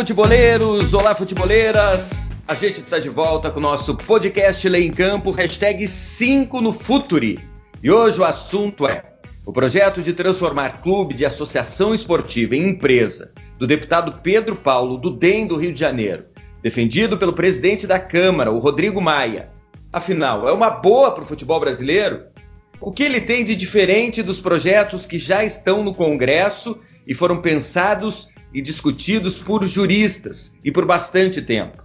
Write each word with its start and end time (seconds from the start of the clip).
futeboleiros! 0.00 0.94
Olá, 0.94 1.14
futeboleiras! 1.14 2.30
A 2.48 2.54
gente 2.54 2.80
está 2.80 2.98
de 2.98 3.10
volta 3.10 3.50
com 3.50 3.58
o 3.58 3.62
nosso 3.62 3.94
podcast 3.94 4.66
Lei 4.66 4.86
em 4.86 4.90
Campo, 4.90 5.30
hashtag 5.30 5.86
5 5.86 6.58
no 6.62 6.72
Futuri. 6.72 7.38
E 7.82 7.90
hoje 7.90 8.18
o 8.18 8.24
assunto 8.24 8.88
é 8.88 9.04
o 9.44 9.52
projeto 9.52 10.00
de 10.00 10.14
transformar 10.14 10.80
clube 10.80 11.12
de 11.12 11.26
associação 11.26 11.94
esportiva 11.94 12.56
em 12.56 12.70
empresa 12.70 13.32
do 13.58 13.66
deputado 13.66 14.20
Pedro 14.22 14.56
Paulo 14.56 14.96
do 14.96 15.10
DEM 15.10 15.46
do 15.46 15.58
Rio 15.58 15.70
de 15.70 15.78
Janeiro, 15.78 16.24
defendido 16.62 17.18
pelo 17.18 17.34
presidente 17.34 17.86
da 17.86 17.98
Câmara, 17.98 18.50
o 18.50 18.58
Rodrigo 18.58 19.02
Maia. 19.02 19.50
Afinal, 19.92 20.48
é 20.48 20.52
uma 20.52 20.70
boa 20.70 21.10
para 21.10 21.24
o 21.24 21.26
futebol 21.26 21.60
brasileiro? 21.60 22.22
O 22.80 22.90
que 22.90 23.02
ele 23.02 23.20
tem 23.20 23.44
de 23.44 23.54
diferente 23.54 24.22
dos 24.22 24.40
projetos 24.40 25.04
que 25.04 25.18
já 25.18 25.44
estão 25.44 25.84
no 25.84 25.94
Congresso 25.94 26.80
e 27.06 27.12
foram 27.12 27.42
pensados 27.42 28.29
e 28.52 28.60
discutidos 28.60 29.38
por 29.38 29.66
juristas 29.66 30.58
e 30.64 30.70
por 30.70 30.84
bastante 30.84 31.40
tempo. 31.40 31.82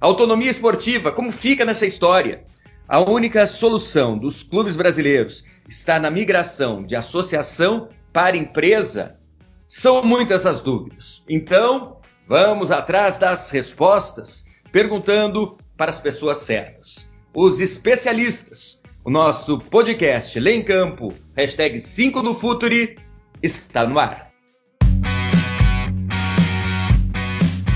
Autonomia 0.00 0.50
esportiva, 0.50 1.10
como 1.10 1.32
fica 1.32 1.64
nessa 1.64 1.86
história? 1.86 2.44
A 2.86 3.00
única 3.00 3.46
solução 3.46 4.18
dos 4.18 4.42
clubes 4.42 4.76
brasileiros 4.76 5.44
está 5.66 5.98
na 5.98 6.10
migração 6.10 6.84
de 6.84 6.94
associação 6.94 7.88
para 8.12 8.36
empresa? 8.36 9.18
São 9.66 10.02
muitas 10.02 10.44
as 10.44 10.60
dúvidas. 10.60 11.24
Então, 11.28 12.00
vamos 12.26 12.70
atrás 12.70 13.16
das 13.16 13.50
respostas, 13.50 14.44
perguntando 14.70 15.56
para 15.76 15.90
as 15.90 15.98
pessoas 15.98 16.38
certas. 16.38 17.10
Os 17.34 17.60
especialistas. 17.60 18.82
O 19.04 19.10
nosso 19.10 19.58
podcast 19.58 20.38
Lê 20.38 20.52
em 20.52 20.62
Campo, 20.62 21.12
hashtag 21.36 21.78
5 21.78 22.22
no 22.22 22.34
Futuri, 22.34 22.96
está 23.42 23.86
no 23.86 23.98
ar. 23.98 24.33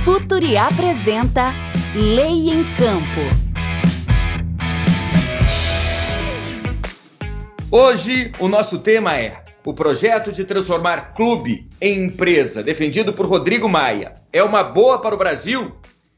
Futuri 0.05 0.57
apresenta 0.57 1.53
Lei 1.95 2.51
em 2.51 2.65
Campo. 2.77 3.49
Hoje 7.71 8.33
o 8.39 8.49
nosso 8.49 8.79
tema 8.79 9.17
é 9.17 9.43
o 9.65 9.75
projeto 9.75 10.33
de 10.33 10.45
transformar 10.45 11.15
clube 11.15 11.69
em 11.81 12.05
empresa, 12.07 12.63
defendido 12.63 13.13
por 13.13 13.27
Rodrigo 13.27 13.69
Maia. 13.69 14.15
É 14.33 14.43
uma 14.43 14.63
boa 14.63 15.01
para 15.01 15.15
o 15.15 15.19
Brasil? 15.19 15.73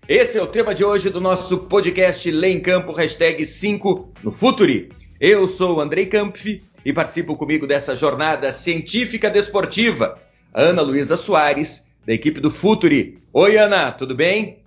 Esse 0.07 0.39
é 0.39 0.43
o 0.43 0.47
tema 0.47 0.75
de 0.75 0.85
hoje 0.85 1.11
do 1.11 1.21
nosso 1.21 1.59
podcast 1.59 2.31
Lei 2.31 2.53
em 2.53 2.61
Campo, 2.61 2.93
hashtag 2.93 3.45
5 3.45 4.13
no 4.23 4.31
Futuri. 4.31 4.91
Eu 5.19 5.49
sou 5.49 5.81
Andrei 5.81 6.07
Kampf 6.07 6.63
e 6.85 6.93
participo 6.93 7.37
comigo 7.37 7.67
dessa 7.67 7.97
jornada 7.97 8.53
científica 8.53 9.29
desportiva. 9.29 10.19
Ana 10.53 10.83
Luísa 10.83 11.17
Soares 11.17 11.90
da 12.07 12.13
equipe 12.13 12.41
do 12.41 12.51
Futuri. 12.51 13.19
Oi, 13.33 13.57
Ana, 13.57 13.93
tudo 13.93 14.15
bem? 14.15 14.59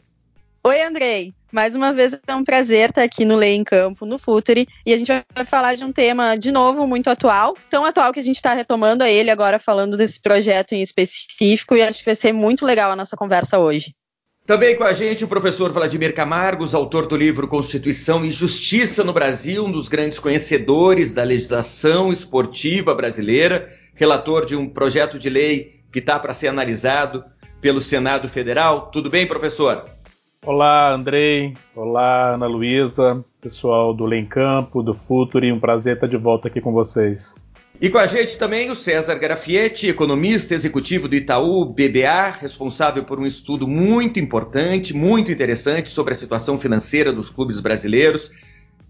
Oi, 0.63 0.81
Andrei. 0.81 1.33
Mais 1.51 1.75
uma 1.75 1.93
vez 1.93 2.19
é 2.25 2.35
um 2.35 2.43
prazer 2.43 2.89
estar 2.89 3.03
aqui 3.03 3.23
no 3.23 3.35
Lei 3.35 3.53
em 3.53 3.63
Campo, 3.63 4.07
no 4.07 4.17
Futuri, 4.17 4.67
e 4.83 4.91
a 4.91 4.97
gente 4.97 5.11
vai 5.35 5.45
falar 5.45 5.75
de 5.75 5.85
um 5.85 5.91
tema, 5.91 6.35
de 6.35 6.51
novo, 6.51 6.87
muito 6.87 7.11
atual, 7.11 7.55
tão 7.69 7.85
atual 7.85 8.11
que 8.11 8.19
a 8.19 8.23
gente 8.23 8.37
está 8.37 8.55
retomando 8.55 9.03
a 9.03 9.09
ele 9.09 9.29
agora, 9.29 9.59
falando 9.59 9.95
desse 9.95 10.19
projeto 10.19 10.73
em 10.73 10.81
específico, 10.81 11.75
e 11.75 11.81
acho 11.83 11.99
que 11.99 12.05
vai 12.05 12.15
ser 12.15 12.33
muito 12.33 12.65
legal 12.65 12.91
a 12.91 12.95
nossa 12.95 13.15
conversa 13.15 13.59
hoje. 13.59 13.93
Também 14.47 14.75
com 14.75 14.83
a 14.83 14.93
gente 14.93 15.23
o 15.23 15.27
professor 15.27 15.71
Vladimir 15.71 16.13
Camargos, 16.15 16.73
autor 16.73 17.05
do 17.05 17.15
livro 17.15 17.47
Constituição 17.47 18.25
e 18.25 18.31
Justiça 18.31 19.03
no 19.03 19.13
Brasil, 19.13 19.63
um 19.63 19.71
dos 19.71 19.87
grandes 19.87 20.17
conhecedores 20.17 21.13
da 21.13 21.23
legislação 21.23 22.11
esportiva 22.11 22.95
brasileira, 22.95 23.71
relator 23.93 24.45
de 24.45 24.55
um 24.55 24.67
projeto 24.67 25.19
de 25.19 25.29
lei 25.29 25.72
que 25.93 25.99
está 25.99 26.17
para 26.17 26.33
ser 26.33 26.47
analisado 26.47 27.23
pelo 27.61 27.79
Senado 27.79 28.27
Federal. 28.27 28.87
Tudo 28.87 29.11
bem, 29.11 29.27
professor? 29.27 29.85
Olá, 30.43 30.91
Andrei. 30.91 31.53
Olá, 31.75 32.33
Ana 32.33 32.47
Luísa, 32.47 33.23
pessoal 33.39 33.93
do 33.93 34.03
Lem 34.03 34.25
Campo, 34.25 34.81
do 34.81 34.93
Futuri. 34.93 35.51
Um 35.51 35.59
prazer 35.59 35.93
estar 35.93 36.07
de 36.07 36.17
volta 36.17 36.47
aqui 36.47 36.59
com 36.59 36.73
vocês. 36.73 37.35
E 37.79 37.89
com 37.89 37.99
a 37.99 38.07
gente 38.07 38.37
também 38.37 38.71
o 38.71 38.75
César 38.75 39.15
Grafietti, 39.15 39.87
economista 39.87 40.53
executivo 40.53 41.07
do 41.07 41.15
Itaú 41.15 41.65
BBA, 41.65 42.31
responsável 42.41 43.03
por 43.03 43.19
um 43.19 43.25
estudo 43.25 43.67
muito 43.67 44.19
importante, 44.19 44.95
muito 44.95 45.31
interessante 45.31 45.89
sobre 45.89 46.13
a 46.13 46.15
situação 46.15 46.57
financeira 46.57 47.13
dos 47.13 47.29
clubes 47.29 47.59
brasileiros. 47.59 48.31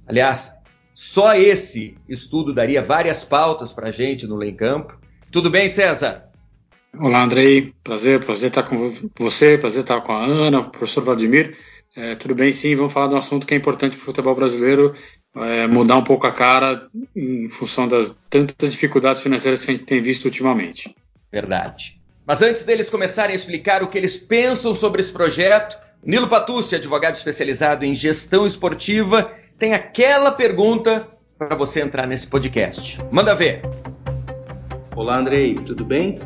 Aliás, 0.07 0.53
só 0.93 1.35
esse 1.35 1.97
estudo 2.07 2.53
daria 2.53 2.81
várias 2.81 3.23
pautas 3.25 3.73
para 3.73 3.89
a 3.89 3.91
gente 3.91 4.25
no 4.25 4.35
Lem 4.35 4.55
Campo. 4.55 4.97
Tudo 5.31 5.49
bem, 5.49 5.67
César? 5.67 6.32
Olá, 6.99 7.23
Andrei. 7.23 7.73
Prazer, 7.83 8.23
prazer 8.23 8.49
estar 8.49 8.63
com 8.63 8.93
você, 9.17 9.57
prazer 9.57 9.81
estar 9.81 9.99
com 10.01 10.11
a 10.11 10.23
Ana, 10.23 10.59
o 10.59 10.69
professor 10.69 11.03
Vladimir. 11.03 11.57
É, 11.95 12.15
tudo 12.15 12.35
bem, 12.35 12.53
sim. 12.53 12.75
Vamos 12.75 12.93
falar 12.93 13.07
de 13.07 13.15
um 13.15 13.17
assunto 13.17 13.47
que 13.47 13.53
é 13.53 13.57
importante 13.57 13.97
para 13.97 14.03
o 14.03 14.05
futebol 14.05 14.35
brasileiro, 14.35 14.95
é, 15.35 15.65
mudar 15.65 15.97
um 15.97 16.03
pouco 16.03 16.27
a 16.27 16.31
cara 16.31 16.87
em 17.15 17.49
função 17.49 17.87
das 17.87 18.15
tantas 18.29 18.71
dificuldades 18.71 19.23
financeiras 19.23 19.65
que 19.65 19.71
a 19.71 19.73
gente 19.73 19.85
tem 19.85 20.03
visto 20.03 20.25
ultimamente. 20.25 20.95
Verdade. 21.31 21.99
Mas 22.27 22.43
antes 22.43 22.63
deles 22.63 22.91
começarem 22.91 23.33
a 23.33 23.35
explicar 23.35 23.81
o 23.81 23.87
que 23.87 23.97
eles 23.97 24.15
pensam 24.15 24.75
sobre 24.75 25.01
esse 25.01 25.11
projeto, 25.11 25.75
Nilo 26.03 26.29
Patucci, 26.29 26.75
advogado 26.75 27.15
especializado 27.15 27.83
em 27.83 27.95
gestão 27.95 28.45
esportiva, 28.45 29.31
tem 29.57 29.73
aquela 29.73 30.31
pergunta 30.31 31.07
para 31.39 31.55
você 31.55 31.81
entrar 31.81 32.05
nesse 32.05 32.27
podcast. 32.27 32.99
Manda 33.11 33.33
ver. 33.33 33.61
Olá, 34.95 35.17
Andrei. 35.17 35.55
Tudo 35.55 35.83
bem? 35.83 36.19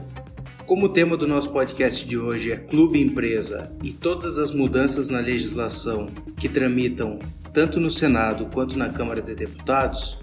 Como 0.68 0.88
o 0.88 0.90
tema 0.90 1.16
do 1.16 1.26
nosso 1.26 1.50
podcast 1.52 2.06
de 2.06 2.18
hoje 2.18 2.52
é 2.52 2.58
Clube 2.58 3.02
Empresa 3.02 3.72
e 3.82 3.94
todas 3.94 4.38
as 4.38 4.52
mudanças 4.52 5.08
na 5.08 5.22
legislação 5.22 6.08
que 6.36 6.50
tramitam 6.50 7.20
tanto 7.54 7.80
no 7.80 7.90
Senado 7.90 8.48
quanto 8.48 8.78
na 8.78 8.90
Câmara 8.90 9.22
de 9.22 9.34
Deputados, 9.34 10.20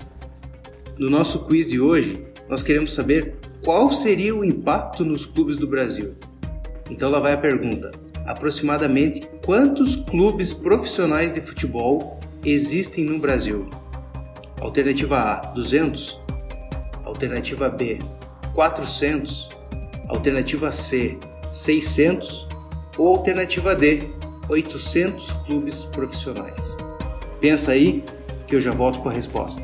no 0.99 1.09
nosso 1.09 1.47
quiz 1.47 1.71
de 1.71 1.81
hoje 1.81 2.23
nós 2.47 2.63
queremos 2.63 2.93
saber 2.93 3.37
qual 3.65 3.91
seria 3.91 4.37
o 4.37 4.45
impacto 4.45 5.03
nos 5.03 5.25
clubes 5.25 5.57
do 5.57 5.67
Brasil. 5.67 6.15
Então 6.91 7.11
lá 7.11 7.21
vai 7.21 7.33
a 7.33 7.39
pergunta: 7.39 7.91
aproximadamente 8.27 9.27
quantos 9.47 9.97
clubes 9.97 10.53
profissionais 10.53 11.33
de 11.33 11.41
futebol 11.41 12.21
existem 12.45 13.03
no 13.03 13.19
Brasil? 13.19 13.65
Alternativa 14.61 15.17
A: 15.17 15.37
200. 15.55 16.21
Alternativa 17.03 17.71
B: 17.71 17.99
400. 18.53 19.54
Alternativa 20.09 20.71
C, 20.73 21.19
600 21.51 22.49
ou 22.97 23.17
alternativa 23.17 23.75
D, 23.75 24.09
800 24.49 25.33
clubes 25.47 25.85
profissionais. 25.85 26.77
Pensa 27.41 27.73
aí 27.73 28.05
que 28.47 28.55
eu 28.55 28.61
já 28.61 28.71
volto 28.71 29.01
com 29.01 29.09
a 29.09 29.13
resposta. 29.13 29.63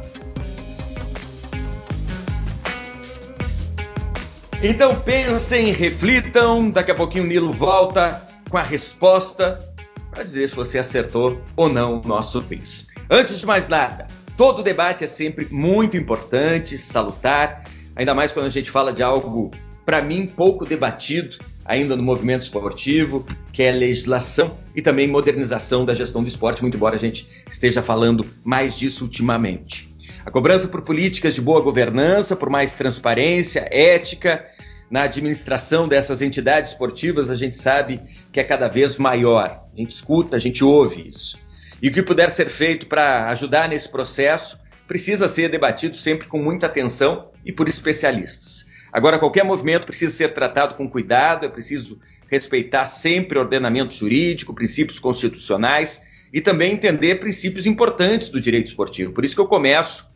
Então 4.63 4.95
pensem, 4.95 5.73
reflitam, 5.73 6.71
daqui 6.71 6.91
a 6.91 6.95
pouquinho 6.95 7.25
o 7.25 7.27
Nilo 7.27 7.51
volta 7.51 8.23
com 8.51 8.59
a 8.59 8.63
resposta 8.63 9.73
para 10.11 10.23
dizer 10.23 10.51
se 10.51 10.55
você 10.55 10.79
acertou 10.79 11.41
ou 11.57 11.69
não 11.69 12.01
o 12.01 12.07
nosso 12.07 12.43
quiz. 12.43 12.89
Antes 13.09 13.39
de 13.39 13.47
mais 13.47 13.69
nada, 13.69 14.07
todo 14.37 14.63
debate 14.63 15.03
é 15.03 15.07
sempre 15.07 15.47
muito 15.51 15.97
importante, 15.97 16.77
salutar, 16.77 17.65
ainda 17.97 18.13
mais 18.13 18.33
quando 18.33 18.47
a 18.47 18.51
gente 18.51 18.71
fala 18.71 18.93
de 18.93 19.03
algo 19.03 19.51
para 19.91 20.01
mim, 20.01 20.25
pouco 20.25 20.65
debatido 20.65 21.37
ainda 21.65 21.97
no 21.97 22.03
movimento 22.05 22.43
esportivo, 22.43 23.27
que 23.53 23.61
é 23.61 23.73
legislação 23.73 24.57
e 24.73 24.81
também 24.81 25.09
modernização 25.09 25.85
da 25.85 25.95
gestão 25.95 26.23
do 26.23 26.29
esporte, 26.29 26.63
muito 26.63 26.77
embora 26.77 26.95
a 26.95 26.99
gente 26.99 27.29
esteja 27.51 27.83
falando 27.83 28.25
mais 28.45 28.79
disso 28.79 29.03
ultimamente. 29.03 29.93
A 30.25 30.31
cobrança 30.31 30.69
por 30.69 30.83
políticas 30.83 31.35
de 31.35 31.41
boa 31.41 31.61
governança, 31.61 32.37
por 32.37 32.49
mais 32.49 32.75
transparência, 32.75 33.67
ética 33.69 34.47
na 34.89 35.03
administração 35.03 35.89
dessas 35.89 36.23
entidades 36.23 36.71
esportivas, 36.71 37.29
a 37.29 37.35
gente 37.35 37.57
sabe 37.57 38.01
que 38.31 38.39
é 38.39 38.45
cada 38.45 38.69
vez 38.69 38.97
maior. 38.97 39.65
A 39.75 39.77
gente 39.77 39.91
escuta, 39.91 40.37
a 40.37 40.41
gente 40.41 40.63
ouve 40.63 41.09
isso. 41.09 41.37
E 41.83 41.89
o 41.89 41.93
que 41.93 42.01
puder 42.01 42.31
ser 42.31 42.49
feito 42.49 42.87
para 42.87 43.29
ajudar 43.31 43.69
nesse 43.69 43.89
processo 43.89 44.57
precisa 44.87 45.27
ser 45.27 45.51
debatido 45.51 45.97
sempre 45.97 46.29
com 46.29 46.41
muita 46.41 46.67
atenção 46.67 47.33
e 47.45 47.53
por 47.53 47.69
especialistas. 47.69 48.70
Agora, 48.93 49.19
qualquer 49.19 49.45
movimento 49.45 49.87
precisa 49.87 50.15
ser 50.15 50.33
tratado 50.33 50.75
com 50.75 50.89
cuidado, 50.89 51.47
é 51.47 51.49
preciso 51.49 52.01
respeitar 52.29 52.87
sempre 52.87 53.39
ordenamento 53.39 53.95
jurídico, 53.95 54.55
princípios 54.55 54.99
constitucionais 54.99 56.03
e 56.33 56.41
também 56.41 56.73
entender 56.73 57.17
princípios 57.17 57.67
importantes 57.67 58.29
do 58.29 58.41
direito 58.41 58.69
esportivo. 58.69 59.13
Por 59.13 59.25
isso 59.25 59.35
que 59.35 59.41
eu 59.41 59.49
começo 59.49 60.09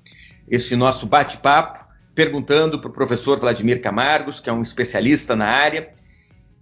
esse 0.49 0.76
nosso 0.76 1.06
bate-papo 1.06 1.85
perguntando 2.15 2.81
para 2.81 2.88
o 2.88 2.93
professor 2.93 3.41
Vladimir 3.41 3.81
Camargos, 3.81 4.38
que 4.38 4.49
é 4.49 4.53
um 4.53 4.62
especialista 4.62 5.35
na 5.35 5.47
área, 5.47 5.91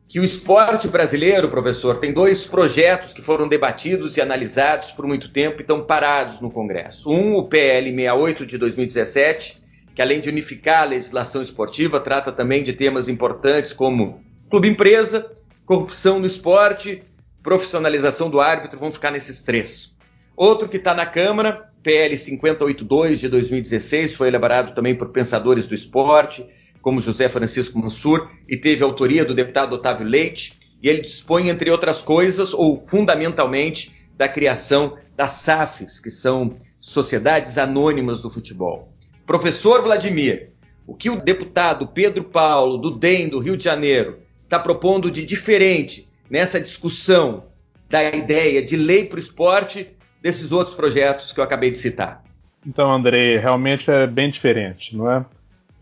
que 0.08 0.20
o 0.20 0.24
esporte 0.24 0.88
brasileiro, 0.88 1.48
professor, 1.48 1.98
tem 1.98 2.12
dois 2.12 2.44
projetos 2.44 3.12
que 3.12 3.22
foram 3.22 3.48
debatidos 3.48 4.16
e 4.16 4.20
analisados 4.20 4.90
por 4.90 5.06
muito 5.06 5.30
tempo 5.30 5.58
e 5.58 5.62
estão 5.62 5.84
parados 5.84 6.40
no 6.40 6.50
Congresso. 6.50 7.10
Um, 7.10 7.34
o 7.34 7.48
PL 7.48 7.90
68 7.90 8.46
de 8.46 8.58
2017, 8.58 9.61
que 9.94 10.02
além 10.02 10.20
de 10.20 10.28
unificar 10.28 10.82
a 10.82 10.86
legislação 10.86 11.42
esportiva, 11.42 12.00
trata 12.00 12.32
também 12.32 12.62
de 12.62 12.72
temas 12.72 13.08
importantes 13.08 13.72
como 13.72 14.22
clube 14.48 14.68
empresa 14.68 15.30
corrupção 15.64 16.18
no 16.18 16.26
esporte, 16.26 17.02
profissionalização 17.42 18.28
do 18.28 18.40
árbitro, 18.40 18.78
vão 18.78 18.90
ficar 18.90 19.10
nesses 19.10 19.42
três. 19.42 19.96
Outro 20.36 20.68
que 20.68 20.76
está 20.76 20.94
na 20.94 21.06
Câmara, 21.06 21.70
PL 21.82 22.16
582 22.16 23.20
de 23.20 23.28
2016, 23.28 24.14
foi 24.14 24.28
elaborado 24.28 24.74
também 24.74 24.94
por 24.94 25.08
pensadores 25.08 25.66
do 25.66 25.74
esporte, 25.74 26.46
como 26.80 27.00
José 27.00 27.28
Francisco 27.28 27.78
Mansur, 27.78 28.28
e 28.48 28.56
teve 28.56 28.82
autoria 28.82 29.24
do 29.24 29.34
deputado 29.34 29.74
Otávio 29.74 30.06
Leite, 30.06 30.58
e 30.82 30.88
ele 30.88 31.00
dispõe, 31.00 31.48
entre 31.48 31.70
outras 31.70 32.02
coisas, 32.02 32.52
ou 32.52 32.84
fundamentalmente, 32.86 33.92
da 34.16 34.28
criação 34.28 34.98
das 35.16 35.32
SAFs, 35.32 36.00
que 36.00 36.10
são 36.10 36.56
sociedades 36.80 37.56
anônimas 37.56 38.20
do 38.20 38.28
futebol. 38.28 38.91
Professor 39.26 39.82
Vladimir, 39.82 40.50
o 40.86 40.94
que 40.94 41.08
o 41.08 41.20
deputado 41.20 41.86
Pedro 41.86 42.24
Paulo, 42.24 42.76
do 42.76 42.90
DEM 42.90 43.28
do 43.28 43.38
Rio 43.38 43.56
de 43.56 43.64
Janeiro, 43.64 44.18
está 44.42 44.58
propondo 44.58 45.10
de 45.10 45.24
diferente 45.24 46.08
nessa 46.28 46.60
discussão 46.60 47.44
da 47.88 48.02
ideia 48.04 48.62
de 48.62 48.76
lei 48.76 49.04
para 49.04 49.16
o 49.16 49.20
esporte 49.20 49.88
desses 50.20 50.52
outros 50.52 50.74
projetos 50.74 51.32
que 51.32 51.40
eu 51.40 51.44
acabei 51.44 51.70
de 51.70 51.76
citar? 51.76 52.22
Então, 52.66 52.92
André, 52.92 53.38
realmente 53.38 53.90
é 53.90 54.06
bem 54.06 54.30
diferente, 54.30 54.96
não 54.96 55.10
é? 55.10 55.24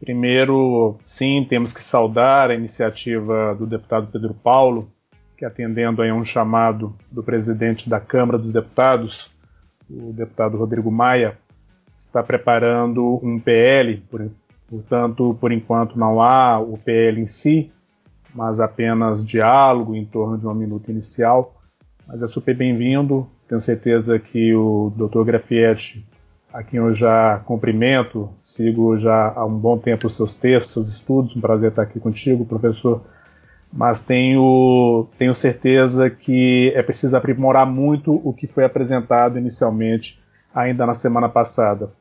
Primeiro, 0.01 0.99
sim, 1.07 1.47
temos 1.49 1.75
que 1.75 1.83
saudar 1.83 2.51
a 2.51 2.55
iniciativa 2.55 3.55
do 3.55 3.67
deputado 3.67 4.09
Pedro 4.11 4.35
Paulo, 4.35 4.91
que 5.37 5.45
atendendo 5.45 6.03
a 6.03 6.07
um 6.07 6.25
chamado 6.25 6.97
do 7.11 7.23
presidente 7.23 7.89
da 7.89 8.01
Câmara 8.01 8.39
dos 8.39 8.55
Deputados, 8.55 9.31
o 9.89 10.13
deputado 10.13 10.57
Rodrigo 10.57 10.91
Maia, 10.91 11.39
está 12.11 12.23
preparando 12.23 13.21
um 13.23 13.39
PL, 13.39 14.03
portanto, 14.69 15.37
por 15.41 15.53
enquanto 15.53 15.97
não 15.97 16.21
há 16.21 16.59
o 16.59 16.77
PL 16.77 17.21
em 17.21 17.27
si, 17.27 17.73
mas 18.35 18.59
apenas 18.59 19.25
diálogo 19.25 19.95
em 19.95 20.05
torno 20.05 20.37
de 20.37 20.45
uma 20.45 20.55
minuta 20.55 20.91
inicial. 20.91 21.55
Mas 22.07 22.23
é 22.23 22.27
super 22.27 22.57
bem-vindo. 22.57 23.29
Tenho 23.47 23.61
certeza 23.61 24.19
que 24.19 24.53
o 24.55 24.93
Dr. 24.97 25.25
Grafietti 25.25 26.05
a 26.53 26.65
quem 26.65 26.79
eu 26.79 26.93
já 26.93 27.39
cumprimento, 27.45 28.29
sigo 28.41 28.97
já 28.97 29.33
há 29.35 29.45
um 29.45 29.57
bom 29.57 29.79
tempo 29.79 30.09
os 30.09 30.17
seus 30.17 30.35
textos, 30.35 30.73
seus 30.73 30.89
estudos, 30.89 31.37
um 31.37 31.41
prazer 31.41 31.71
estar 31.71 31.83
aqui 31.83 32.01
contigo, 32.01 32.45
professor, 32.45 33.03
mas 33.73 34.01
tenho, 34.01 35.07
tenho 35.17 35.33
certeza 35.33 36.11
que 36.11 36.73
é 36.75 36.83
preciso 36.83 37.17
aprimorar 37.17 37.65
muito 37.67 38.21
o 38.25 38.33
que 38.33 38.49
foi 38.49 38.65
apresentado 38.65 39.39
inicialmente 39.39 40.21
ainda 40.53 40.85
na 40.85 40.95
semana 40.95 41.29
passada. 41.29 41.93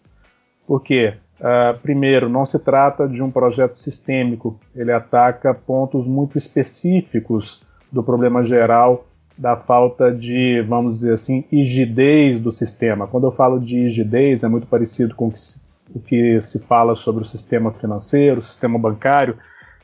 Por 0.70 0.84
quê? 0.84 1.16
Uh, 1.40 1.80
primeiro, 1.80 2.30
não 2.30 2.46
se 2.46 2.60
trata 2.64 3.08
de 3.08 3.24
um 3.24 3.32
projeto 3.32 3.74
sistêmico, 3.74 4.60
ele 4.76 4.92
ataca 4.92 5.52
pontos 5.52 6.06
muito 6.06 6.38
específicos 6.38 7.64
do 7.92 8.04
problema 8.04 8.44
geral 8.44 9.08
da 9.36 9.58
falta 9.58 10.12
de, 10.12 10.62
vamos 10.62 11.00
dizer 11.00 11.14
assim, 11.14 11.44
rigidez 11.52 12.40
do 12.40 12.52
sistema. 12.52 13.08
Quando 13.08 13.26
eu 13.26 13.32
falo 13.32 13.60
de 13.60 13.80
rigidez, 13.80 14.44
é 14.44 14.48
muito 14.48 14.68
parecido 14.68 15.16
com 15.16 15.32
o 15.96 16.00
que 16.00 16.40
se 16.40 16.60
fala 16.60 16.94
sobre 16.94 17.24
o 17.24 17.26
sistema 17.26 17.72
financeiro, 17.72 18.40
o 18.40 18.44
sistema 18.44 18.78
bancário, 18.78 19.40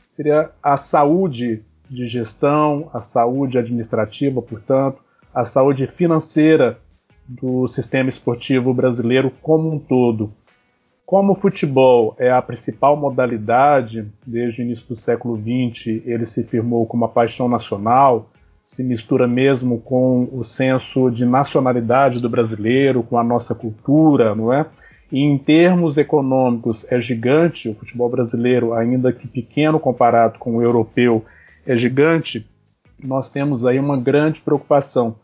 seria 0.06 0.50
a 0.62 0.76
saúde 0.76 1.64
de 1.90 2.06
gestão, 2.06 2.88
a 2.94 3.00
saúde 3.00 3.58
administrativa, 3.58 4.40
portanto, 4.40 5.02
a 5.34 5.44
saúde 5.44 5.88
financeira 5.88 6.78
do 7.26 7.66
sistema 7.66 8.08
esportivo 8.08 8.72
brasileiro 8.72 9.32
como 9.42 9.72
um 9.72 9.80
todo. 9.80 10.32
Como 11.06 11.30
o 11.30 11.36
futebol 11.36 12.16
é 12.18 12.32
a 12.32 12.42
principal 12.42 12.96
modalidade 12.96 14.08
desde 14.26 14.60
o 14.60 14.64
início 14.64 14.88
do 14.88 14.96
século 14.96 15.36
XX, 15.38 16.02
ele 16.04 16.26
se 16.26 16.42
firmou 16.42 16.84
como 16.84 17.04
uma 17.04 17.08
paixão 17.08 17.48
nacional, 17.48 18.28
se 18.64 18.82
mistura 18.82 19.28
mesmo 19.28 19.80
com 19.80 20.28
o 20.32 20.42
senso 20.42 21.08
de 21.08 21.24
nacionalidade 21.24 22.20
do 22.20 22.28
brasileiro, 22.28 23.04
com 23.04 23.16
a 23.16 23.22
nossa 23.22 23.54
cultura, 23.54 24.34
não 24.34 24.52
é? 24.52 24.66
E 25.12 25.20
em 25.20 25.38
termos 25.38 25.96
econômicos 25.96 26.84
é 26.90 27.00
gigante, 27.00 27.68
o 27.68 27.74
futebol 27.74 28.08
brasileiro, 28.08 28.74
ainda 28.74 29.12
que 29.12 29.28
pequeno 29.28 29.78
comparado 29.78 30.40
com 30.40 30.56
o 30.56 30.62
europeu, 30.62 31.24
é 31.64 31.76
gigante. 31.76 32.44
Nós 33.00 33.30
temos 33.30 33.64
aí 33.64 33.78
uma 33.78 33.96
grande 33.96 34.40
preocupação. 34.40 35.14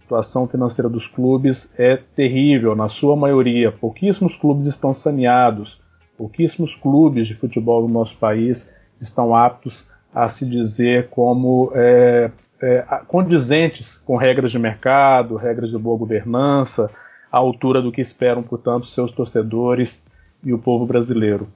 Situação 0.00 0.46
financeira 0.46 0.88
dos 0.88 1.06
clubes 1.06 1.74
é 1.78 1.94
terrível, 1.94 2.74
na 2.74 2.88
sua 2.88 3.14
maioria. 3.14 3.70
Pouquíssimos 3.70 4.34
clubes 4.34 4.66
estão 4.66 4.94
saneados, 4.94 5.78
pouquíssimos 6.16 6.74
clubes 6.74 7.26
de 7.26 7.34
futebol 7.34 7.82
no 7.82 7.92
nosso 7.92 8.16
país 8.16 8.74
estão 8.98 9.34
aptos 9.36 9.90
a 10.12 10.26
se 10.26 10.46
dizer 10.46 11.10
como 11.10 11.70
é, 11.74 12.30
é, 12.62 12.82
condizentes 13.06 13.98
com 13.98 14.16
regras 14.16 14.50
de 14.50 14.58
mercado, 14.58 15.36
regras 15.36 15.68
de 15.68 15.76
boa 15.76 15.98
governança, 15.98 16.90
à 17.30 17.36
altura 17.36 17.82
do 17.82 17.92
que 17.92 18.00
esperam, 18.00 18.42
portanto, 18.42 18.86
seus 18.86 19.12
torcedores 19.12 20.02
e 20.42 20.50
o 20.50 20.58
povo 20.58 20.86
brasileiro. 20.86 21.46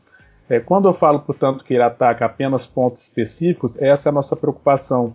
É, 0.50 0.60
quando 0.60 0.86
eu 0.86 0.92
falo, 0.92 1.20
portanto, 1.20 1.64
que 1.64 1.72
ele 1.72 1.82
ataca 1.82 2.26
apenas 2.26 2.66
pontos 2.66 3.04
específicos, 3.04 3.80
essa 3.80 4.10
é 4.10 4.10
a 4.10 4.14
nossa 4.14 4.36
preocupação. 4.36 5.14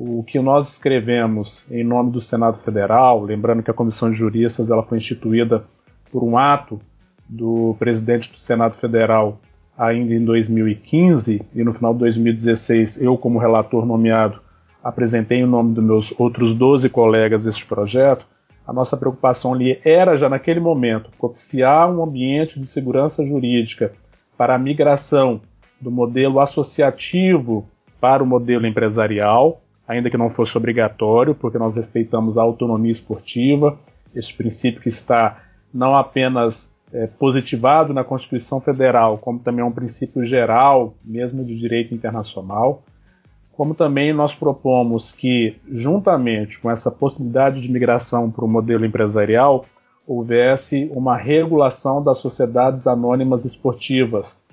O 0.00 0.22
que 0.22 0.38
nós 0.38 0.74
escrevemos 0.74 1.66
em 1.68 1.82
nome 1.82 2.12
do 2.12 2.20
Senado 2.20 2.56
Federal, 2.58 3.20
lembrando 3.20 3.64
que 3.64 3.70
a 3.72 3.74
Comissão 3.74 4.08
de 4.08 4.16
Juristas 4.16 4.70
ela 4.70 4.84
foi 4.84 4.98
instituída 4.98 5.64
por 6.12 6.22
um 6.22 6.38
ato 6.38 6.80
do 7.28 7.74
presidente 7.80 8.30
do 8.30 8.38
Senado 8.38 8.76
Federal 8.76 9.40
ainda 9.76 10.14
em 10.14 10.24
2015 10.24 11.42
e 11.52 11.64
no 11.64 11.72
final 11.72 11.92
de 11.94 11.98
2016 11.98 13.02
eu 13.02 13.18
como 13.18 13.40
relator 13.40 13.84
nomeado 13.84 14.40
apresentei 14.84 15.40
em 15.40 15.46
nome 15.46 15.74
dos 15.74 15.82
meus 15.82 16.14
outros 16.16 16.54
12 16.54 16.88
colegas 16.90 17.44
este 17.44 17.66
projeto, 17.66 18.24
a 18.64 18.72
nossa 18.72 18.96
preocupação 18.96 19.52
ali 19.52 19.80
era 19.84 20.16
já 20.16 20.28
naquele 20.28 20.60
momento 20.60 21.10
propiciar 21.18 21.90
um 21.90 22.04
ambiente 22.04 22.60
de 22.60 22.66
segurança 22.68 23.26
jurídica 23.26 23.92
para 24.36 24.54
a 24.54 24.58
migração 24.58 25.40
do 25.80 25.90
modelo 25.90 26.38
associativo 26.38 27.66
para 28.00 28.22
o 28.22 28.26
modelo 28.26 28.64
empresarial, 28.64 29.60
ainda 29.88 30.10
que 30.10 30.16
não 30.16 30.28
fosse 30.28 30.56
obrigatório, 30.56 31.34
porque 31.34 31.58
nós 31.58 31.76
respeitamos 31.76 32.36
a 32.36 32.42
autonomia 32.42 32.92
esportiva, 32.92 33.78
este 34.14 34.34
princípio 34.34 34.82
que 34.82 34.88
está 34.88 35.42
não 35.72 35.96
apenas 35.96 36.72
é, 36.92 37.06
positivado 37.06 37.92
na 37.94 38.04
Constituição 38.04 38.60
Federal, 38.60 39.18
como 39.18 39.38
também 39.38 39.62
é 39.62 39.66
um 39.66 39.74
princípio 39.74 40.22
geral, 40.24 40.94
mesmo 41.04 41.44
de 41.44 41.58
direito 41.58 41.94
internacional 41.94 42.82
como 43.58 43.74
também 43.74 44.12
nós 44.12 44.32
propomos 44.32 45.10
que, 45.10 45.56
juntamente 45.68 46.60
com 46.60 46.70
essa 46.70 46.92
possibilidade 46.92 47.60
de 47.60 47.68
migração 47.68 48.30
para 48.30 48.44
o 48.44 48.48
modelo 48.48 48.86
empresarial, 48.86 49.64
houvesse 50.06 50.88
uma 50.94 51.16
regulação 51.16 52.00
das 52.00 52.18
sociedades 52.18 52.86
anônimas 52.86 53.44
esportivas, 53.44 54.44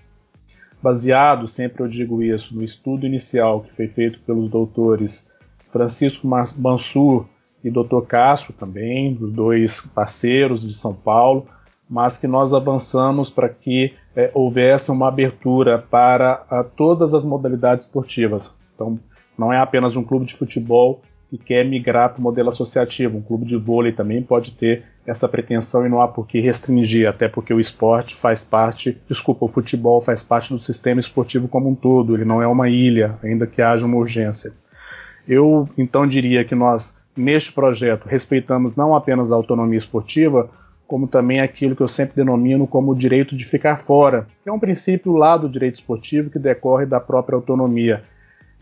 baseado, 0.86 1.48
sempre 1.48 1.82
eu 1.82 1.88
digo 1.88 2.22
isso, 2.22 2.54
no 2.54 2.62
estudo 2.62 3.08
inicial 3.08 3.62
que 3.62 3.74
foi 3.74 3.88
feito 3.88 4.20
pelos 4.20 4.51
doutores 4.51 5.27
Francisco 5.72 6.27
Mansur 6.56 7.25
e 7.63 7.72
Dr. 7.72 8.01
Castro 8.08 8.54
também, 8.54 9.12
dos 9.12 9.34
dois 9.34 9.82
parceiros 9.82 10.62
de 10.62 10.75
São 10.75 10.94
Paulo, 10.94 11.48
mas 11.89 12.20
que 12.20 12.27
nós 12.27 12.54
avançamos 12.54 13.32
para 13.32 13.50
que 13.50 13.96
é, 14.15 14.30
houvesse 14.32 14.92
uma 14.92 15.08
abertura 15.08 15.80
para 15.80 16.63
todas 16.77 17.15
as 17.15 17.25
modalidades 17.25 17.86
esportivas, 17.86 18.54
então, 18.75 19.00
não 19.36 19.51
é 19.51 19.58
apenas 19.58 19.96
um 19.96 20.04
clube 20.04 20.27
de 20.27 20.36
futebol 20.36 21.01
que 21.29 21.38
quer 21.38 21.65
migrar 21.65 22.10
para 22.10 22.20
o 22.20 22.24
modelo 22.24 22.50
associativo. 22.50 23.17
Um 23.17 23.22
clube 23.22 23.46
de 23.46 23.55
vôlei 23.55 23.91
também 23.91 24.22
pode 24.22 24.51
ter 24.51 24.84
essa 25.05 25.27
pretensão 25.27 25.86
e 25.86 25.89
não 25.89 26.01
há 26.01 26.08
por 26.08 26.27
que 26.27 26.39
restringir, 26.39 27.08
até 27.08 27.27
porque 27.27 27.53
o 27.53 27.60
esporte 27.60 28.15
faz 28.15 28.44
parte, 28.44 28.98
desculpa, 29.08 29.46
o 29.46 29.48
futebol 29.48 30.01
faz 30.01 30.24
parte 30.24 30.51
do 30.51 30.60
sistema 30.60 31.00
esportivo 31.00 31.48
como 31.48 31.70
um 31.70 31.75
todo, 31.75 32.15
ele 32.15 32.25
não 32.25 32.41
é 32.41 32.48
uma 32.48 32.70
ilha, 32.70 33.17
ainda 33.24 33.46
que 33.46 33.62
haja 33.62 33.86
uma 33.86 33.98
urgência. 33.98 34.51
Eu 35.27 35.70
então 35.77 36.08
diria 36.08 36.44
que 36.44 36.55
nós, 36.55 36.98
neste 37.15 37.51
projeto, 37.51 38.08
respeitamos 38.08 38.75
não 38.75 38.96
apenas 38.96 39.32
a 39.32 39.36
autonomia 39.36 39.77
esportiva, 39.77 40.50
como 40.88 41.08
também 41.08 41.39
aquilo 41.39 41.75
que 41.75 41.82
eu 41.82 41.88
sempre 41.88 42.15
denomino 42.15 42.67
como 42.67 42.91
o 42.91 42.96
direito 42.96 43.36
de 43.36 43.44
ficar 43.44 43.77
fora, 43.77 44.27
que 44.44 44.50
é 44.50 44.51
um 44.51 44.60
princípio 44.60 45.13
lá 45.13 45.36
do 45.36 45.50
direito 45.50 45.75
esportivo 45.75 46.29
que 46.29 46.39
decorre 46.39 46.86
da 46.86 47.00
própria 47.00 47.36
autonomia 47.36 48.03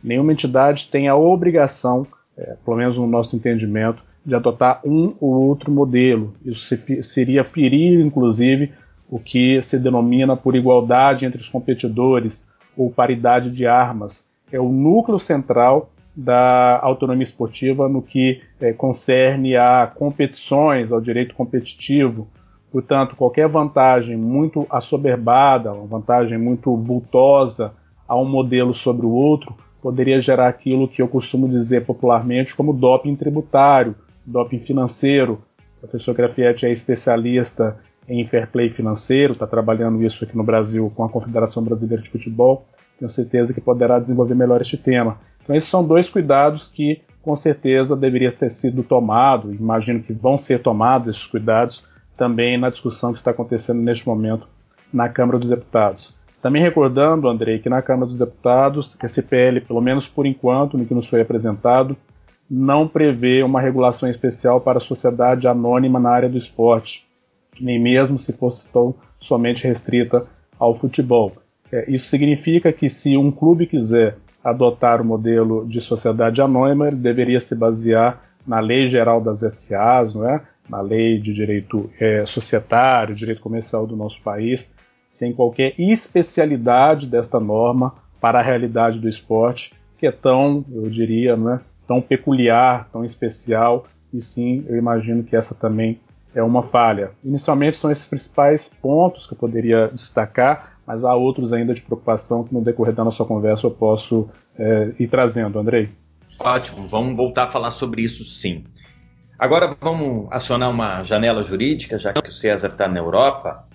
nenhuma 0.04 0.34
entidade 0.34 0.90
tem 0.92 1.08
a 1.08 1.16
obrigação, 1.16 2.06
é, 2.38 2.56
pelo 2.64 2.78
menos 2.78 2.98
no 2.98 3.08
nosso 3.08 3.36
entendimento, 3.36 4.04
de 4.26 4.34
adotar 4.36 4.82
um 4.86 5.14
ou 5.20 5.34
outro 5.48 5.72
modelo. 5.72 6.34
Isso 6.46 6.76
seria 7.02 7.44
ferir, 7.44 8.00
inclusive, 8.00 8.72
o 9.10 9.20
que 9.20 9.62
se 9.62 9.78
denomina 9.78 10.36
por 10.36 10.56
igualdade 10.56 11.26
entre 11.26 11.42
os 11.42 11.50
competidores 11.50 12.48
ou 12.76 12.90
paridade 12.90 13.52
de 13.52 13.66
armas. 13.66 14.28
É 14.52 14.60
o 14.60 14.70
núcleo 14.70 15.20
central 15.20 15.92
da 16.16 16.80
autonomia 16.82 17.24
esportiva 17.24 17.90
no 17.90 18.02
que 18.02 18.42
é, 18.60 18.72
concerne 18.72 19.56
a 19.56 19.92
competições, 19.94 20.92
ao 20.92 21.02
direito 21.02 21.34
competitivo. 21.36 22.28
Portanto, 22.72 23.16
qualquer 23.16 23.48
vantagem 23.48 24.16
muito 24.16 24.66
assoberbada, 24.70 25.74
uma 25.74 25.86
vantagem 25.86 26.38
muito 26.38 26.76
vultosa 26.76 27.74
a 28.08 28.16
um 28.16 28.26
modelo 28.26 28.74
sobre 28.74 29.06
o 29.06 29.12
outro, 29.12 29.56
poderia 29.84 30.22
gerar 30.22 30.48
aquilo 30.48 30.88
que 30.88 31.02
eu 31.02 31.10
costumo 31.10 31.46
dizer 31.46 31.86
popularmente 31.86 32.56
como 32.56 32.72
doping 32.72 33.18
tributário, 33.18 33.94
doping 34.26 34.60
financeiro. 34.60 35.44
O 35.78 35.82
professor 35.82 36.16
Grafietti 36.16 36.66
é 36.66 36.72
especialista 36.72 37.78
em 38.08 38.24
fair 38.24 38.50
play 38.50 38.70
financeiro, 38.70 39.34
está 39.34 39.46
trabalhando 39.46 40.02
isso 40.02 40.24
aqui 40.24 40.38
no 40.38 40.44
Brasil 40.44 40.90
com 40.96 41.04
a 41.04 41.10
Confederação 41.10 41.62
Brasileira 41.62 42.02
de 42.02 42.10
Futebol. 42.10 42.66
Tenho 42.98 43.10
certeza 43.10 43.54
que 43.54 43.60
poderá 43.60 44.00
desenvolver 44.00 44.36
melhor 44.36 44.62
este 44.62 44.78
tema. 44.78 45.20
Então, 45.44 45.54
esses 45.54 45.70
são 45.70 45.86
dois 45.86 46.10
cuidados 46.10 46.70
que, 46.70 47.02
com 47.22 47.36
certeza, 47.36 47.94
deveria 47.94 48.32
ter 48.32 48.50
sido 48.50 48.84
tomado. 48.84 49.54
Imagino 49.54 50.02
que 50.02 50.14
vão 50.14 50.38
ser 50.38 50.62
tomados 50.62 51.10
esses 51.10 51.28
cuidados 51.28 51.84
também 52.16 52.58
na 52.58 52.70
discussão 52.70 53.12
que 53.12 53.18
está 53.18 53.32
acontecendo 53.32 53.82
neste 53.82 54.08
momento 54.08 54.48
na 54.94 55.10
Câmara 55.10 55.38
dos 55.38 55.50
Deputados. 55.50 56.16
Também 56.44 56.62
recordando, 56.62 57.30
Andrei, 57.30 57.58
que 57.58 57.70
na 57.70 57.82
Câmara 57.82 58.06
dos 58.06 58.20
Deputados, 58.20 58.96
que 58.96 59.06
a 59.06 59.10
CPL, 59.10 59.62
pelo 59.62 59.80
menos 59.80 60.10
por 60.10 60.26
enquanto, 60.26 60.78
no 60.78 60.86
que 60.86 60.94
nos 60.94 61.08
foi 61.08 61.22
apresentado, 61.22 61.96
não 62.52 62.86
prevê 62.86 63.42
uma 63.44 63.62
regulação 63.62 64.10
especial 64.10 64.60
para 64.60 64.78
a 64.78 64.82
sociedade 64.82 65.48
anônima 65.48 66.02
na 66.02 66.10
área 66.10 66.28
do 66.28 66.38
esporte, 66.38 67.08
nem 67.62 67.80
mesmo 67.80 68.20
se 68.20 68.34
fosse 68.34 68.68
tão 68.68 68.94
somente 69.22 69.66
restrita 69.66 70.26
ao 70.60 70.76
futebol. 70.76 71.32
É, 71.72 71.90
isso 71.90 72.08
significa 72.08 72.74
que 72.74 72.90
se 72.90 73.16
um 73.16 73.32
clube 73.32 73.66
quiser 73.66 74.18
adotar 74.44 75.02
o 75.02 75.06
modelo 75.06 75.66
de 75.66 75.80
sociedade 75.80 76.42
anônima, 76.42 76.90
ele 76.90 76.98
deveria 76.98 77.40
se 77.40 77.56
basear 77.56 78.22
na 78.46 78.60
lei 78.60 78.90
geral 78.90 79.22
das 79.22 79.40
SAs, 79.40 80.14
não 80.14 80.28
é? 80.28 80.42
na 80.70 80.82
lei 80.82 81.20
de 81.20 81.34
direito 81.34 81.90
é, 81.98 82.26
societário, 82.26 83.16
direito 83.16 83.40
comercial 83.40 83.88
do 83.88 83.96
nosso 83.96 84.22
país, 84.22 84.73
sem 85.14 85.32
qualquer 85.32 85.76
especialidade 85.78 87.06
desta 87.06 87.40
norma 87.40 87.94
para 88.20 88.40
a 88.40 88.42
realidade 88.42 88.98
do 89.00 89.08
esporte, 89.08 89.72
que 90.00 90.08
é 90.08 90.12
tão, 90.12 90.66
eu 90.74 90.90
diria, 90.90 91.38
não 91.38 91.54
é, 91.54 91.60
tão 91.88 92.02
peculiar, 92.02 92.90
tão 92.92 93.06
especial, 93.06 93.86
e 94.12 94.20
sim, 94.20 94.66
eu 94.68 94.76
imagino 94.76 95.24
que 95.24 95.36
essa 95.36 95.54
também 95.54 96.00
é 96.34 96.42
uma 96.42 96.64
falha. 96.64 97.12
Inicialmente 97.24 97.78
são 97.78 97.92
esses 97.92 98.08
principais 98.08 98.74
pontos 98.82 99.28
que 99.28 99.34
eu 99.34 99.38
poderia 99.38 99.88
destacar, 99.90 100.74
mas 100.86 101.04
há 101.06 101.14
outros 101.14 101.54
ainda 101.54 101.76
de 101.76 101.82
preocupação 101.82 102.44
que 102.44 102.52
no 102.52 102.62
decorrer 102.62 102.96
da 102.96 103.04
nossa 103.04 103.24
conversa 103.24 103.68
eu 103.68 103.72
posso 103.72 104.28
é, 104.58 104.94
ir 105.00 105.08
trazendo, 105.08 105.60
Andrei. 105.60 105.90
Ótimo, 106.40 106.88
vamos 106.88 107.16
voltar 107.16 107.44
a 107.44 107.52
falar 107.52 107.70
sobre 107.70 108.02
isso 108.02 108.26
sim. 108.26 108.64
Agora 109.38 109.76
vamos 109.80 110.28
acionar 110.32 110.72
uma 110.72 111.04
janela 111.04 111.44
jurídica, 111.44 112.00
já 112.00 112.14
que 112.14 112.28
o 112.28 112.34
César 112.34 112.70
está 112.70 112.88
na 112.88 112.98
Europa 112.98 113.68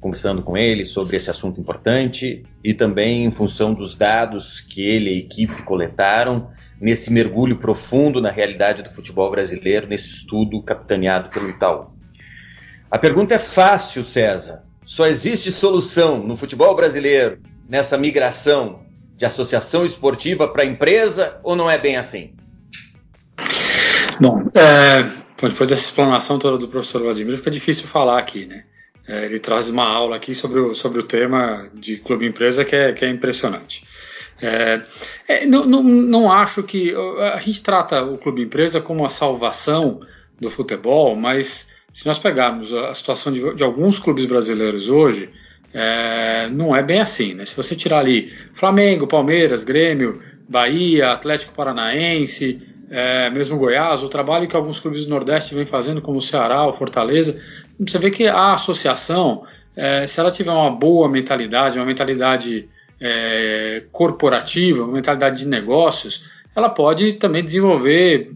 conversando 0.00 0.42
com 0.42 0.56
ele 0.56 0.84
sobre 0.84 1.16
esse 1.16 1.30
assunto 1.30 1.60
importante 1.60 2.44
e 2.62 2.74
também 2.74 3.24
em 3.24 3.30
função 3.30 3.74
dos 3.74 3.94
dados 3.94 4.60
que 4.60 4.82
ele 4.82 5.10
e 5.10 5.14
a 5.14 5.18
equipe 5.18 5.62
coletaram 5.62 6.48
nesse 6.80 7.12
mergulho 7.12 7.56
profundo 7.58 8.20
na 8.20 8.30
realidade 8.30 8.82
do 8.82 8.90
futebol 8.90 9.30
brasileiro, 9.30 9.86
nesse 9.86 10.08
estudo 10.08 10.62
capitaneado 10.62 11.30
pelo 11.30 11.48
Itaú. 11.48 11.86
A 12.90 12.98
pergunta 12.98 13.34
é 13.34 13.38
fácil, 13.38 14.04
César. 14.04 14.62
Só 14.84 15.06
existe 15.06 15.50
solução 15.50 16.18
no 16.22 16.36
futebol 16.36 16.74
brasileiro 16.76 17.40
nessa 17.68 17.98
migração 17.98 18.86
de 19.16 19.24
associação 19.24 19.84
esportiva 19.84 20.46
para 20.46 20.64
empresa 20.64 21.40
ou 21.42 21.56
não 21.56 21.70
é 21.70 21.78
bem 21.78 21.96
assim? 21.96 22.34
Bom, 24.20 24.42
é, 24.54 25.02
depois 25.42 25.68
dessa 25.68 25.82
explanação 25.82 26.38
toda 26.38 26.58
do 26.58 26.68
professor 26.68 27.02
Vladimir, 27.02 27.38
fica 27.38 27.50
difícil 27.50 27.86
falar 27.86 28.18
aqui, 28.18 28.46
né? 28.46 28.64
É, 29.08 29.24
ele 29.24 29.38
traz 29.38 29.70
uma 29.70 29.84
aula 29.84 30.16
aqui 30.16 30.34
sobre 30.34 30.58
o, 30.58 30.74
sobre 30.74 30.98
o 30.98 31.04
tema 31.04 31.68
de 31.72 31.96
clube 31.96 32.26
empresa 32.26 32.64
que 32.64 32.74
é, 32.74 32.92
que 32.92 33.04
é 33.04 33.08
impressionante. 33.08 33.84
É, 34.40 34.82
é, 35.28 35.46
não, 35.46 35.64
não, 35.64 35.82
não, 35.82 36.32
acho 36.32 36.62
que 36.62 36.94
a 37.32 37.38
gente 37.38 37.62
trata 37.62 38.02
o 38.02 38.18
clube 38.18 38.42
empresa 38.42 38.80
como 38.80 39.06
a 39.06 39.10
salvação 39.10 40.00
do 40.38 40.50
futebol, 40.50 41.16
mas 41.16 41.68
se 41.92 42.06
nós 42.06 42.18
pegarmos 42.18 42.74
a 42.74 42.94
situação 42.94 43.32
de, 43.32 43.54
de 43.54 43.62
alguns 43.62 43.98
clubes 43.98 44.26
brasileiros 44.26 44.88
hoje, 44.88 45.30
é, 45.72 46.48
não 46.50 46.76
é 46.76 46.82
bem 46.82 47.00
assim. 47.00 47.34
Né? 47.34 47.46
Se 47.46 47.56
você 47.56 47.74
tirar 47.74 48.00
ali 48.00 48.32
Flamengo, 48.54 49.06
Palmeiras, 49.06 49.64
Grêmio, 49.64 50.20
Bahia, 50.48 51.12
Atlético 51.12 51.54
Paranaense, 51.54 52.62
é, 52.90 53.30
mesmo 53.30 53.58
Goiás, 53.58 54.02
o 54.02 54.08
trabalho 54.08 54.48
que 54.48 54.54
alguns 54.54 54.78
clubes 54.78 55.04
do 55.04 55.10
Nordeste 55.10 55.54
vêm 55.54 55.66
fazendo, 55.66 56.00
como 56.00 56.18
o 56.18 56.22
Ceará, 56.22 56.66
o 56.66 56.72
Fortaleza, 56.72 57.40
você 57.78 57.98
vê 57.98 58.10
que 58.10 58.26
a 58.26 58.54
associação, 58.54 59.44
é, 59.74 60.06
se 60.06 60.18
ela 60.18 60.30
tiver 60.30 60.50
uma 60.50 60.70
boa 60.70 61.08
mentalidade, 61.08 61.78
uma 61.78 61.84
mentalidade 61.84 62.68
é, 63.00 63.84
corporativa, 63.92 64.84
uma 64.84 64.94
mentalidade 64.94 65.38
de 65.38 65.46
negócios, 65.46 66.22
ela 66.54 66.70
pode 66.70 67.14
também 67.14 67.44
desenvolver 67.44 68.30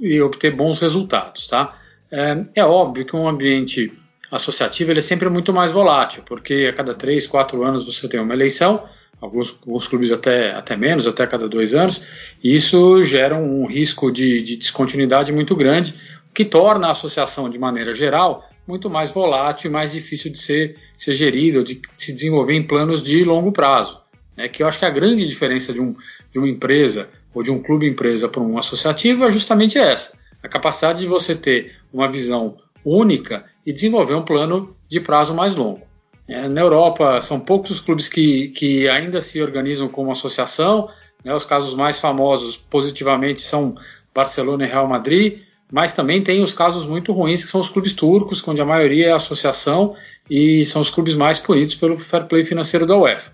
e 0.00 0.20
obter 0.20 0.52
bons 0.52 0.78
resultados, 0.78 1.46
tá? 1.46 1.76
É, 2.10 2.44
é 2.56 2.64
óbvio 2.64 3.04
que 3.04 3.16
um 3.16 3.26
ambiente 3.26 3.92
associativo 4.30 4.90
ele 4.90 4.98
é 5.00 5.02
sempre 5.02 5.28
muito 5.28 5.52
mais 5.52 5.72
volátil, 5.72 6.22
porque 6.26 6.68
a 6.70 6.72
cada 6.72 6.94
três, 6.94 7.26
quatro 7.26 7.64
anos 7.64 7.84
você 7.84 8.08
tem 8.08 8.20
uma 8.20 8.34
eleição, 8.34 8.84
alguns, 9.20 9.56
alguns 9.66 9.88
clubes 9.88 10.12
até, 10.12 10.52
até 10.52 10.76
menos, 10.76 11.06
até 11.06 11.24
a 11.24 11.26
cada 11.26 11.48
dois 11.48 11.74
anos, 11.74 12.02
e 12.42 12.54
isso 12.54 13.02
gera 13.04 13.34
um 13.34 13.66
risco 13.66 14.12
de, 14.12 14.42
de 14.42 14.56
descontinuidade 14.56 15.32
muito 15.32 15.56
grande, 15.56 15.94
que 16.32 16.44
torna 16.44 16.88
a 16.88 16.90
associação, 16.90 17.48
de 17.48 17.58
maneira 17.58 17.94
geral, 17.94 18.48
muito 18.66 18.88
mais 18.88 19.10
volátil 19.10 19.68
e 19.68 19.72
mais 19.72 19.92
difícil 19.92 20.30
de 20.30 20.38
ser, 20.38 20.76
ser 20.96 21.14
gerido, 21.14 21.62
de 21.62 21.80
se 21.98 22.12
desenvolver 22.12 22.54
em 22.54 22.62
planos 22.62 23.02
de 23.02 23.24
longo 23.24 23.52
prazo. 23.52 24.00
Né? 24.36 24.48
Que 24.48 24.62
eu 24.62 24.66
acho 24.66 24.78
que 24.78 24.84
a 24.84 24.90
grande 24.90 25.26
diferença 25.26 25.72
de, 25.72 25.80
um, 25.80 25.94
de 26.32 26.38
uma 26.38 26.48
empresa 26.48 27.08
ou 27.34 27.42
de 27.42 27.50
um 27.50 27.62
clube 27.62 27.86
empresa 27.86 28.28
para 28.28 28.40
um 28.40 28.58
associativo 28.58 29.24
é 29.24 29.30
justamente 29.30 29.78
essa: 29.78 30.16
a 30.42 30.48
capacidade 30.48 31.00
de 31.00 31.06
você 31.06 31.34
ter 31.34 31.76
uma 31.92 32.10
visão 32.10 32.56
única 32.84 33.44
e 33.64 33.72
desenvolver 33.72 34.14
um 34.14 34.22
plano 34.22 34.76
de 34.88 35.00
prazo 35.00 35.34
mais 35.34 35.54
longo. 35.54 35.82
É, 36.26 36.48
na 36.48 36.60
Europa, 36.60 37.20
são 37.20 37.38
poucos 37.38 37.70
os 37.70 37.80
clubes 37.80 38.08
que, 38.08 38.48
que 38.48 38.88
ainda 38.88 39.20
se 39.20 39.42
organizam 39.42 39.88
como 39.88 40.10
associação. 40.10 40.88
Né? 41.22 41.34
Os 41.34 41.44
casos 41.44 41.74
mais 41.74 41.98
famosos, 41.98 42.56
positivamente, 42.56 43.42
são 43.42 43.76
Barcelona 44.14 44.64
e 44.64 44.68
Real 44.68 44.86
Madrid 44.86 45.40
mas 45.72 45.92
também 45.92 46.22
tem 46.22 46.42
os 46.42 46.54
casos 46.54 46.86
muito 46.86 47.12
ruins, 47.12 47.42
que 47.42 47.50
são 47.50 47.60
os 47.60 47.68
clubes 47.68 47.92
turcos, 47.92 48.46
onde 48.46 48.60
a 48.60 48.64
maioria 48.64 49.08
é 49.08 49.12
associação 49.12 49.94
e 50.28 50.64
são 50.64 50.82
os 50.82 50.90
clubes 50.90 51.14
mais 51.14 51.38
punidos 51.38 51.74
pelo 51.74 51.98
fair 51.98 52.26
play 52.26 52.44
financeiro 52.44 52.86
da 52.86 52.96
UEFA. 52.96 53.32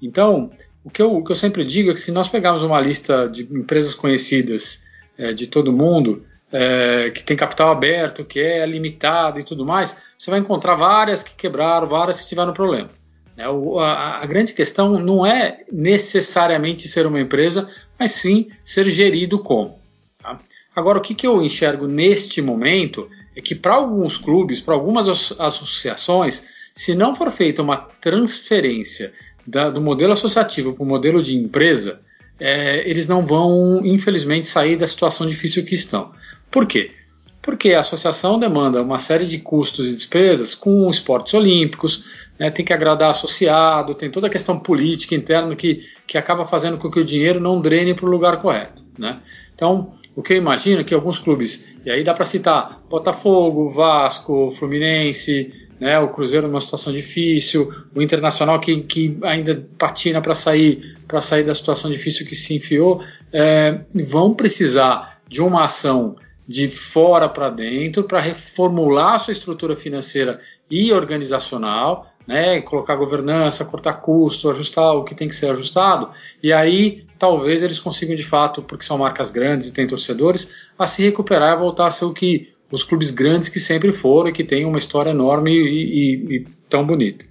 Então, 0.00 0.50
o 0.84 0.90
que 0.90 1.02
eu, 1.02 1.14
o 1.14 1.24
que 1.24 1.32
eu 1.32 1.36
sempre 1.36 1.64
digo 1.64 1.90
é 1.90 1.94
que 1.94 2.00
se 2.00 2.12
nós 2.12 2.28
pegarmos 2.28 2.62
uma 2.62 2.80
lista 2.80 3.28
de 3.28 3.42
empresas 3.42 3.94
conhecidas 3.94 4.82
é, 5.16 5.32
de 5.32 5.46
todo 5.46 5.72
mundo, 5.72 6.24
é, 6.52 7.10
que 7.10 7.22
tem 7.22 7.36
capital 7.36 7.70
aberto, 7.70 8.24
que 8.24 8.40
é 8.40 8.64
limitado 8.64 9.38
e 9.38 9.44
tudo 9.44 9.66
mais, 9.66 9.96
você 10.16 10.30
vai 10.30 10.40
encontrar 10.40 10.74
várias 10.76 11.22
que 11.22 11.34
quebraram, 11.34 11.88
várias 11.88 12.20
que 12.20 12.28
tiveram 12.28 12.52
problema. 12.52 12.88
É, 13.36 13.48
o, 13.48 13.78
a, 13.78 14.18
a 14.22 14.26
grande 14.26 14.52
questão 14.52 14.98
não 14.98 15.24
é 15.24 15.60
necessariamente 15.70 16.88
ser 16.88 17.06
uma 17.06 17.20
empresa, 17.20 17.68
mas 17.98 18.12
sim 18.12 18.48
ser 18.64 18.90
gerido 18.90 19.38
como. 19.38 19.78
Agora, 20.78 20.98
o 20.98 21.02
que, 21.02 21.12
que 21.12 21.26
eu 21.26 21.42
enxergo 21.42 21.88
neste 21.88 22.40
momento 22.40 23.08
é 23.34 23.40
que 23.40 23.52
para 23.52 23.74
alguns 23.74 24.16
clubes, 24.16 24.60
para 24.60 24.74
algumas 24.74 25.08
associações, 25.36 26.44
se 26.72 26.94
não 26.94 27.16
for 27.16 27.32
feita 27.32 27.62
uma 27.62 27.76
transferência 27.76 29.12
da, 29.44 29.70
do 29.70 29.80
modelo 29.80 30.12
associativo 30.12 30.72
para 30.72 30.84
o 30.84 30.86
modelo 30.86 31.20
de 31.20 31.36
empresa, 31.36 32.00
é, 32.38 32.88
eles 32.88 33.08
não 33.08 33.26
vão, 33.26 33.84
infelizmente, 33.84 34.46
sair 34.46 34.76
da 34.76 34.86
situação 34.86 35.26
difícil 35.26 35.64
que 35.64 35.74
estão. 35.74 36.12
Por 36.48 36.64
quê? 36.64 36.92
Porque 37.42 37.72
a 37.72 37.80
associação 37.80 38.38
demanda 38.38 38.80
uma 38.80 39.00
série 39.00 39.26
de 39.26 39.38
custos 39.38 39.88
e 39.88 39.94
despesas 39.96 40.54
com 40.54 40.88
esportes 40.88 41.34
olímpicos, 41.34 42.04
né, 42.38 42.50
tem 42.50 42.64
que 42.64 42.72
agradar 42.72 43.10
associado, 43.10 43.94
tem 43.94 44.10
toda 44.10 44.26
a 44.26 44.30
questão 44.30 44.58
política 44.58 45.14
interna 45.14 45.54
que, 45.56 45.84
que 46.06 46.16
acaba 46.16 46.46
fazendo 46.46 46.78
com 46.78 46.90
que 46.90 47.00
o 47.00 47.04
dinheiro 47.04 47.40
não 47.40 47.60
drene 47.60 47.94
para 47.94 48.06
o 48.06 48.10
lugar 48.10 48.40
correto. 48.40 48.82
Né? 48.98 49.18
Então, 49.54 49.92
o 50.14 50.22
que 50.22 50.34
eu 50.34 50.36
imagino 50.36 50.80
é 50.80 50.84
que 50.84 50.94
alguns 50.94 51.18
clubes, 51.18 51.66
e 51.84 51.90
aí 51.90 52.04
dá 52.04 52.14
para 52.14 52.24
citar 52.24 52.80
Botafogo, 52.88 53.70
Vasco, 53.70 54.50
Fluminense, 54.52 55.52
né, 55.80 55.98
o 55.98 56.08
Cruzeiro 56.08 56.48
numa 56.48 56.60
situação 56.60 56.92
difícil, 56.92 57.72
o 57.94 58.02
Internacional 58.02 58.60
que, 58.60 58.82
que 58.82 59.16
ainda 59.22 59.66
patina 59.78 60.20
para 60.20 60.34
sair 60.34 60.96
para 61.06 61.20
sair 61.20 61.44
da 61.44 61.54
situação 61.54 61.90
difícil 61.90 62.26
que 62.26 62.36
se 62.36 62.54
enfiou, 62.54 63.00
é, 63.32 63.80
vão 63.94 64.34
precisar 64.34 65.20
de 65.26 65.40
uma 65.40 65.64
ação 65.64 66.16
de 66.46 66.68
fora 66.68 67.28
para 67.28 67.48
dentro 67.48 68.04
para 68.04 68.20
reformular 68.20 69.14
a 69.14 69.18
sua 69.18 69.32
estrutura 69.32 69.76
financeira 69.76 70.40
e 70.70 70.92
organizacional, 70.92 72.12
né, 72.28 72.60
colocar 72.60 72.94
governança, 72.94 73.64
cortar 73.64 73.94
custo, 73.94 74.50
ajustar 74.50 74.92
o 74.94 75.02
que 75.02 75.14
tem 75.14 75.28
que 75.28 75.34
ser 75.34 75.50
ajustado, 75.50 76.10
e 76.42 76.52
aí 76.52 77.06
talvez 77.18 77.62
eles 77.62 77.78
consigam 77.78 78.14
de 78.14 78.22
fato, 78.22 78.62
porque 78.62 78.84
são 78.84 78.98
marcas 78.98 79.30
grandes 79.30 79.68
e 79.68 79.72
têm 79.72 79.86
torcedores, 79.86 80.52
a 80.78 80.86
se 80.86 81.02
recuperar 81.02 81.56
e 81.56 81.58
voltar 81.58 81.86
a 81.86 81.90
ser 81.90 82.04
o 82.04 82.12
que 82.12 82.52
os 82.70 82.82
clubes 82.82 83.10
grandes 83.10 83.48
que 83.48 83.58
sempre 83.58 83.92
foram 83.92 84.28
e 84.28 84.32
que 84.32 84.44
têm 84.44 84.66
uma 84.66 84.78
história 84.78 85.08
enorme 85.08 85.52
e, 85.52 85.56
e, 85.56 86.36
e 86.36 86.46
tão 86.68 86.86
bonita. 86.86 87.24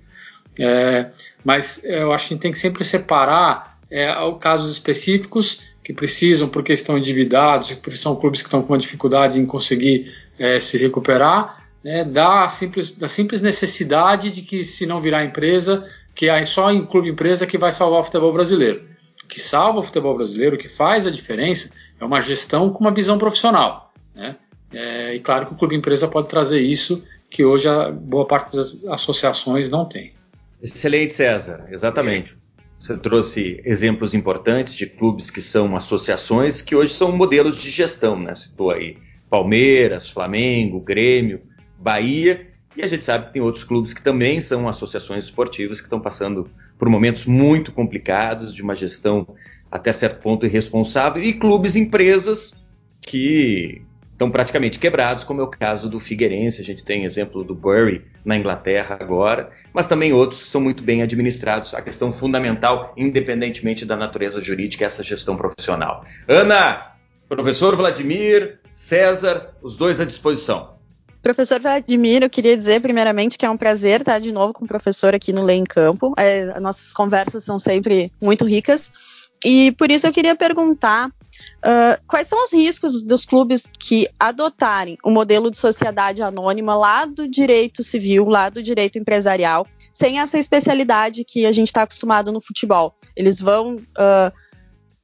É, 0.60 1.12
mas 1.46 1.80
eu 1.84 2.12
acho 2.12 2.28
que 2.28 2.34
a 2.34 2.36
gente 2.36 2.42
tem 2.42 2.52
que 2.52 2.58
sempre 2.58 2.84
separar 2.84 3.78
é, 3.92 4.08
casos 4.40 4.72
específicos 4.72 5.62
que 5.84 5.94
precisam, 5.94 6.50
porque 6.50 6.74
estão 6.74 6.98
endividados, 6.98 7.72
porque 7.74 7.98
são 7.98 8.16
clubes 8.16 8.42
que 8.42 8.48
estão 8.48 8.64
com 8.64 8.74
uma 8.74 8.80
dificuldade 8.80 9.40
em 9.40 9.46
conseguir 9.46 10.12
é, 10.40 10.60
se 10.60 10.76
recuperar, 10.76 11.67
né, 11.88 12.04
da, 12.04 12.50
simples, 12.50 12.92
da 12.92 13.08
simples 13.08 13.42
necessidade 13.42 14.30
de 14.30 14.42
que, 14.42 14.62
se 14.62 14.86
não 14.86 15.00
virar 15.00 15.24
empresa, 15.24 15.90
que 16.14 16.28
é 16.28 16.46
só 16.46 16.70
em 16.70 16.86
clube 16.86 17.08
empresa 17.08 17.48
que 17.48 17.58
vai 17.58 17.72
salvar 17.72 18.02
o 18.02 18.04
futebol 18.04 18.34
brasileiro. 18.34 18.84
O 19.24 19.28
que 19.30 19.40
salva 19.40 19.80
o 19.80 19.82
futebol 19.82 20.14
brasileiro, 20.14 20.58
o 20.58 20.60
que 20.60 20.68
faz 20.68 21.08
a 21.08 21.10
diferença, 21.10 21.72
é 21.98 22.04
uma 22.04 22.20
gestão 22.20 22.70
com 22.72 22.82
uma 22.82 22.94
visão 22.94 23.18
profissional. 23.18 23.94
Né? 24.14 24.36
É, 24.74 25.16
e 25.16 25.22
claro 25.22 25.46
que 25.46 25.54
o 25.54 25.56
clube 25.56 25.78
empresa 25.78 26.10
pode 26.10 26.28
trazer 26.28 26.60
isso, 26.60 27.02
que 27.32 27.46
hoje 27.46 27.70
a 27.70 27.90
boa 27.90 28.28
parte 28.28 28.54
das 28.58 28.84
associações 28.88 29.70
não 29.70 29.86
tem. 29.86 30.12
Excelente, 30.62 31.14
César, 31.14 31.70
exatamente. 31.72 32.36
Você 32.82 32.98
trouxe 32.98 33.62
exemplos 33.64 34.14
importantes 34.14 34.76
de 34.76 34.88
clubes 34.88 35.32
que 35.32 35.40
são 35.40 35.74
associações 35.74 36.62
que 36.62 36.76
hoje 36.76 36.94
são 36.94 37.14
modelos 37.14 37.58
de 37.62 37.70
gestão, 37.70 38.20
né? 38.20 38.36
Citou 38.36 38.72
aí 38.72 38.98
Palmeiras, 39.30 40.10
Flamengo, 40.10 40.82
Grêmio, 40.82 41.42
Bahia, 41.80 42.48
e 42.76 42.82
a 42.84 42.88
gente 42.88 43.04
sabe 43.04 43.28
que 43.28 43.34
tem 43.34 43.42
outros 43.42 43.64
clubes 43.64 43.94
que 43.94 44.02
também 44.02 44.40
são 44.40 44.68
associações 44.68 45.24
esportivas 45.26 45.80
que 45.80 45.88
estão 45.88 46.00
passando 46.00 46.50
por 46.78 46.88
momentos 46.88 47.26
muito 47.26 47.72
complicados, 47.72 48.54
de 48.54 48.62
uma 48.62 48.76
gestão 48.76 49.28
até 49.72 49.92
certo 49.92 50.22
ponto 50.22 50.46
irresponsável, 50.46 51.22
e 51.22 51.34
clubes 51.34 51.76
empresas 51.76 52.64
que 53.02 53.82
estão 54.12 54.32
praticamente 54.32 54.80
quebrados, 54.80 55.24
como 55.24 55.42
é 55.42 55.44
o 55.44 55.48
caso 55.48 55.88
do 55.88 56.00
Figueirense, 56.00 56.62
a 56.62 56.66
gente 56.66 56.84
tem 56.84 57.06
exemplo 57.06 57.44
do 57.44 57.54
Bury 57.54 58.04
na 58.26 58.36
Inglaterra 58.36 58.98
agora, 59.00 59.52
mas 59.72 59.86
também 59.86 60.12
outros 60.12 60.44
que 60.44 60.50
são 60.50 60.60
muito 60.60 60.84
bem 60.84 61.04
administrados. 61.04 61.76
A 61.76 61.82
questão 61.82 62.12
fundamental, 62.12 62.94
independentemente 62.98 63.86
da 63.86 63.96
natureza 63.96 64.42
jurídica, 64.42 64.84
é 64.84 64.88
essa 64.88 65.04
gestão 65.04 65.38
profissional. 65.38 66.04
Ana, 66.28 66.94
professor 67.30 67.76
Vladimir, 67.76 68.60
César, 68.74 69.56
os 69.62 69.76
dois 69.76 70.02
à 70.02 70.06
disposição. 70.06 70.77
Professor 71.28 71.60
Vladimir, 71.60 72.24
eu 72.24 72.30
queria 72.30 72.56
dizer 72.56 72.82
primeiramente 72.82 73.38
que 73.38 73.46
é 73.46 73.50
um 73.50 73.58
prazer 73.58 74.00
estar 74.00 74.18
de 74.18 74.32
novo 74.32 74.54
com 74.54 74.64
o 74.64 74.68
professor 74.68 75.14
aqui 75.14 75.34
no 75.34 75.44
Lei 75.44 75.58
em 75.58 75.66
Campo. 75.66 76.14
É, 76.16 76.58
nossas 76.62 76.94
conversas 76.94 77.44
são 77.44 77.60
sempre 77.60 78.14
muito 78.22 78.46
ricas. 78.46 78.90
E 79.44 79.74
por 79.74 79.92
isso 79.92 80.08
eu 80.08 80.14
queria 80.14 80.36
perguntar 80.36 81.12
Uh, 81.58 82.00
quais 82.08 82.28
são 82.28 82.44
os 82.44 82.54
riscos 82.54 83.04
dos 83.04 83.26
clubes 83.26 83.64
que 83.80 84.08
adotarem 84.20 84.98
o 85.04 85.10
modelo 85.10 85.50
de 85.50 85.58
sociedade 85.58 86.22
anônima 86.22 86.76
lá 86.76 87.04
do 87.06 87.28
direito 87.28 87.84
civil, 87.84 88.26
lá 88.26 88.50
do 88.50 88.62
direito 88.62 89.00
empresarial, 89.00 89.66
sem 89.92 90.20
essa 90.20 90.38
especialidade 90.38 91.24
que 91.24 91.46
a 91.46 91.52
gente 91.52 91.68
está 91.68 91.82
acostumado 91.82 92.32
no 92.32 92.40
futebol? 92.40 92.94
Eles 93.16 93.42
vão 93.42 93.76
uh, 93.76 94.32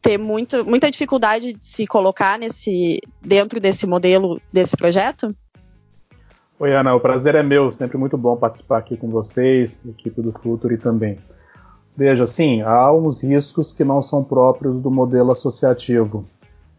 ter 0.01 0.17
muito, 0.17 0.63
muita 0.63 0.91
dificuldade 0.91 1.53
de 1.53 1.65
se 1.65 1.87
colocar 1.87 2.37
nesse, 2.37 2.99
dentro 3.19 3.59
desse 3.59 3.87
modelo, 3.87 4.39
desse 4.51 4.77
projeto? 4.77 5.35
Oi, 6.63 6.73
Ana, 6.73 6.95
o 6.95 6.99
prazer 7.01 7.35
é 7.35 7.43
meu, 7.43 7.69
sempre 7.69 7.97
muito 7.97 8.17
bom 8.17 8.37
participar 8.37 8.77
aqui 8.77 8.95
com 8.95 9.09
vocês, 9.09 9.81
equipe 9.85 10.21
do 10.21 10.31
Futuri 10.31 10.77
também. 10.77 11.17
Veja, 11.93 12.25
sim, 12.25 12.61
há 12.61 12.89
uns 12.93 13.21
riscos 13.21 13.73
que 13.73 13.83
não 13.83 14.01
são 14.01 14.23
próprios 14.23 14.79
do 14.79 14.89
modelo 14.89 15.29
associativo. 15.29 16.25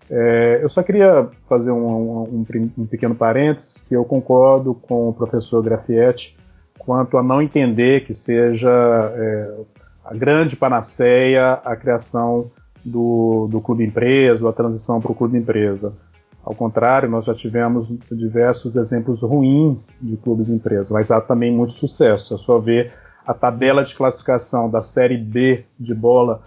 É, 0.08 0.60
eu 0.62 0.70
só 0.70 0.82
queria 0.82 1.28
fazer 1.46 1.70
um, 1.70 2.22
um, 2.22 2.46
um, 2.78 2.86
pequeno 2.86 3.14
parênteses 3.14 3.82
que 3.82 3.94
eu 3.94 4.06
concordo 4.06 4.72
com 4.72 5.10
o 5.10 5.12
professor 5.12 5.62
Grafietti 5.62 6.34
quanto 6.78 7.18
a 7.18 7.22
não 7.22 7.42
entender 7.42 8.06
que 8.06 8.14
seja 8.14 8.70
é, 8.70 9.54
a 10.02 10.14
grande 10.14 10.56
panaceia 10.56 11.60
a 11.62 11.76
criação 11.76 12.50
do, 12.82 13.48
do 13.50 13.60
clube 13.60 13.84
empresa 13.84 14.48
a 14.48 14.52
transição 14.54 14.98
para 14.98 15.12
o 15.12 15.14
clube 15.14 15.36
empresa. 15.36 15.92
Ao 16.44 16.54
contrário, 16.54 17.08
nós 17.08 17.24
já 17.24 17.34
tivemos 17.34 17.88
diversos 18.12 18.76
exemplos 18.76 19.22
ruins 19.22 19.96
de 20.00 20.16
clubes 20.16 20.50
empresa, 20.50 20.92
mas 20.92 21.10
há 21.10 21.20
também 21.20 21.50
muito 21.50 21.72
sucesso. 21.72 22.34
É 22.34 22.36
só 22.36 22.58
ver 22.58 22.92
a 23.26 23.32
tabela 23.32 23.82
de 23.82 23.94
classificação 23.94 24.68
da 24.68 24.82
Série 24.82 25.16
B 25.16 25.64
de 25.80 25.94
bola 25.94 26.42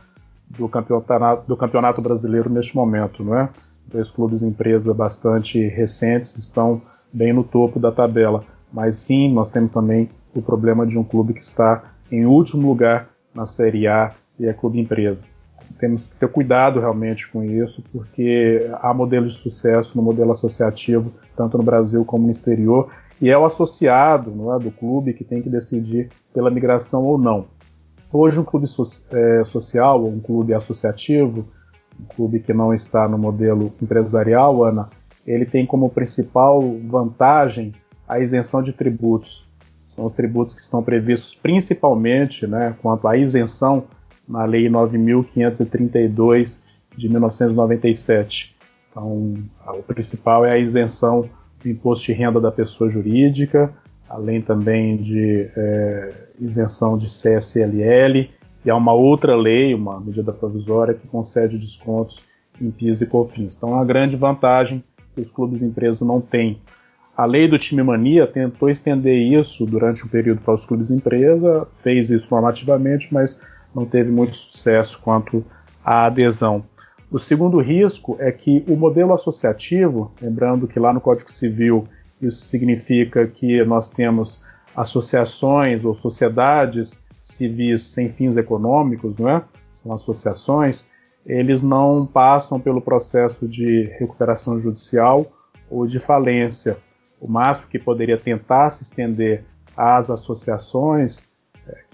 do 0.48 0.70
campeonato, 0.70 1.48
do 1.48 1.58
campeonato 1.58 2.02
brasileiro 2.02 2.50
neste 2.50 2.76
momento, 2.76 3.24
não 3.24 3.38
é? 3.38 3.50
Dois 3.88 4.12
clubes 4.12 4.44
empresa 4.44 4.94
bastante 4.94 5.68
recentes 5.68 6.38
estão 6.38 6.82
bem 7.12 7.34
no 7.34 7.44
topo 7.44 7.80
da 7.80 7.92
tabela, 7.92 8.44
mas 8.72 8.96
sim, 8.96 9.34
nós 9.34 9.52
temos 9.52 9.72
também 9.72 10.10
o 10.36 10.42
problema 10.42 10.86
de 10.86 10.98
um 10.98 11.04
clube 11.04 11.34
que 11.34 11.42
está 11.42 11.84
em 12.12 12.26
último 12.26 12.68
lugar 12.68 13.10
na 13.34 13.46
Série 13.46 13.88
A 13.88 14.14
e 14.40 14.46
é 14.46 14.54
clube 14.54 14.80
empresa. 14.80 15.26
Temos 15.80 16.08
que 16.08 16.16
ter 16.16 16.28
cuidado 16.30 16.80
realmente 16.80 17.30
com 17.30 17.44
isso, 17.44 17.84
porque 17.92 18.70
há 18.82 18.94
modelos 18.94 19.34
de 19.34 19.40
sucesso 19.40 19.98
no 19.98 20.04
modelo 20.04 20.32
associativo, 20.32 21.12
tanto 21.36 21.58
no 21.58 21.64
Brasil 21.64 22.04
como 22.06 22.26
no 22.26 22.32
exterior, 22.32 22.90
e 23.22 23.30
é 23.30 23.38
o 23.38 23.46
associado 23.46 24.32
não 24.32 24.54
é, 24.54 24.60
do 24.60 24.72
clube 24.72 25.14
que 25.14 25.24
tem 25.24 25.42
que 25.42 25.50
decidir 25.50 26.10
pela 26.34 26.52
migração 26.52 27.04
ou 27.04 27.18
não. 27.18 27.46
Hoje, 28.12 28.40
um 28.40 28.44
clube 28.44 28.68
so 28.68 28.84
é, 29.12 29.44
social, 29.44 30.06
um 30.06 30.20
clube 30.20 30.54
associativo, 30.54 31.46
um 32.00 32.06
clube 32.06 32.40
que 32.40 32.54
não 32.54 32.74
está 32.74 33.08
no 33.08 33.18
modelo 33.18 33.74
empresarial, 33.82 34.64
Ana, 34.64 34.90
ele 35.26 35.46
tem 35.46 35.66
como 35.66 35.90
principal 35.90 36.62
vantagem 36.88 37.74
a 38.08 38.20
isenção 38.20 38.62
de 38.62 38.72
tributos. 38.72 39.48
São 39.86 40.06
os 40.06 40.14
tributos 40.14 40.56
que 40.56 40.62
estão 40.62 40.82
previstos 40.82 41.36
principalmente 41.36 42.48
né, 42.48 42.76
quanto 42.82 43.08
à 43.08 43.18
isenção 43.18 43.86
na 44.28 44.44
Lei 44.46 44.68
9.532 44.70 46.62
de 46.96 47.10
1997. 47.10 48.56
Então, 48.90 49.36
o 49.68 49.84
principal 49.84 50.44
é 50.44 50.52
a 50.52 50.58
isenção 50.58 51.30
do 51.62 51.70
imposto 51.70 52.06
de 52.08 52.14
renda 52.14 52.42
da 52.42 52.52
pessoa 52.52 52.90
jurídica, 52.90 53.74
além 54.10 54.42
também 54.42 54.98
de 54.98 55.50
é, 55.56 56.14
isenção 56.40 56.98
de 56.98 57.06
CSLL, 57.06 58.30
e 58.66 58.70
há 58.70 58.76
uma 58.76 58.94
outra 58.94 59.36
lei, 59.36 59.74
uma 59.74 60.00
medida 60.00 60.34
provisória, 60.34 60.94
que 60.94 61.08
concede 61.08 61.58
descontos 61.58 62.24
em 62.60 62.72
PIS 62.72 63.02
e 63.02 63.06
COFINS. 63.06 63.56
Então, 63.56 63.70
é 63.70 63.74
uma 63.74 63.86
grande 63.86 64.16
vantagem 64.16 64.84
que 65.14 65.22
os 65.22 65.32
clubes 65.32 65.62
empresas 65.62 66.02
não 66.02 66.20
têm. 66.20 66.60
A 67.16 67.26
lei 67.26 67.48
do 67.48 67.58
time 67.58 67.82
mania 67.82 68.28
tentou 68.28 68.70
estender 68.70 69.18
isso 69.18 69.66
durante 69.66 70.06
um 70.06 70.08
período 70.08 70.42
para 70.42 70.54
os 70.54 70.66
clubes 70.66 70.92
empresa, 70.92 71.68
fez 71.74 72.12
isso 72.12 72.28
normativamente, 72.30 73.12
mas 73.12 73.42
não 73.78 73.86
teve 73.86 74.10
muito 74.10 74.36
sucesso 74.36 75.00
quanto 75.04 75.46
à 75.86 76.08
adesão. 76.08 76.66
O 77.12 77.20
segundo 77.20 77.62
risco 77.62 78.18
é 78.20 78.32
que 78.32 78.66
o 78.68 78.76
modelo 78.76 79.14
associativo, 79.14 80.12
lembrando 80.20 80.68
que 80.68 80.80
lá 80.80 80.92
no 80.92 81.00
Código 81.00 81.32
Civil 81.32 81.88
isso 82.20 82.46
significa 82.46 83.28
que 83.28 83.64
nós 83.64 83.88
temos 83.88 84.42
associações 84.76 85.86
ou 85.86 85.94
sociedades 85.94 87.04
civis 87.24 87.84
sem 87.84 88.10
fins 88.10 88.36
econômicos, 88.36 89.20
não 89.20 89.30
é? 89.30 89.44
São 89.72 89.94
associações. 89.94 90.90
Eles 91.24 91.62
não 91.62 92.04
passam 92.06 92.60
pelo 92.60 92.82
processo 92.82 93.48
de 93.48 93.84
recuperação 94.00 94.60
judicial 94.60 95.28
ou 95.70 95.86
de 95.86 96.00
falência. 96.00 96.78
O 97.22 97.28
máximo 97.28 97.68
que 97.68 97.78
poderia 97.78 98.18
tentar 98.18 98.72
se 98.72 98.84
estender 98.84 99.44
às 99.76 100.10
associações, 100.10 101.30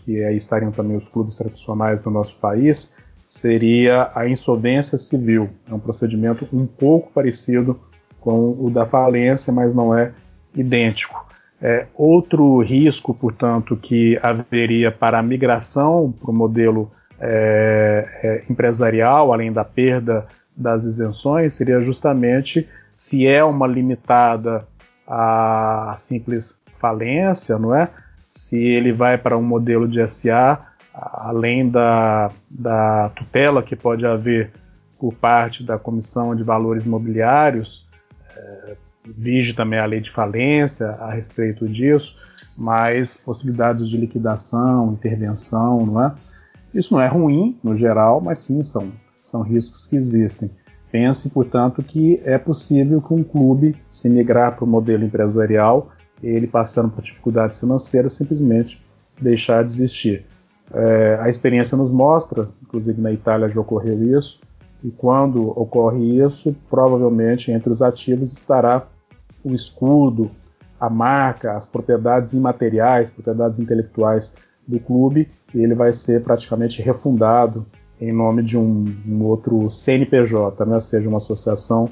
que 0.04 0.24
aí 0.24 0.36
estariam 0.36 0.72
também 0.72 0.98
os 0.98 1.08
clubes 1.08 1.36
tradicionais 1.36 2.02
do 2.02 2.10
nosso 2.10 2.38
país, 2.38 2.94
seria 3.28 4.12
a 4.14 4.28
insolvência 4.28 4.98
civil. 4.98 5.50
É 5.70 5.74
um 5.74 5.80
procedimento 5.80 6.48
um 6.54 6.66
pouco 6.66 7.12
parecido 7.12 7.80
com 8.20 8.56
o 8.60 8.70
da 8.70 8.86
falência, 8.86 9.52
mas 9.52 9.74
não 9.74 9.96
é 9.98 10.12
idêntico. 10.56 11.26
É, 11.62 11.88
outro 11.96 12.60
risco, 12.62 13.14
portanto, 13.14 13.76
que 13.76 14.20
haveria 14.22 14.92
para 14.92 15.20
a 15.20 15.24
migração 15.24 16.14
para 16.22 16.30
o 16.30 16.34
modelo 16.34 16.92
é, 17.20 18.06
é, 18.22 18.44
empresarial, 18.52 19.32
além 19.32 19.52
da 19.52 19.64
perda 19.64 20.28
das 20.56 20.84
isenções, 20.84 21.54
seria 21.54 21.80
justamente 21.80 22.68
se 22.96 23.26
é 23.26 23.44
uma 23.44 23.66
limitada 23.66 24.68
a 25.08 25.96
simples 25.98 26.58
falência, 26.80 27.58
não 27.58 27.74
é? 27.74 27.90
Se 28.34 28.58
ele 28.58 28.92
vai 28.92 29.18
para 29.18 29.38
um 29.38 29.44
modelo 29.44 29.88
de 29.88 30.06
SA, 30.08 30.60
além 30.94 31.70
da, 31.70 32.32
da 32.50 33.10
tutela 33.10 33.62
que 33.62 33.76
pode 33.76 34.06
haver 34.06 34.52
por 35.00 35.14
parte 35.14 35.64
da 35.64 35.78
Comissão 35.78 36.36
de 36.36 36.44
Valores 36.44 36.86
Imobiliários, 36.86 37.88
é, 38.36 38.76
vige 39.06 39.54
também 39.54 39.80
a 39.80 39.86
lei 39.86 40.00
de 40.00 40.10
falência 40.10 40.88
a 40.92 41.12
respeito 41.12 41.68
disso, 41.68 42.18
mas 42.58 43.18
possibilidades 43.18 43.88
de 43.88 43.98
liquidação, 43.98 44.94
intervenção, 44.94 45.86
não 45.86 46.04
é? 46.04 46.14
Isso 46.74 46.94
não 46.94 47.02
é 47.02 47.08
ruim 47.08 47.58
no 47.64 47.76
geral, 47.76 48.20
mas 48.20 48.40
sim 48.40 48.64
são, 48.64 48.92
são 49.22 49.42
riscos 49.44 49.86
que 49.86 49.96
existem. 49.96 50.50
Pense, 50.92 51.30
portanto, 51.30 51.84
que 51.84 52.20
é 52.24 52.38
possível 52.38 53.02
que 53.02 53.14
um 53.14 53.24
clube 53.24 53.76
se 53.92 54.10
migrar 54.10 54.56
para 54.56 54.66
o 54.66 54.68
modelo 54.68 55.04
empresarial, 55.04 55.90
ele 56.28 56.48
passando 56.48 56.90
por 56.90 57.02
dificuldades 57.02 57.60
financeiras, 57.60 58.14
simplesmente 58.14 58.84
deixar 59.20 59.64
de 59.64 59.72
existir. 59.72 60.26
É, 60.74 61.18
a 61.22 61.30
experiência 61.30 61.78
nos 61.78 61.92
mostra, 61.92 62.50
inclusive 62.62 63.02
na 63.02 63.12
Itália 63.12 63.50
já 63.50 63.60
ocorreu 63.60 64.18
isso, 64.18 64.40
e 64.84 64.90
quando 64.92 65.50
ocorre 65.50 66.24
isso, 66.24 66.56
provavelmente 66.70 67.52
entre 67.52 67.70
os 67.70 67.82
ativos 67.82 68.34
estará 68.34 68.88
o 69.44 69.54
escudo, 69.54 70.32
a 70.80 70.90
marca, 70.90 71.56
as 71.56 71.68
propriedades 71.68 72.34
imateriais, 72.34 73.12
propriedades 73.12 73.60
intelectuais 73.60 74.36
do 74.68 74.80
clube, 74.80 75.30
e 75.54 75.62
ele 75.62 75.76
vai 75.76 75.94
ser 75.94 76.24
praticamente 76.24 76.82
refundado 76.82 77.66
em 78.00 78.12
nome 78.12 78.44
de 78.44 78.58
um, 78.58 78.86
um 79.08 79.24
outro 79.24 79.70
CNPJ, 79.70 80.66
né, 80.66 80.80
seja 80.80 81.08
uma 81.08 81.20
associação 81.20 81.90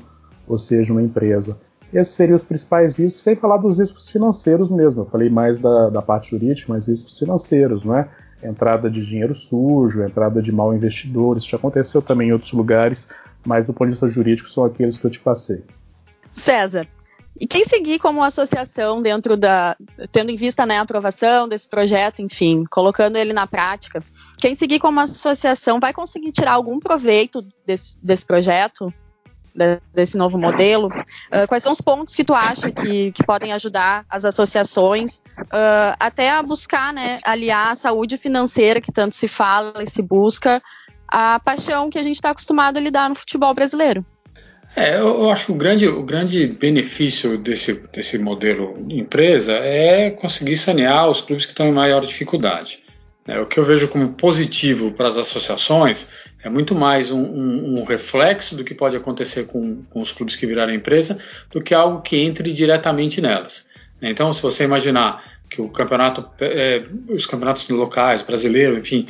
ou 0.47 0.57
seja 0.57 0.91
uma 0.91 1.01
empresa. 1.01 1.57
Esses 1.93 2.13
seriam 2.13 2.35
os 2.35 2.43
principais 2.43 2.97
riscos, 2.97 3.21
sem 3.21 3.35
falar 3.35 3.57
dos 3.57 3.79
riscos 3.79 4.09
financeiros 4.09 4.69
mesmo. 4.69 5.01
Eu 5.01 5.05
falei 5.05 5.29
mais 5.29 5.59
da, 5.59 5.89
da 5.89 6.01
parte 6.01 6.31
jurídica, 6.31 6.73
mas 6.73 6.87
riscos 6.87 7.19
financeiros, 7.19 7.83
não 7.83 7.97
é? 7.97 8.07
Entrada 8.41 8.89
de 8.89 9.05
dinheiro 9.05 9.35
sujo, 9.35 10.01
entrada 10.01 10.41
de 10.41 10.51
mal 10.51 10.73
investidores. 10.73 11.43
Isso 11.43 11.51
já 11.51 11.57
aconteceu 11.57 12.01
também 12.01 12.29
em 12.29 12.31
outros 12.31 12.53
lugares, 12.53 13.07
mas 13.45 13.65
do 13.65 13.73
ponto 13.73 13.87
de 13.87 13.91
vista 13.91 14.07
jurídico 14.07 14.49
são 14.49 14.65
aqueles 14.65 14.97
que 14.97 15.05
eu 15.05 15.11
te 15.11 15.19
passei. 15.19 15.63
César, 16.33 16.87
e 17.39 17.47
quem 17.47 17.63
seguir 17.65 17.97
como 17.97 18.23
associação 18.23 19.01
dentro 19.01 19.35
da. 19.35 19.75
tendo 20.11 20.31
em 20.31 20.35
vista 20.35 20.65
né, 20.65 20.77
a 20.77 20.81
aprovação 20.81 21.47
desse 21.47 21.67
projeto, 21.67 22.21
enfim, 22.21 22.65
colocando 22.69 23.17
ele 23.17 23.33
na 23.33 23.47
prática, 23.47 24.03
quem 24.37 24.53
seguir 24.53 24.79
como 24.79 24.99
associação 24.99 25.79
vai 25.79 25.93
conseguir 25.93 26.31
tirar 26.31 26.53
algum 26.53 26.79
proveito 26.79 27.41
desse, 27.65 27.97
desse 28.03 28.25
projeto? 28.25 28.93
Desse 29.93 30.17
novo 30.17 30.37
modelo. 30.37 30.87
Uh, 30.87 31.47
quais 31.47 31.63
são 31.63 31.71
os 31.71 31.81
pontos 31.81 32.15
que 32.15 32.23
tu 32.23 32.33
acha 32.33 32.71
que, 32.71 33.11
que 33.11 33.23
podem 33.23 33.53
ajudar 33.53 34.05
as 34.09 34.25
associações 34.25 35.17
uh, 35.39 35.95
até 35.99 36.31
a 36.31 36.41
buscar 36.41 36.93
né, 36.93 37.19
aliar 37.23 37.71
a 37.71 37.75
saúde 37.75 38.17
financeira 38.17 38.81
que 38.81 38.91
tanto 38.91 39.15
se 39.15 39.27
fala 39.27 39.83
e 39.83 39.89
se 39.89 40.01
busca 40.01 40.61
a 41.07 41.39
paixão 41.39 41.89
que 41.89 41.99
a 41.99 42.03
gente 42.03 42.15
está 42.15 42.29
acostumado 42.29 42.77
a 42.77 42.79
lidar 42.79 43.09
no 43.09 43.15
futebol 43.15 43.53
brasileiro? 43.53 44.05
É, 44.73 44.97
eu 44.97 45.29
acho 45.29 45.47
que 45.47 45.51
o 45.51 45.55
grande, 45.55 45.87
o 45.87 46.01
grande 46.01 46.47
benefício 46.47 47.37
desse, 47.37 47.73
desse 47.91 48.17
modelo 48.17 48.73
de 48.87 48.97
empresa 48.97 49.51
é 49.51 50.11
conseguir 50.11 50.55
sanear 50.55 51.09
os 51.09 51.19
clubes 51.19 51.45
que 51.45 51.51
estão 51.51 51.67
em 51.67 51.73
maior 51.73 52.05
dificuldade. 52.05 52.81
É, 53.27 53.39
o 53.39 53.45
que 53.45 53.59
eu 53.59 53.65
vejo 53.65 53.89
como 53.89 54.13
positivo 54.13 54.91
para 54.91 55.09
as 55.09 55.17
associações 55.17 56.07
é 56.43 56.49
muito 56.49 56.73
mais 56.73 57.11
um, 57.11 57.21
um, 57.21 57.79
um 57.79 57.83
reflexo 57.83 58.55
do 58.55 58.63
que 58.63 58.73
pode 58.73 58.95
acontecer 58.95 59.45
com, 59.45 59.83
com, 59.89 60.01
os 60.01 60.11
clubes 60.11 60.35
que 60.35 60.47
viraram 60.47 60.73
empresa 60.73 61.19
do 61.51 61.61
que 61.61 61.73
algo 61.73 62.01
que 62.01 62.17
entre 62.17 62.51
diretamente 62.51 63.21
nelas. 63.21 63.65
Então, 64.01 64.33
se 64.33 64.41
você 64.41 64.63
imaginar 64.63 65.23
que 65.49 65.61
o 65.61 65.69
campeonato, 65.69 66.25
é, 66.39 66.83
os 67.09 67.25
campeonatos 67.25 67.67
locais, 67.69 68.21
brasileiros, 68.21 68.79
enfim, 68.79 69.05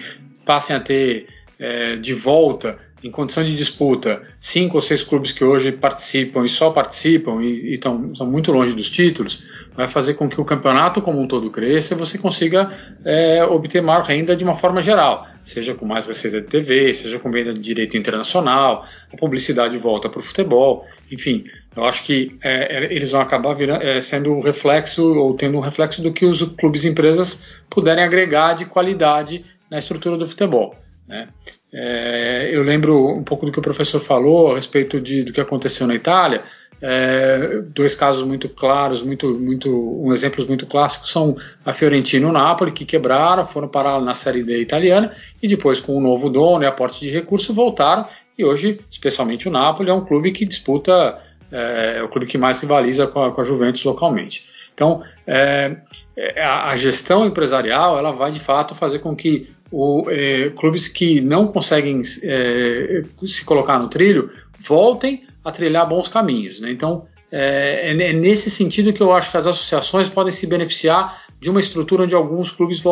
passem 0.45 0.75
a 0.75 0.79
ter 0.79 1.27
é, 1.57 1.95
de 1.95 2.13
volta 2.13 2.77
em 3.03 3.09
condição 3.09 3.43
de 3.43 3.55
disputa, 3.55 4.21
cinco 4.39 4.75
ou 4.75 4.81
seis 4.81 5.01
clubes 5.01 5.31
que 5.31 5.43
hoje 5.43 5.71
participam 5.71 6.45
e 6.45 6.49
só 6.49 6.69
participam 6.69 7.41
e 7.41 7.73
estão 7.73 7.97
muito 8.25 8.51
longe 8.51 8.73
dos 8.73 8.89
títulos, 8.89 9.43
vai 9.75 9.87
fazer 9.87 10.15
com 10.15 10.29
que 10.29 10.39
o 10.39 10.45
campeonato 10.45 11.01
como 11.01 11.19
um 11.19 11.27
todo 11.27 11.49
cresça 11.49 11.93
e 11.93 11.97
você 11.97 12.17
consiga 12.17 12.71
é, 13.03 13.43
obter 13.43 13.81
maior 13.81 14.03
renda 14.03 14.35
de 14.35 14.43
uma 14.43 14.55
forma 14.55 14.83
geral, 14.83 15.27
seja 15.43 15.73
com 15.73 15.85
mais 15.85 16.07
receita 16.07 16.41
de 16.41 16.47
TV, 16.47 16.93
seja 16.93 17.19
com 17.19 17.31
venda 17.31 17.53
de 17.53 17.59
direito 17.59 17.97
internacional, 17.97 18.85
a 19.11 19.17
publicidade 19.17 19.77
volta 19.77 20.09
para 20.09 20.19
o 20.19 20.23
futebol, 20.23 20.85
enfim, 21.11 21.43
eu 21.75 21.83
acho 21.85 22.03
que 22.03 22.37
é, 22.41 22.77
é 22.77 22.93
eles 22.93 23.11
vão 23.11 23.21
acabar 23.21 23.53
virando, 23.53 23.83
é, 23.83 24.01
sendo 24.01 24.33
um 24.33 24.41
reflexo 24.41 25.03
ou 25.17 25.33
tendo 25.35 25.57
um 25.57 25.61
reflexo 25.61 26.01
do 26.01 26.11
que 26.11 26.25
os 26.25 26.41
clubes 26.41 26.83
e 26.83 26.89
empresas 26.89 27.41
puderem 27.69 28.03
agregar 28.03 28.53
de 28.53 28.65
qualidade 28.65 29.45
na 29.69 29.79
estrutura 29.79 30.17
do 30.17 30.27
futebol. 30.27 30.75
Né? 31.07 31.27
É, 31.73 32.49
eu 32.51 32.63
lembro 32.63 33.07
um 33.07 33.23
pouco 33.23 33.45
do 33.45 33.51
que 33.51 33.59
o 33.59 33.61
professor 33.61 33.99
falou 33.99 34.51
a 34.51 34.55
respeito 34.55 34.99
de, 34.99 35.23
do 35.23 35.33
que 35.33 35.41
aconteceu 35.41 35.87
na 35.87 35.95
Itália. 35.95 36.43
É, 36.81 37.61
dois 37.67 37.93
casos 37.93 38.23
muito 38.23 38.49
claros, 38.49 39.03
muito, 39.03 39.37
muito, 39.37 39.69
um 40.03 40.11
exemplos 40.13 40.47
muito 40.47 40.65
clássicos 40.65 41.11
são 41.11 41.37
a 41.63 41.71
Fiorentina 41.71 42.25
e 42.25 42.29
o 42.29 42.31
Napoli, 42.31 42.71
que 42.71 42.85
quebraram, 42.85 43.45
foram 43.45 43.67
parar 43.67 44.01
na 44.01 44.15
Série 44.15 44.43
D 44.43 44.59
italiana 44.59 45.13
e 45.41 45.47
depois, 45.47 45.79
com 45.79 45.95
o 45.95 46.01
novo 46.01 46.29
dono 46.29 46.63
e 46.63 46.67
aporte 46.67 47.01
de 47.01 47.11
recursos, 47.11 47.55
voltaram. 47.55 48.05
E 48.35 48.43
hoje, 48.43 48.79
especialmente 48.89 49.47
o 49.47 49.51
Napoli, 49.51 49.91
é 49.91 49.93
um 49.93 50.03
clube 50.03 50.31
que 50.31 50.43
disputa, 50.43 51.19
é, 51.51 51.97
é 51.99 52.03
o 52.03 52.09
clube 52.09 52.25
que 52.25 52.37
mais 52.37 52.59
rivaliza 52.59 53.05
com 53.05 53.23
a, 53.23 53.31
com 53.31 53.41
a 53.41 53.43
Juventus 53.43 53.83
localmente. 53.83 54.49
Então, 54.73 55.03
é, 55.27 55.77
é 56.15 56.43
a, 56.43 56.69
a 56.69 56.77
gestão 56.77 57.25
empresarial 57.25 57.99
ela 57.99 58.11
vai 58.11 58.31
de 58.31 58.39
fato 58.39 58.73
fazer 58.73 58.99
com 58.99 59.15
que 59.15 59.51
o, 59.71 60.09
é, 60.09 60.49
clubes 60.49 60.87
que 60.87 61.21
não 61.21 61.47
conseguem 61.47 62.01
é, 62.23 63.03
se 63.27 63.45
colocar 63.45 63.77
no 63.77 63.87
trilho 63.87 64.31
voltem 64.59 65.23
a 65.43 65.51
trilhar 65.51 65.87
bons 65.87 66.07
caminhos. 66.07 66.59
Né? 66.59 66.71
Então, 66.71 67.07
é, 67.31 67.91
é, 67.91 68.09
é, 68.09 68.13
nesse 68.13 68.49
sentido 68.49 68.91
que 68.91 69.01
eu 69.01 69.13
acho 69.13 69.31
que 69.31 69.37
as 69.37 69.47
associações 69.47 70.09
podem 70.09 70.33
se 70.33 70.45
beneficiar 70.45 71.23
de 71.39 71.49
uma 71.49 71.59
estrutura 71.59 72.03
onde 72.03 72.13
alguns 72.13 72.51
clubes 72.51 72.83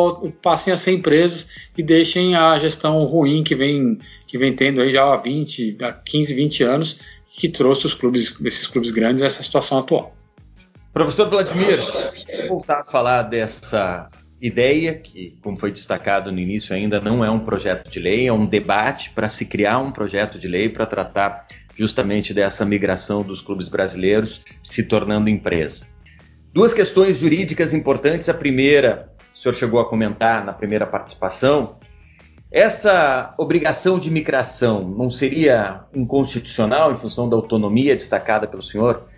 passem 0.42 0.72
a 0.72 0.76
ser 0.76 0.92
empresas 0.92 1.48
e 1.76 1.82
deixem 1.82 2.34
a 2.34 2.58
gestão 2.58 3.04
ruim 3.04 3.44
que 3.44 3.54
vem, 3.54 3.98
que 4.26 4.38
vem 4.38 4.56
tendo 4.56 4.80
aí 4.80 4.90
já 4.90 5.04
há 5.04 5.16
20, 5.16 5.76
há 5.82 5.92
15, 5.92 6.34
20 6.34 6.62
anos, 6.64 7.00
que 7.32 7.48
trouxe 7.48 7.86
os 7.86 7.94
clubes, 7.94 8.36
desses 8.40 8.66
clubes 8.66 8.90
grandes 8.90 9.22
essa 9.22 9.42
situação 9.42 9.78
atual. 9.78 10.16
Professor 10.92 11.28
Vladimir, 11.28 11.78
voltar 12.48 12.80
a 12.80 12.84
falar 12.84 13.22
dessa 13.22 14.10
ideia, 14.42 14.94
que, 14.94 15.38
como 15.42 15.56
foi 15.56 15.70
destacado 15.70 16.32
no 16.32 16.38
início, 16.38 16.74
ainda 16.74 17.00
não 17.00 17.24
é 17.24 17.30
um 17.30 17.40
projeto 17.40 17.88
de 17.90 18.00
lei, 18.00 18.26
é 18.26 18.32
um 18.32 18.46
debate 18.46 19.10
para 19.10 19.28
se 19.28 19.44
criar 19.44 19.78
um 19.78 19.92
projeto 19.92 20.38
de 20.38 20.48
lei 20.48 20.68
para 20.68 20.86
tratar 20.86 21.46
justamente 21.74 22.34
dessa 22.34 22.64
migração 22.64 23.22
dos 23.22 23.40
clubes 23.42 23.68
brasileiros 23.68 24.44
se 24.62 24.82
tornando 24.82 25.28
empresa. 25.28 25.86
Duas 26.52 26.74
questões 26.74 27.18
jurídicas 27.18 27.72
importantes. 27.72 28.28
A 28.28 28.34
primeira, 28.34 29.12
o 29.32 29.36
senhor 29.36 29.54
chegou 29.54 29.80
a 29.80 29.88
comentar 29.88 30.44
na 30.44 30.52
primeira 30.52 30.86
participação, 30.86 31.78
essa 32.50 33.32
obrigação 33.38 33.96
de 33.96 34.10
migração 34.10 34.82
não 34.82 35.08
seria 35.08 35.84
inconstitucional 35.94 36.90
em 36.90 36.96
função 36.96 37.28
da 37.28 37.36
autonomia 37.36 37.94
destacada 37.94 38.48
pelo 38.48 38.62
senhor? 38.62 39.08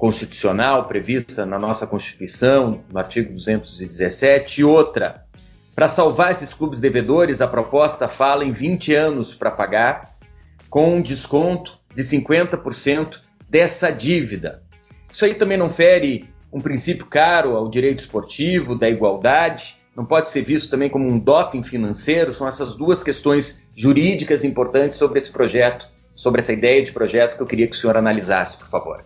constitucional 0.00 0.86
prevista 0.86 1.44
na 1.44 1.58
nossa 1.58 1.86
Constituição, 1.86 2.82
no 2.90 2.98
artigo 2.98 3.34
217, 3.34 4.62
e 4.62 4.64
outra. 4.64 5.26
Para 5.74 5.88
salvar 5.88 6.30
esses 6.30 6.54
clubes 6.54 6.80
devedores, 6.80 7.42
a 7.42 7.46
proposta 7.46 8.08
fala 8.08 8.42
em 8.42 8.50
20 8.50 8.94
anos 8.94 9.34
para 9.34 9.50
pagar, 9.50 10.09
com 10.70 10.94
um 10.94 11.02
desconto 11.02 11.78
de 11.94 12.02
50% 12.02 13.18
dessa 13.48 13.90
dívida. 13.90 14.62
Isso 15.10 15.24
aí 15.24 15.34
também 15.34 15.58
não 15.58 15.68
fere 15.68 16.24
um 16.52 16.60
princípio 16.60 17.04
caro 17.04 17.56
ao 17.56 17.68
direito 17.68 18.00
esportivo, 18.00 18.78
da 18.78 18.88
igualdade, 18.88 19.76
não 19.96 20.04
pode 20.04 20.30
ser 20.30 20.42
visto 20.42 20.70
também 20.70 20.88
como 20.88 21.06
um 21.06 21.18
doping 21.18 21.62
financeiro. 21.62 22.32
São 22.32 22.46
essas 22.46 22.74
duas 22.74 23.02
questões 23.02 23.68
jurídicas 23.76 24.44
importantes 24.44 24.98
sobre 24.98 25.18
esse 25.18 25.30
projeto, 25.30 25.86
sobre 26.14 26.38
essa 26.38 26.52
ideia 26.52 26.82
de 26.82 26.92
projeto 26.92 27.36
que 27.36 27.42
eu 27.42 27.46
queria 27.46 27.66
que 27.66 27.76
o 27.76 27.78
senhor 27.78 27.96
analisasse, 27.96 28.56
por 28.56 28.68
favor. 28.68 29.02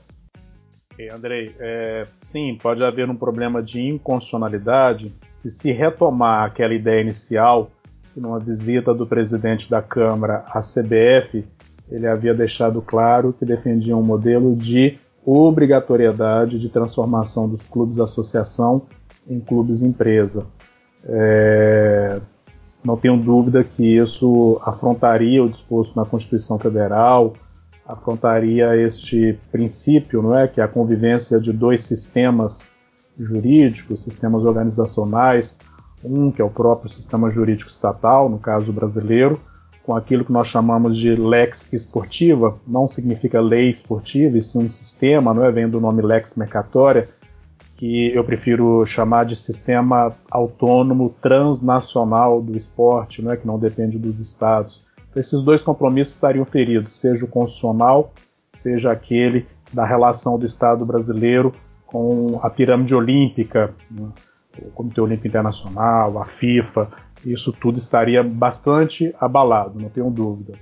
Okay, 0.92 1.11
Andrei, 1.11 1.55
é, 1.59 2.07
sim, 2.20 2.57
pode 2.62 2.85
haver 2.85 3.11
um 3.11 3.16
problema 3.16 3.62
de 3.62 3.81
inconstitucionalidade 3.81 5.12
se 5.31 5.50
se 5.50 5.72
retomar 5.72 6.44
aquela 6.44 6.72
ideia 6.72 7.00
inicial 7.00 7.70
que 8.12 8.20
numa 8.20 8.38
visita 8.38 8.94
do 8.94 9.05
presidente 9.05 9.68
da 9.68 9.83
Câmara 9.83 10.44
à 10.46 10.61
CBF 10.61 11.44
ele 11.90 12.07
havia 12.07 12.35
deixado 12.35 12.81
claro 12.81 13.33
que 13.33 13.44
defendia 13.44 13.97
um 13.97 14.03
modelo 14.03 14.55
de 14.57 14.99
obrigatoriedade 15.25 16.59
de 16.59 16.68
transformação 16.68 17.49
dos 17.49 17.66
clubes 17.66 17.99
associação 17.99 18.83
em 19.29 19.40
clubes 19.40 19.83
empresa. 19.83 20.47
É, 21.07 22.20
não 22.85 22.97
tenho 22.97 23.16
dúvida 23.16 23.64
que 23.64 23.97
isso 23.97 24.61
afrontaria 24.62 25.42
o 25.42 25.49
disposto 25.49 25.97
na 25.97 26.05
Constituição 26.05 26.59
Federal, 26.59 27.33
afrontaria 27.87 28.77
este 28.77 29.38
princípio, 29.51 30.23
não 30.23 30.37
é, 30.37 30.49
que 30.49 30.61
é 30.61 30.64
a 30.64 30.68
convivência 30.68 31.38
de 31.38 31.53
dois 31.53 31.83
sistemas 31.83 32.66
jurídicos, 33.18 34.03
sistemas 34.03 34.42
organizacionais, 34.44 35.59
um 36.03 36.31
que 36.31 36.42
é 36.42 36.44
o 36.44 36.51
próprio 36.51 36.90
sistema 36.90 37.31
jurídico 37.31 37.70
estatal, 37.70 38.29
no 38.29 38.38
caso 38.38 38.73
brasileiro, 38.73 39.40
com 39.85 39.94
aquilo 39.94 40.25
que 40.25 40.33
nós 40.33 40.49
chamamos 40.49 40.97
de 40.97 41.14
lex 41.14 41.70
esportiva, 41.73 42.59
não 42.66 42.88
significa 42.88 43.40
lei 43.40 43.68
esportiva, 43.68 44.38
e 44.38 44.42
sim 44.42 44.64
um 44.64 44.68
sistema, 44.68 45.35
não 45.35 45.44
é, 45.44 45.53
vem 45.53 45.68
do 45.68 45.79
nome 45.79 46.01
lex 46.01 46.37
mercatória, 46.37 47.09
que 47.77 48.11
eu 48.14 48.25
prefiro 48.25 48.87
chamar 48.87 49.25
de 49.25 49.37
sistema 49.37 50.14
autônomo 50.31 51.14
transnacional 51.20 52.40
do 52.40 52.57
esporte, 52.57 53.20
não 53.20 53.33
é, 53.33 53.37
que 53.37 53.47
não 53.47 53.59
depende 53.59 53.99
dos 53.99 54.20
estados. 54.20 54.83
Esses 55.14 55.42
dois 55.42 55.62
compromissos 55.62 56.14
estariam 56.14 56.44
feridos, 56.47 56.92
seja 56.92 57.27
o 57.27 57.29
constitucional, 57.29 58.12
seja 58.55 58.90
aquele 58.90 59.47
da 59.73 59.85
relação 59.85 60.38
do 60.38 60.47
Estado 60.47 60.87
brasileiro 60.87 61.53
com 61.87 62.40
a 62.42 62.49
pirâmide 62.49 62.94
olímpica, 62.94 63.75
né? 63.90 64.09
o 64.62 64.70
Comitê 64.70 65.01
Olímpico 65.01 65.27
Internacional, 65.27 66.18
a 66.18 66.25
FIFA, 66.25 66.88
isso 67.25 67.53
tudo 67.53 67.79
estaria 67.79 68.23
bastante 68.23 69.15
abalado, 69.21 69.81
não 69.81 69.89
tenho 69.89 70.11
dúvida. 70.11 70.53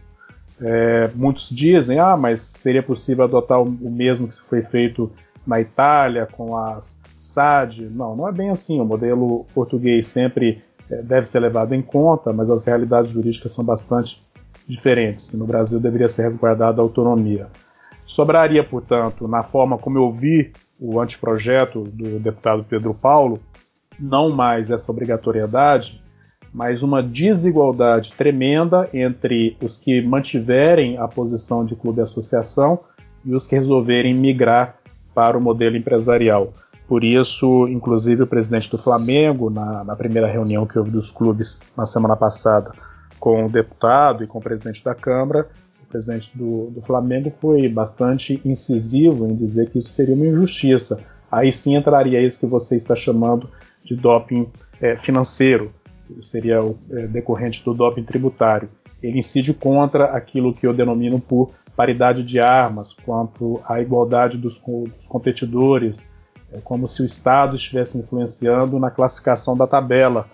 É, 0.61 1.11
muitos 1.15 1.51
dizem, 1.51 1.99
ah, 1.99 2.17
mas 2.17 2.41
seria 2.41 2.83
possível 2.83 3.25
adotar 3.25 3.61
o, 3.61 3.69
mesmo 3.69 4.29
que 4.29 4.41
foi 4.41 4.63
feito 4.63 5.11
na 5.47 5.61
Itália 5.61 6.27
com 6.31 6.57
as 6.57 7.01
SAD? 7.15 7.89
Não, 7.91 8.15
não 8.15 8.29
é 8.29 8.33
bem 8.33 8.51
assim. 8.51 8.81
O 8.81 8.85
modelo 8.85 9.45
português 9.53 10.07
sempre 10.07 10.63
é, 10.89 11.03
deve 11.03 11.27
ser 11.27 11.41
levado 11.41 11.75
em 11.75 11.83
conta, 11.83 12.33
mas 12.33 12.49
as 12.49 12.65
realidades 12.65 13.11
jurídicas 13.11 13.51
são 13.51 13.65
bastante 13.65 14.25
diferentes. 14.69 15.33
No 15.33 15.47
Brasil 15.47 15.81
deveria 15.81 16.09
ser 16.09 16.23
resguardada 16.23 16.81
a 16.81 16.85
autonomia. 16.85 17.49
Sobraria, 18.07 18.63
portanto, 18.63 19.27
na 19.27 19.43
forma 19.43 19.79
como 19.79 19.99
eu 19.99 20.11
vi 20.11 20.53
o 20.79 21.01
anteprojeto 21.01 21.83
do 21.85 22.21
deputado 22.21 22.65
Pedro 22.65 22.95
Paulo, 22.95 23.41
não 23.99 24.31
mais 24.31 24.71
essa 24.71 24.91
obrigatoriedade, 24.91 26.03
mas 26.53 26.83
uma 26.83 27.03
desigualdade 27.03 28.13
tremenda 28.17 28.89
entre 28.93 29.57
os 29.63 29.79
que 29.79 30.03
mantiverem 30.03 30.99
a 30.99 31.09
posição 31.09 31.65
de 31.65 31.75
clube-associação 31.75 32.81
e 33.25 33.35
os 33.35 33.47
que 33.47 33.55
resolverem 33.55 34.15
migrar 34.15 34.77
para 35.15 35.39
o 35.39 35.41
modelo 35.41 35.77
empresarial. 35.77 36.53
Por 36.87 37.05
isso, 37.05 37.67
inclusive, 37.69 38.25
o 38.25 38.27
presidente 38.27 38.71
do 38.71 38.77
Flamengo, 38.77 39.49
na, 39.49 39.83
na 39.83 39.97
primeira 39.97 40.27
reunião 40.27 40.67
que 40.67 40.79
houve 40.79 40.91
dos 40.91 41.11
clubes 41.11 41.59
na 41.77 41.87
semana 41.87 42.17
passada 42.17 42.73
com 43.19 43.47
o 43.47 43.49
deputado 43.49 44.25
e 44.25 44.27
com 44.27 44.39
o 44.39 44.43
presidente 44.43 44.85
da 44.85 44.95
Câmara, 44.95 45.49
o 45.83 45.87
presidente 45.87 46.37
do, 46.37 46.71
do 46.71 46.83
Flamengo 46.83 47.31
foi 47.31 47.69
bastante 47.69 48.41
incisivo 48.45 49.27
em 49.27 49.35
dizer 49.35 49.71
que 49.71 49.79
isso 49.79 49.91
seria 49.91 50.15
uma 50.15 50.27
injustiça. 50.27 51.01
Aí 51.31 51.51
sim 51.51 51.77
entraria 51.77 52.21
isso 52.21 52.41
que 52.41 52.47
você 52.47 52.77
está 52.77 52.95
chamando 52.95 53.49
de 53.83 53.97
doping 53.97 54.49
é, 54.81 54.97
financeiro, 54.97 55.71
seria 56.21 56.63
o 56.63 56.79
é, 56.91 57.07
decorrente 57.07 57.65
do 57.65 57.75
doping 57.75 58.05
tributário. 58.05 58.69
Ele 59.03 59.19
incide 59.19 59.53
contra 59.53 60.07
aquilo 60.07 60.55
que 60.55 60.67
eu 60.67 60.73
denomino 60.73 61.21
por 61.21 61.51
paridade 61.77 62.23
de 62.23 62.39
armas, 62.39 62.93
quanto 62.93 63.61
à 63.67 63.81
igualdade 63.81 64.39
dos, 64.39 64.59
dos 64.59 65.07
competidores, 65.09 66.11
é 66.53 66.59
como 66.59 66.87
se 66.87 67.03
o 67.03 67.07
Estado 67.07 67.57
estivesse 67.57 67.99
influenciando 67.99 68.79
na 68.79 68.91
classificação 68.91 69.57
da 69.57 69.67
tabela. 69.67 70.27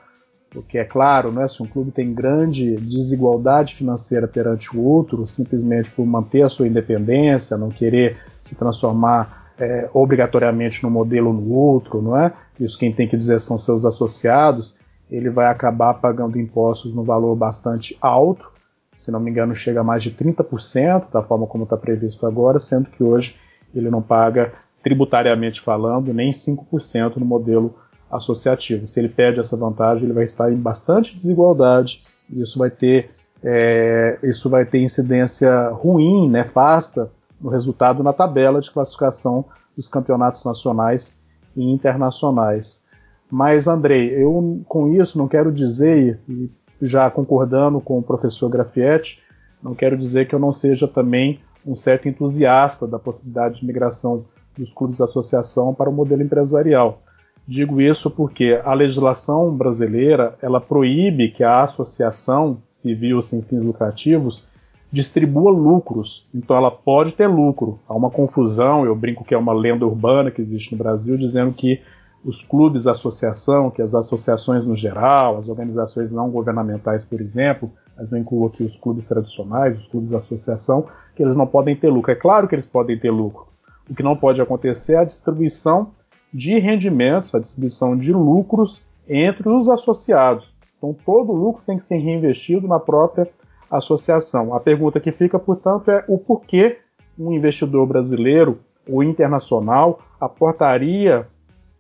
Porque 0.51 0.79
é 0.79 0.85
claro, 0.85 1.31
né, 1.31 1.47
se 1.47 1.63
um 1.63 1.67
clube 1.67 1.91
tem 1.91 2.13
grande 2.13 2.75
desigualdade 2.77 3.75
financeira 3.75 4.27
perante 4.27 4.75
o 4.75 4.83
outro, 4.83 5.27
simplesmente 5.27 5.91
por 5.91 6.07
manter 6.07 6.43
a 6.43 6.49
sua 6.49 6.67
independência, 6.67 7.57
não 7.57 7.69
querer 7.69 8.17
se 8.43 8.55
transformar 8.55 9.53
é, 9.59 9.89
obrigatoriamente 9.93 10.83
num 10.83 10.91
modelo 10.91 11.33
no 11.33 11.53
outro, 11.53 12.01
não 12.01 12.17
é? 12.17 12.33
Isso 12.59 12.79
quem 12.79 12.93
tem 12.93 13.07
que 13.07 13.17
dizer 13.17 13.41
são 13.41 13.59
seus 13.59 13.85
associados 13.85 14.77
ele 15.11 15.31
vai 15.31 15.47
acabar 15.47 15.95
pagando 15.95 16.39
impostos 16.39 16.95
no 16.95 17.03
valor 17.03 17.35
bastante 17.35 17.97
alto, 18.01 18.51
se 18.95 19.11
não 19.11 19.21
me 19.21 19.31
engano 19.31 19.55
chega 19.55 19.81
a 19.81 19.85
mais 19.85 20.03
de 20.03 20.11
30% 20.11 21.11
da 21.13 21.23
forma 21.23 21.47
como 21.47 21.65
está 21.65 21.77
previsto 21.77 22.27
agora, 22.27 22.59
sendo 22.59 22.91
que 22.91 23.03
hoje 23.03 23.37
ele 23.75 23.91
não 23.91 24.03
paga 24.03 24.53
tributariamente 24.83 25.61
falando 25.61 26.13
nem 26.13 26.31
5% 26.31 27.17
no 27.17 27.25
modelo 27.25 27.75
associativo. 28.11 28.87
Se 28.87 29.01
ele 29.01 29.09
perde 29.09 29.41
essa 29.41 29.57
vantagem, 29.57 30.05
ele 30.05 30.13
vai 30.13 30.25
estar 30.25 30.53
em 30.53 30.57
bastante 30.57 31.15
desigualdade 31.15 32.03
e 32.31 32.43
isso 32.43 32.59
vai 32.59 32.71
ter, 32.71 33.11
é, 33.43 34.19
isso 34.23 34.49
vai 34.51 34.65
ter 34.65 34.81
incidência 34.81 35.69
ruim, 35.69 36.29
nefasta, 36.29 37.11
no 37.41 37.51
resultado 37.51 38.03
na 38.03 38.13
tabela 38.13 38.61
de 38.61 38.71
classificação 38.71 39.45
dos 39.77 39.89
campeonatos 39.89 40.45
nacionais 40.45 41.21
e 41.57 41.71
internacionais. 41.71 42.83
Mas, 43.31 43.69
Andrei, 43.69 44.11
eu 44.11 44.63
com 44.67 44.89
isso 44.89 45.19
não 45.19 45.29
quero 45.29 45.53
dizer, 45.53 46.19
e 46.29 46.51
já 46.81 47.11
concordando 47.11 47.81
com 47.81 47.99
o 47.99 48.03
professor 48.03 48.49
Grafietti, 48.49 49.21
não 49.63 49.75
quero 49.75 49.97
dizer 49.97 50.29
que 50.29 50.35
eu 50.35 50.39
não 50.39 50.53
seja 50.53 50.87
também 50.87 51.41
um 51.67 51.77
certo 51.77 52.09
entusiasta 52.09 52.87
da 52.87 52.99
possibilidade 52.99 53.61
de 53.61 53.67
migração 53.67 54.25
dos 54.57 54.73
clubes 54.73 54.97
de 54.97 55.03
associação 55.03 55.75
para 55.75 55.91
o 55.91 55.93
modelo 55.93 56.23
empresarial. 56.23 57.03
Digo 57.47 57.81
isso 57.81 58.11
porque 58.11 58.61
a 58.65 58.75
legislação 58.75 59.55
brasileira 59.55 60.37
ela 60.43 60.61
proíbe 60.61 61.31
que 61.31 61.43
a 61.43 61.63
associação 61.63 62.59
civil 62.69 63.23
sem 63.23 63.43
fins 63.43 63.63
lucrativos 63.63 64.47
distribua 64.93 65.51
lucros. 65.51 66.27
Então 66.35 66.57
ela 66.57 66.71
pode 66.71 67.13
ter 67.13 67.27
lucro. 67.27 67.79
Há 67.89 67.95
uma 67.95 68.11
confusão, 68.11 68.85
eu 68.85 68.95
brinco 68.95 69.25
que 69.25 69.35
é 69.35 69.39
uma 69.39 69.53
lenda 69.53 69.87
urbana 69.87 70.31
que 70.31 70.41
existe 70.41 70.73
no 70.73 70.79
Brasil, 70.79 71.17
dizendo 71.17 71.53
que 71.53 71.81
os 72.25 72.43
clubes 72.43 72.87
associação, 72.87 73.71
que 73.71 73.81
as 73.81 73.95
associações 73.95 74.65
no 74.65 74.75
geral, 74.75 75.37
as 75.37 75.49
organizações 75.49 76.11
não 76.11 76.31
governamentais, 76.31 77.05
por 77.05 77.21
exemplo, 77.21 77.71
mas 77.97 78.11
não 78.11 78.19
incluo 78.19 78.47
aqui 78.47 78.63
os 78.63 78.77
clubes 78.77 79.07
tradicionais, 79.07 79.79
os 79.79 79.89
clubes 79.89 80.13
associação, 80.13 80.87
que 81.15 81.23
eles 81.23 81.37
não 81.37 81.47
podem 81.47 81.77
ter 81.77 81.89
lucro. 81.89 82.13
É 82.13 82.15
claro 82.15 82.49
que 82.49 82.55
eles 82.55 82.67
podem 82.67 82.99
ter 82.99 83.11
lucro. 83.11 83.47
O 83.89 83.95
que 83.95 84.03
não 84.03 84.17
pode 84.17 84.41
acontecer 84.41 84.95
é 84.95 84.99
a 84.99 85.05
distribuição 85.05 85.93
de 86.33 86.59
rendimentos, 86.59 87.35
a 87.35 87.39
distribuição 87.39 87.97
de 87.97 88.13
lucros 88.13 88.85
entre 89.09 89.49
os 89.49 89.69
associados. 89.69 90.55
Então 90.77 90.95
todo 91.05 91.33
lucro 91.33 91.63
tem 91.67 91.77
que 91.77 91.85
ser 91.85 91.99
reinvestido 91.99 92.69
na 92.69 92.79
própria 92.79 93.29
associação. 93.71 94.55
A 94.55 94.61
pergunta 94.61 95.01
que 95.01 95.11
fica, 95.11 95.39
portanto, 95.39 95.91
é 95.91 96.05
o 96.09 96.19
porquê 96.19 96.79
um 97.19 97.33
investidor 97.33 97.87
brasileiro 97.87 98.61
ou 98.89 99.03
internacional 99.03 100.01
aportaria 100.21 101.27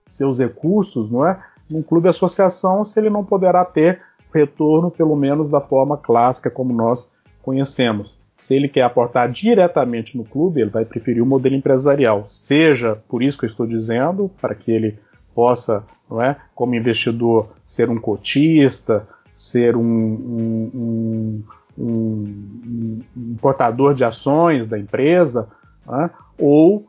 seus 0.08 0.40
recursos, 0.40 1.10
não 1.10 1.26
é? 1.26 1.38
Num 1.70 1.82
clube 1.82 2.08
associação, 2.08 2.84
se 2.84 2.98
ele 2.98 3.10
não 3.10 3.24
poderá 3.24 3.64
ter 3.64 4.00
retorno, 4.32 4.90
pelo 4.90 5.14
menos 5.14 5.50
da 5.50 5.60
forma 5.60 5.96
clássica 5.96 6.50
como 6.50 6.72
nós 6.72 7.12
conhecemos. 7.42 8.20
Se 8.36 8.54
ele 8.54 8.68
quer 8.68 8.82
aportar 8.82 9.30
diretamente 9.30 10.16
no 10.16 10.24
clube, 10.24 10.60
ele 10.60 10.70
vai 10.70 10.84
preferir 10.84 11.22
o 11.22 11.26
modelo 11.26 11.54
empresarial. 11.54 12.24
Seja 12.24 12.96
por 13.08 13.22
isso 13.22 13.38
que 13.38 13.44
eu 13.44 13.48
estou 13.48 13.66
dizendo, 13.66 14.30
para 14.40 14.54
que 14.54 14.70
ele 14.70 14.98
possa, 15.34 15.84
não 16.10 16.22
é, 16.22 16.36
como 16.54 16.74
investidor, 16.74 17.48
ser 17.64 17.90
um 17.90 18.00
cotista, 18.00 19.06
ser 19.34 19.76
um, 19.76 19.82
um, 19.82 21.42
um, 21.78 23.02
um 23.16 23.36
portador 23.40 23.94
de 23.94 24.04
ações 24.04 24.66
da 24.66 24.78
empresa, 24.78 25.48
é? 25.88 26.10
ou 26.38 26.87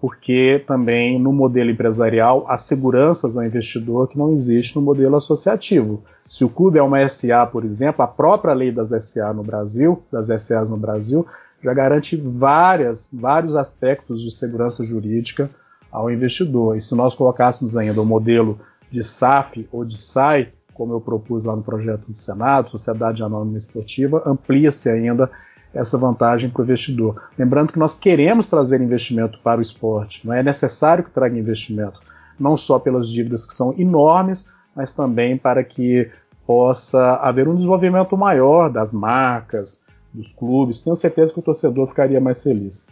porque 0.00 0.62
também 0.66 1.18
no 1.18 1.32
modelo 1.32 1.70
empresarial 1.70 2.44
há 2.48 2.56
seguranças 2.56 3.32
do 3.32 3.42
investidor 3.42 4.08
que 4.08 4.18
não 4.18 4.32
existe 4.32 4.76
no 4.76 4.82
modelo 4.82 5.16
associativo. 5.16 6.02
Se 6.26 6.44
o 6.44 6.48
clube 6.48 6.78
é 6.78 6.82
uma 6.82 7.06
SA, 7.08 7.46
por 7.46 7.64
exemplo, 7.64 8.02
a 8.02 8.06
própria 8.06 8.54
lei 8.54 8.70
das 8.70 8.90
SA 9.04 9.32
no 9.32 9.42
Brasil, 9.42 10.02
das 10.12 10.26
SAs 10.42 10.68
no 10.68 10.76
Brasil, 10.76 11.26
já 11.62 11.72
garante 11.72 12.16
várias, 12.16 13.08
vários 13.12 13.56
aspectos 13.56 14.20
de 14.20 14.30
segurança 14.30 14.84
jurídica 14.84 15.48
ao 15.90 16.10
investidor. 16.10 16.76
E 16.76 16.82
se 16.82 16.94
nós 16.94 17.14
colocássemos 17.14 17.76
ainda 17.76 18.00
o 18.00 18.06
modelo 18.06 18.58
de 18.90 19.02
SAF 19.02 19.66
ou 19.72 19.84
de 19.84 19.96
SAI, 19.98 20.52
como 20.74 20.92
eu 20.92 21.00
propus 21.00 21.44
lá 21.44 21.56
no 21.56 21.62
projeto 21.62 22.06
do 22.06 22.16
Senado, 22.16 22.68
Sociedade 22.68 23.22
Anônima 23.22 23.56
Esportiva, 23.56 24.22
amplia-se 24.26 24.90
ainda 24.90 25.30
essa 25.74 25.98
vantagem 25.98 26.48
para 26.48 26.62
o 26.62 26.64
investidor. 26.64 27.22
Lembrando 27.38 27.72
que 27.72 27.78
nós 27.78 27.94
queremos 27.94 28.48
trazer 28.48 28.80
investimento 28.80 29.38
para 29.42 29.58
o 29.58 29.62
esporte, 29.62 30.26
não 30.26 30.32
é 30.32 30.42
necessário 30.42 31.04
que 31.04 31.10
traga 31.10 31.38
investimento, 31.38 32.00
não 32.38 32.56
só 32.56 32.78
pelas 32.78 33.08
dívidas 33.08 33.44
que 33.44 33.54
são 33.54 33.74
enormes, 33.76 34.48
mas 34.74 34.92
também 34.92 35.36
para 35.36 35.62
que 35.64 36.10
possa 36.46 37.14
haver 37.16 37.48
um 37.48 37.54
desenvolvimento 37.54 38.16
maior 38.16 38.70
das 38.70 38.92
marcas, 38.92 39.84
dos 40.12 40.30
clubes. 40.32 40.80
Tenho 40.80 40.96
certeza 40.96 41.32
que 41.32 41.38
o 41.38 41.42
torcedor 41.42 41.86
ficaria 41.86 42.20
mais 42.20 42.42
feliz. 42.42 42.86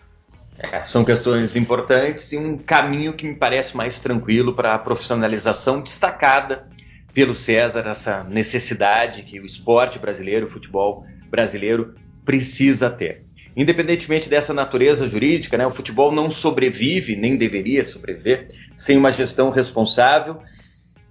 É, 0.58 0.82
são 0.84 1.04
questões 1.04 1.56
importantes 1.56 2.32
e 2.32 2.38
um 2.38 2.56
caminho 2.56 3.14
que 3.14 3.26
me 3.26 3.34
parece 3.34 3.76
mais 3.76 3.98
tranquilo 3.98 4.54
para 4.54 4.74
a 4.74 4.78
profissionalização 4.78 5.80
destacada 5.80 6.68
pelo 7.12 7.34
César, 7.34 7.86
essa 7.86 8.24
necessidade 8.24 9.22
que 9.22 9.38
o 9.38 9.44
esporte 9.44 9.98
brasileiro, 9.98 10.46
o 10.46 10.48
futebol 10.48 11.04
brasileiro 11.30 11.94
precisa 12.24 12.90
ter. 12.90 13.24
Independentemente 13.56 14.28
dessa 14.28 14.54
natureza 14.54 15.06
jurídica, 15.06 15.58
né, 15.58 15.66
o 15.66 15.70
futebol 15.70 16.11
não 16.11 16.30
sobrevive, 16.30 17.16
nem 17.16 17.37
deveria 17.37 17.85
sobreviver, 17.85 18.48
sem 18.76 18.96
uma 18.96 19.12
gestão 19.12 19.50
responsável. 19.50 20.38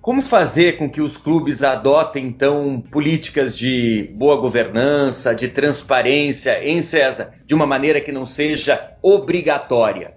Como 0.02 0.19
fazer 0.24 0.78
com 0.78 0.89
que 0.89 1.00
os 1.00 1.15
clubes 1.15 1.62
adotem, 1.62 2.26
então, 2.26 2.84
políticas 2.91 3.56
de 3.56 4.10
boa 4.15 4.36
governança, 4.36 5.36
de 5.36 5.47
transparência, 5.47 6.63
em 6.67 6.82
César, 6.82 7.36
de 7.45 7.54
uma 7.54 7.67
maneira 7.67 8.02
que 8.02 8.12
não 8.12 8.26
seja 8.26 8.95
obrigatória? 9.04 10.15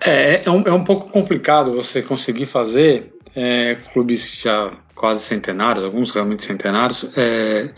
É, 0.00 0.42
é, 0.44 0.50
um, 0.50 0.62
é 0.62 0.72
um 0.72 0.84
pouco 0.84 1.10
complicado 1.10 1.74
você 1.74 2.00
conseguir 2.00 2.46
fazer 2.46 3.12
é, 3.34 3.76
clubes 3.92 4.40
já 4.40 4.72
quase 4.94 5.24
centenários, 5.24 5.84
alguns 5.84 6.12
realmente 6.12 6.44
centenários, 6.44 7.10
é, 7.16 7.68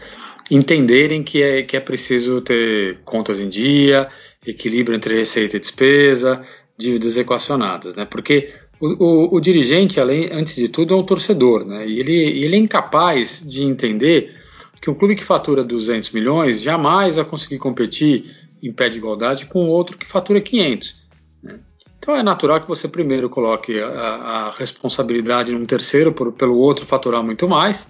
entenderem 0.50 1.22
que 1.22 1.42
é, 1.42 1.62
que 1.62 1.76
é 1.76 1.80
preciso 1.80 2.40
ter 2.40 2.98
contas 3.04 3.40
em 3.40 3.48
dia, 3.48 4.08
equilíbrio 4.46 4.96
entre 4.96 5.16
receita 5.16 5.56
e 5.56 5.60
despesa, 5.60 6.42
dívidas 6.76 7.16
equacionadas, 7.16 7.94
né? 7.94 8.04
Porque 8.04 8.52
o, 8.80 8.86
o, 9.04 9.36
o, 9.36 9.40
dirigente, 9.40 10.00
além, 10.00 10.30
antes 10.32 10.54
de 10.54 10.68
tudo, 10.68 10.94
é 10.94 10.96
um 10.96 11.02
torcedor, 11.02 11.66
né? 11.66 11.86
E 11.86 11.98
ele, 11.98 12.16
ele 12.16 12.56
é 12.56 12.58
incapaz 12.58 13.44
de 13.46 13.64
entender 13.64 14.36
que 14.80 14.88
um 14.88 14.94
clube 14.94 15.16
que 15.16 15.24
fatura 15.24 15.64
200 15.64 16.10
milhões 16.12 16.60
jamais 16.60 17.16
vai 17.16 17.24
conseguir 17.24 17.58
competir 17.58 18.36
em 18.62 18.72
pé 18.72 18.88
de 18.88 18.98
igualdade 18.98 19.46
com 19.46 19.68
outro 19.68 19.98
que 19.98 20.06
fatura 20.06 20.40
500. 20.40 20.96
Né? 21.42 21.58
Então 21.98 22.14
é 22.14 22.22
natural 22.22 22.60
que 22.60 22.68
você 22.68 22.86
primeiro 22.88 23.28
coloque 23.28 23.78
a, 23.80 23.88
a 23.88 24.50
responsabilidade 24.52 25.52
num 25.52 25.66
terceiro 25.66 26.12
por, 26.12 26.32
pelo 26.32 26.56
outro 26.56 26.86
faturar 26.86 27.22
muito 27.22 27.48
mais 27.48 27.88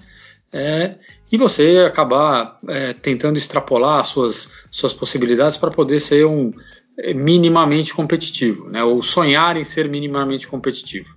é, 0.53 0.95
e 1.31 1.37
você 1.37 1.85
acabar 1.87 2.59
é, 2.69 2.93
tentando 2.93 3.39
extrapolar 3.39 4.05
suas, 4.05 4.51
suas 4.71 4.93
possibilidades 4.93 5.59
para 5.59 5.71
poder 5.71 6.01
ser 6.01 6.27
um 6.27 6.53
é, 6.99 7.13
minimamente 7.13 7.93
competitivo, 7.95 8.69
né, 8.69 8.83
ou 8.83 9.03
sonhar 9.03 9.57
em 9.57 9.65
ser 9.65 9.89
minimamente 9.89 10.49
competitivo. 10.49 11.09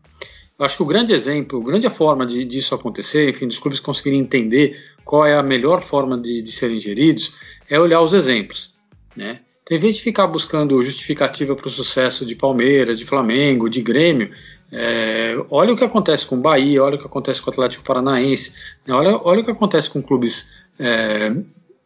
Eu 0.60 0.66
acho 0.66 0.78
que 0.78 0.84
o 0.84 0.86
grande 0.86 1.12
exemplo, 1.12 1.60
a 1.60 1.66
grande 1.66 1.90
forma 1.90 2.26
de, 2.26 2.46
disso 2.46 2.76
acontecer, 2.76 3.30
enfim, 3.30 3.48
dos 3.48 3.58
clubes 3.58 3.80
conseguirem 3.80 4.20
entender 4.20 4.78
qual 5.04 5.26
é 5.26 5.36
a 5.36 5.42
melhor 5.42 5.82
forma 5.82 6.20
de, 6.20 6.42
de 6.42 6.52
serem 6.52 6.80
geridos, 6.80 7.34
é 7.68 7.80
olhar 7.80 8.02
os 8.02 8.14
exemplos. 8.14 8.72
Né? 9.16 9.40
Então, 9.64 9.76
em 9.76 9.80
vez 9.80 9.96
de 9.96 10.04
ficar 10.04 10.28
buscando 10.28 10.84
justificativa 10.84 11.56
para 11.56 11.68
o 11.68 11.72
sucesso 11.72 12.26
de 12.26 12.36
Palmeiras, 12.36 13.00
de 13.00 13.06
Flamengo, 13.06 13.70
de 13.70 13.82
Grêmio, 13.82 14.32
é, 14.72 15.36
olha 15.50 15.74
o 15.74 15.78
que 15.78 15.84
acontece 15.84 16.26
com 16.26 16.36
o 16.36 16.42
Bahia, 16.42 16.84
olha 16.84 16.96
o 16.96 17.00
que 17.00 17.06
acontece 17.06 17.42
com 17.42 17.50
o 17.50 17.54
Atlético 17.54 17.84
Paranaense, 17.84 18.54
né? 18.88 18.94
olha, 18.94 19.20
olha 19.24 19.42
o 19.42 19.46
que 19.46 19.52
acontece 19.52 19.90
com 19.90 20.02
clubes 20.02 20.50
é, 20.80 21.34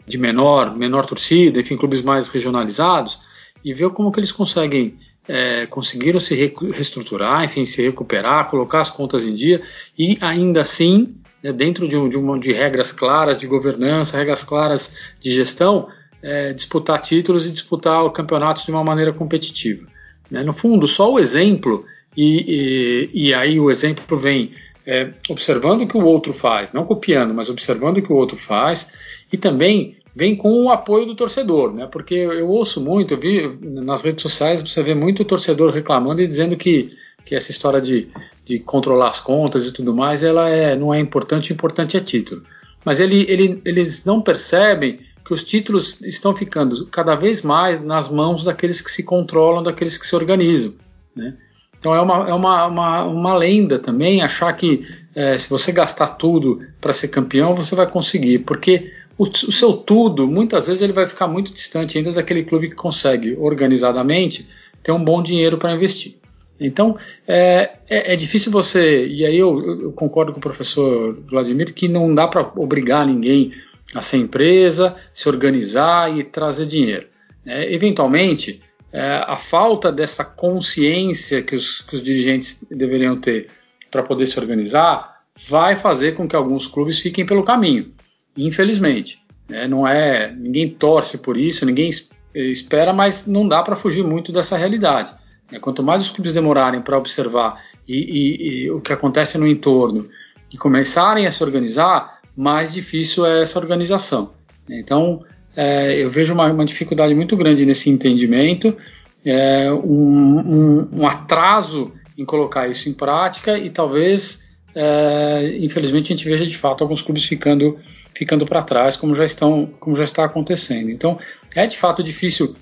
de 0.06 0.18
menor, 0.18 0.76
menor 0.76 1.06
torcida, 1.06 1.60
enfim, 1.60 1.78
clubes 1.78 2.02
mais 2.02 2.28
regionalizados, 2.28 3.20
e 3.64 3.74
ver 3.74 3.90
como 3.90 4.12
que 4.12 4.20
eles 4.20 4.32
conseguem 4.32 4.98
é, 5.28 5.66
conseguiram 5.66 6.20
se 6.20 6.36
reestruturar, 6.36 7.44
enfim, 7.44 7.66
se 7.66 7.82
recuperar, 7.82 8.48
colocar 8.48 8.82
as 8.82 8.92
contas 8.92 9.26
em 9.26 9.34
dia 9.34 9.62
e 9.98 10.20
ainda 10.22 10.62
assim, 10.62 11.16
né, 11.42 11.52
dentro 11.52 11.88
de, 11.88 11.98
um, 11.98 12.08
de, 12.08 12.16
uma, 12.16 12.40
de 12.40 12.54
regras 12.54 12.92
claras 12.92 13.40
de 13.40 13.48
governança, 13.48 14.18
regras 14.18 14.44
claras 14.44 14.94
de 15.20 15.32
gestão, 15.32 15.88
é, 16.22 16.54
disputar 16.54 17.02
títulos 17.02 17.48
e 17.48 17.52
disputar 17.52 18.08
campeonatos 18.12 18.66
de 18.66 18.72
uma 18.72 18.84
maneira 18.84 19.12
competitiva. 19.12 19.88
Né? 20.30 20.44
No 20.44 20.54
fundo, 20.54 20.88
só 20.88 21.12
o 21.12 21.20
exemplo 21.20 21.86
e, 22.16 23.10
e, 23.14 23.28
e 23.28 23.34
aí 23.34 23.60
o 23.60 23.70
exemplo 23.70 24.18
vem 24.18 24.52
é, 24.86 25.12
observando 25.30 25.82
o 25.82 25.88
que 25.88 25.98
o 25.98 26.06
outro 26.06 26.34
faz, 26.34 26.72
não 26.72 26.86
copiando, 26.86 27.34
mas 27.34 27.50
observando 27.50 27.98
o 27.98 28.02
que 28.02 28.12
o 28.12 28.16
outro 28.16 28.38
faz, 28.38 28.90
e 29.32 29.38
também 29.38 29.98
vem 30.16 30.36
com 30.36 30.64
o 30.64 30.70
apoio 30.70 31.06
do 31.06 31.16
torcedor, 31.16 31.74
né? 31.74 31.88
Porque 31.92 32.16
eu 32.16 32.48
ouço 32.48 32.80
muito, 32.80 33.14
eu 33.14 33.20
vi 33.20 33.58
nas 33.62 34.02
redes 34.02 34.22
sociais, 34.22 34.62
você 34.62 34.82
vê 34.82 34.96
muito 34.96 35.26
torcedor 35.26 35.74
reclamando 35.74 36.22
e 36.22 36.28
dizendo 36.28 36.56
que, 36.56 36.96
que 37.26 37.36
essa 37.36 37.52
história 37.52 37.82
de, 37.82 38.08
de 38.46 38.60
controlar 38.60 39.10
as 39.10 39.20
contas 39.20 39.68
e 39.68 39.74
tudo 39.74 39.94
mais, 39.94 40.24
ela 40.24 40.48
é, 40.48 40.76
não 40.76 40.94
é 40.94 41.00
importante, 41.00 41.52
o 41.52 41.54
importante 41.54 41.98
é 41.98 42.00
título. 42.00 42.44
Mas 42.86 43.00
ele, 43.00 43.26
ele, 43.28 43.62
eles 43.66 44.06
não 44.06 44.22
percebem 44.22 45.00
que 45.26 45.34
os 45.34 45.44
títulos 45.44 46.00
estão 46.02 46.36
ficando 46.36 46.86
cada 46.86 47.16
vez 47.16 47.42
mais 47.42 47.84
nas 47.84 48.08
mãos 48.08 48.44
daqueles 48.44 48.80
que 48.80 48.92
se 48.92 49.04
controlam, 49.04 49.64
daqueles 49.64 49.98
que 49.98 50.06
se 50.06 50.16
organizam, 50.16 50.76
né? 51.16 51.36
Então 51.80 51.94
é 51.94 52.02
uma, 52.02 52.30
é 52.30 52.34
uma, 52.34 52.66
uma, 52.68 53.04
uma 53.04 53.36
lenda 53.36 53.80
também 53.80 54.22
achar 54.22 54.52
que 54.54 54.86
é, 55.14 55.38
se 55.38 55.50
você 55.50 55.72
gastar 55.72 56.08
tudo 56.08 56.62
para 56.82 56.94
ser 56.94 57.08
campeão, 57.08 57.56
você 57.56 57.76
vai 57.76 57.90
conseguir, 57.90 58.40
porque 58.40 58.92
o, 59.18 59.24
o, 59.24 59.52
seu 59.52 59.74
tudo, 59.74 60.28
muitas 60.28 60.68
vezes, 60.68 60.82
ele 60.82 60.94
vai 60.94 61.08
ficar 61.08 61.28
muito 61.28 61.54
distante 61.54 61.98
ainda 61.98 62.12
daquele 62.12 62.44
clube 62.44 62.70
que 62.70 62.76
consegue 62.76 63.36
organizadamente 63.40 64.48
ter 64.84 64.92
um 64.92 65.04
bom 65.04 65.24
dinheiro 65.24 65.58
para 65.58 65.72
investir. 65.72 66.18
Então 66.60 66.98
é, 67.28 67.78
é, 67.90 68.14
é, 68.14 68.16
difícil 68.16 68.52
você, 68.52 69.06
e 69.08 69.26
aí 69.26 69.38
eu, 69.38 69.82
eu, 69.82 69.92
concordo 69.92 70.32
com 70.32 70.38
o 70.40 70.42
professor 70.42 71.18
Vladimir, 71.28 71.74
que 71.74 71.88
não 71.88 72.14
dá 72.14 72.28
para 72.28 72.50
obrigar 72.56 73.06
ninguém 73.06 73.52
a 73.94 74.02
ser 74.02 74.18
empresa, 74.18 74.96
se 75.14 75.28
organizar 75.28 76.18
e 76.18 76.24
trazer 76.24 76.66
dinheiro. 76.66 77.08
É, 77.46 77.74
eventualmente, 77.74 78.62
a 79.02 79.36
falta 79.36 79.92
dessa 79.92 80.24
consciência 80.24 81.42
que 81.42 81.56
os, 81.56 81.82
que 81.82 81.96
os 81.96 82.02
dirigentes 82.02 82.64
deveriam 82.70 83.20
ter 83.20 83.50
para 83.92 84.04
poder 84.04 84.28
se 84.28 84.40
organizar 84.40 85.22
vai 85.48 85.76
fazer 85.76 86.14
com 86.14 86.28
que 86.28 86.36
alguns 86.36 86.66
clubes 86.66 87.00
fiquem 87.00 87.26
pelo 87.26 87.44
caminho, 87.44 87.92
infelizmente. 88.38 89.22
É, 89.50 89.68
não 89.68 89.88
é 89.88 90.32
ninguém 90.32 90.70
torce 90.70 91.18
por 91.18 91.38
isso, 91.38 91.66
ninguém 91.66 91.90
espera, 92.34 92.92
mas 92.94 93.28
não 93.28 93.48
dá 93.48 93.62
para 93.62 93.76
fugir 93.76 94.04
muito 94.04 94.32
dessa 94.32 94.58
realidade. 94.58 95.14
É, 95.52 95.60
quanto 95.60 95.84
mais 95.84 96.02
os 96.02 96.10
clubes 96.10 96.34
demorarem 96.34 96.82
para 96.82 96.98
observar 96.98 97.64
e, 97.88 97.96
e, 97.96 98.64
e 98.64 98.72
o 98.72 98.82
que 98.82 98.92
acontece 98.92 99.38
no 99.38 99.48
entorno 99.48 100.10
e 100.52 100.58
começarem 100.58 101.28
a 101.28 101.32
se 101.32 101.44
organizar, 101.44 102.20
mais 102.36 102.74
difícil 102.74 103.26
é 103.26 103.42
essa 103.42 103.60
organização. 103.60 104.34
Então, 104.70 105.24
é, 105.56 106.04
eu 106.04 106.10
vejo 106.10 106.34
uma, 106.34 106.52
uma, 106.52 106.66
dificuldade 106.66 107.16
muito 107.16 107.38
grande 107.38 107.66
nesse 107.66 107.90
entendimento, 107.90 108.76
é, 109.24 109.72
um, 109.72 110.40
um, 110.40 110.90
um, 111.00 111.08
atraso 111.08 111.92
em 112.18 112.26
colocar 112.26 112.68
isso 112.68 112.90
em 112.90 112.94
prática 112.94 113.58
e 113.58 113.70
talvez, 113.70 114.40
é, 114.76 115.58
infelizmente, 115.62 116.12
a 116.12 116.16
gente 116.16 116.30
veja 116.30 116.46
de 116.46 116.58
fato 116.58 116.84
alguns 116.84 117.02
clubes 117.02 117.24
ficando, 117.24 117.80
ficando 118.14 118.46
para 118.46 118.62
trás, 118.62 118.96
como 118.98 119.16
já, 119.16 119.26
estão, 119.26 119.68
como 119.80 119.96
já 119.96 120.04
está 120.04 120.26
acontecendo. 120.26 120.92
Então, 120.92 121.18
é 121.56 121.66
de 121.66 121.78
fato 121.78 122.04
difícil 122.04 122.56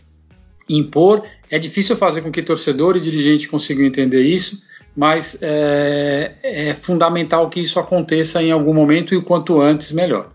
impor, 0.70 1.24
é 1.50 1.60
difícil 1.60 1.96
fazer 1.96 2.22
com 2.22 2.32
que 2.32 2.42
torcedor 2.42 2.96
e 2.96 3.02
dirigente 3.02 3.48
consigam 3.48 3.86
entender 3.86 4.22
isso, 4.22 4.62
mas 4.96 5.38
é, 5.42 6.34
é 6.44 6.74
fundamental 6.76 7.50
que 7.50 7.60
isso 7.60 7.80
aconteça 7.80 8.42
em 8.42 8.52
algum 8.52 8.74
momento 8.74 9.14
e 9.14 9.18
o 9.18 9.24
quanto 9.24 9.60
antes 9.60 9.92
melhor. 9.92 10.32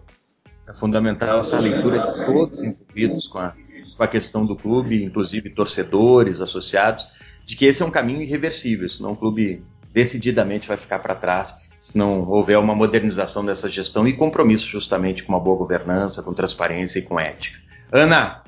É 0.69 0.75
fundamental 0.75 1.39
essa 1.39 1.59
leitura 1.59 1.99
de 1.99 2.27
todos 2.27 2.63
envolvidos 2.63 3.27
com 3.27 3.39
a, 3.39 3.55
com 3.97 4.03
a 4.03 4.07
questão 4.07 4.45
do 4.45 4.55
clube, 4.55 5.03
inclusive 5.03 5.49
torcedores, 5.49 6.43
associados, 6.43 7.09
de 7.47 7.57
que 7.57 7.65
esse 7.65 7.83
é 7.83 7.87
um 7.87 7.91
caminho 7.91 8.21
irreversível, 8.21 8.87
senão 8.87 9.13
o 9.13 9.17
clube 9.17 9.65
decididamente 9.95 10.69
vai 10.69 10.77
ficar 10.77 10.99
para 10.99 11.15
trás 11.15 11.57
se 11.79 11.97
não 11.97 12.29
houver 12.29 12.59
uma 12.59 12.75
modernização 12.75 13.47
dessa 13.47 13.71
gestão 13.71 14.07
e 14.07 14.13
compromisso 14.13 14.67
justamente 14.67 15.23
com 15.23 15.33
uma 15.33 15.41
boa 15.41 15.57
governança, 15.57 16.23
com 16.23 16.35
transparência 16.35 16.99
e 16.99 17.03
com 17.03 17.19
ética. 17.19 17.59
Ana, 17.91 18.43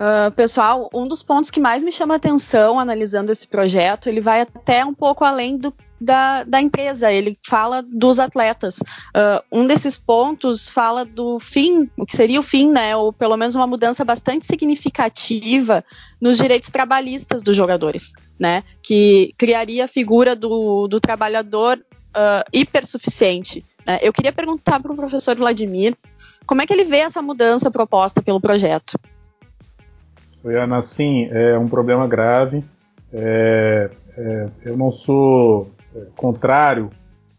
Uh, 0.00 0.30
pessoal, 0.32 0.88
um 0.94 1.06
dos 1.06 1.22
pontos 1.22 1.50
que 1.50 1.60
mais 1.60 1.84
me 1.84 1.92
chama 1.92 2.14
atenção 2.14 2.80
analisando 2.80 3.30
esse 3.30 3.46
projeto, 3.46 4.08
ele 4.08 4.22
vai 4.22 4.40
até 4.40 4.82
um 4.82 4.94
pouco 4.94 5.26
além 5.26 5.58
do, 5.58 5.74
da, 6.00 6.44
da, 6.44 6.60
empresa, 6.60 7.12
ele 7.12 7.38
fala 7.46 7.82
dos 7.82 8.18
atletas. 8.18 8.78
Uh, 8.80 9.42
um 9.52 9.66
desses 9.66 9.98
pontos 9.98 10.68
fala 10.68 11.04
do 11.04 11.38
fim, 11.38 11.90
o 11.96 12.06
que 12.06 12.16
seria 12.16 12.40
o 12.40 12.42
fim, 12.42 12.70
né, 12.70 12.96
ou 12.96 13.12
pelo 13.12 13.36
menos 13.36 13.54
uma 13.54 13.66
mudança 13.66 14.04
bastante 14.04 14.46
significativa 14.46 15.84
nos 16.20 16.38
direitos 16.38 16.70
trabalhistas 16.70 17.42
dos 17.42 17.54
jogadores, 17.54 18.12
né, 18.38 18.64
que 18.82 19.34
criaria 19.36 19.84
a 19.84 19.88
figura 19.88 20.34
do, 20.34 20.88
do 20.88 20.98
trabalhador 20.98 21.78
uh, 21.78 22.48
hipersuficiente. 22.52 23.64
Né. 23.86 23.98
Eu 24.02 24.12
queria 24.12 24.32
perguntar 24.32 24.80
para 24.80 24.92
o 24.92 24.96
professor 24.96 25.36
Vladimir 25.36 25.96
como 26.46 26.62
é 26.62 26.66
que 26.66 26.72
ele 26.72 26.84
vê 26.84 26.98
essa 26.98 27.20
mudança 27.20 27.70
proposta 27.70 28.22
pelo 28.22 28.40
projeto. 28.40 28.98
Oi, 30.42 30.56
Ana, 30.56 30.80
sim, 30.80 31.28
é 31.30 31.58
um 31.58 31.68
problema 31.68 32.06
grave. 32.08 32.64
É, 33.12 33.90
é, 34.16 34.46
eu 34.64 34.76
não 34.76 34.90
sou 34.90 35.70
contrário 36.16 36.90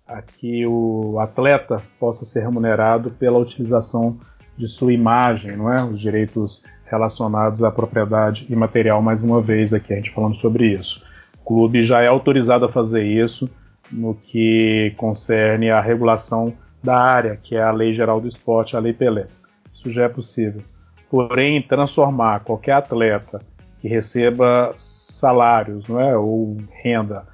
a 0.07 0.21
que 0.21 0.65
o 0.65 1.19
atleta 1.19 1.81
possa 1.99 2.25
ser 2.25 2.41
remunerado 2.41 3.11
pela 3.11 3.39
utilização 3.39 4.19
de 4.57 4.67
sua 4.67 4.93
imagem, 4.93 5.55
não 5.55 5.71
é? 5.71 5.83
Os 5.83 5.99
direitos 5.99 6.63
relacionados 6.85 7.63
à 7.63 7.71
propriedade 7.71 8.45
imaterial, 8.49 9.01
mais 9.01 9.23
uma 9.23 9.41
vez 9.41 9.73
aqui 9.73 9.93
a 9.93 9.95
gente 9.95 10.11
falando 10.11 10.35
sobre 10.35 10.67
isso. 10.67 11.05
O 11.41 11.45
clube 11.45 11.81
já 11.83 12.01
é 12.01 12.07
autorizado 12.07 12.65
a 12.65 12.69
fazer 12.69 13.03
isso 13.03 13.49
no 13.91 14.13
que 14.13 14.93
concerne 14.97 15.69
a 15.69 15.79
regulação 15.79 16.53
da 16.83 16.97
área, 16.97 17.37
que 17.41 17.55
é 17.55 17.63
a 17.63 17.71
Lei 17.71 17.93
Geral 17.93 18.19
do 18.19 18.27
Esporte, 18.27 18.75
a 18.75 18.79
Lei 18.79 18.93
Pelé. 18.93 19.27
Isso 19.73 19.89
já 19.89 20.03
é 20.03 20.09
possível. 20.09 20.61
Porém, 21.09 21.61
transformar 21.61 22.41
qualquer 22.41 22.73
atleta 22.73 23.41
que 23.79 23.87
receba 23.87 24.73
salários 24.75 25.87
não 25.87 25.99
é, 25.99 26.15
ou 26.17 26.57
renda 26.83 27.25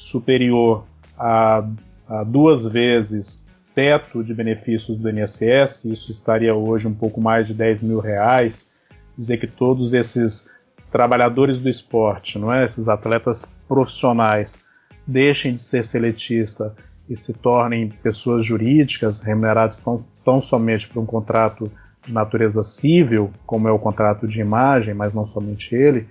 superior 0.00 0.86
a, 1.18 1.62
a 2.08 2.24
duas 2.24 2.66
vezes 2.66 3.44
teto 3.74 4.24
de 4.24 4.34
benefícios 4.34 4.98
do 4.98 5.10
INSS, 5.10 5.84
isso 5.84 6.10
estaria 6.10 6.54
hoje 6.54 6.88
um 6.88 6.94
pouco 6.94 7.20
mais 7.20 7.46
de 7.46 7.54
10 7.54 7.82
mil 7.82 8.00
reais, 8.00 8.70
dizer 9.16 9.36
que 9.36 9.46
todos 9.46 9.92
esses 9.92 10.48
trabalhadores 10.90 11.58
do 11.58 11.68
esporte, 11.68 12.38
não 12.38 12.52
é, 12.52 12.64
esses 12.64 12.88
atletas 12.88 13.46
profissionais, 13.68 14.64
deixem 15.06 15.54
de 15.54 15.60
ser 15.60 15.84
seletista 15.84 16.74
e 17.08 17.16
se 17.16 17.32
tornem 17.32 17.88
pessoas 17.88 18.44
jurídicas 18.44 19.20
remuneradas 19.20 19.80
tão, 19.80 20.04
tão 20.24 20.40
somente 20.40 20.88
por 20.88 21.00
um 21.00 21.06
contrato 21.06 21.70
de 22.04 22.12
natureza 22.12 22.64
civil, 22.64 23.30
como 23.46 23.68
é 23.68 23.72
o 23.72 23.78
contrato 23.78 24.26
de 24.26 24.40
imagem, 24.40 24.94
mas 24.94 25.12
não 25.12 25.24
somente 25.24 25.74
ele, 25.74 26.08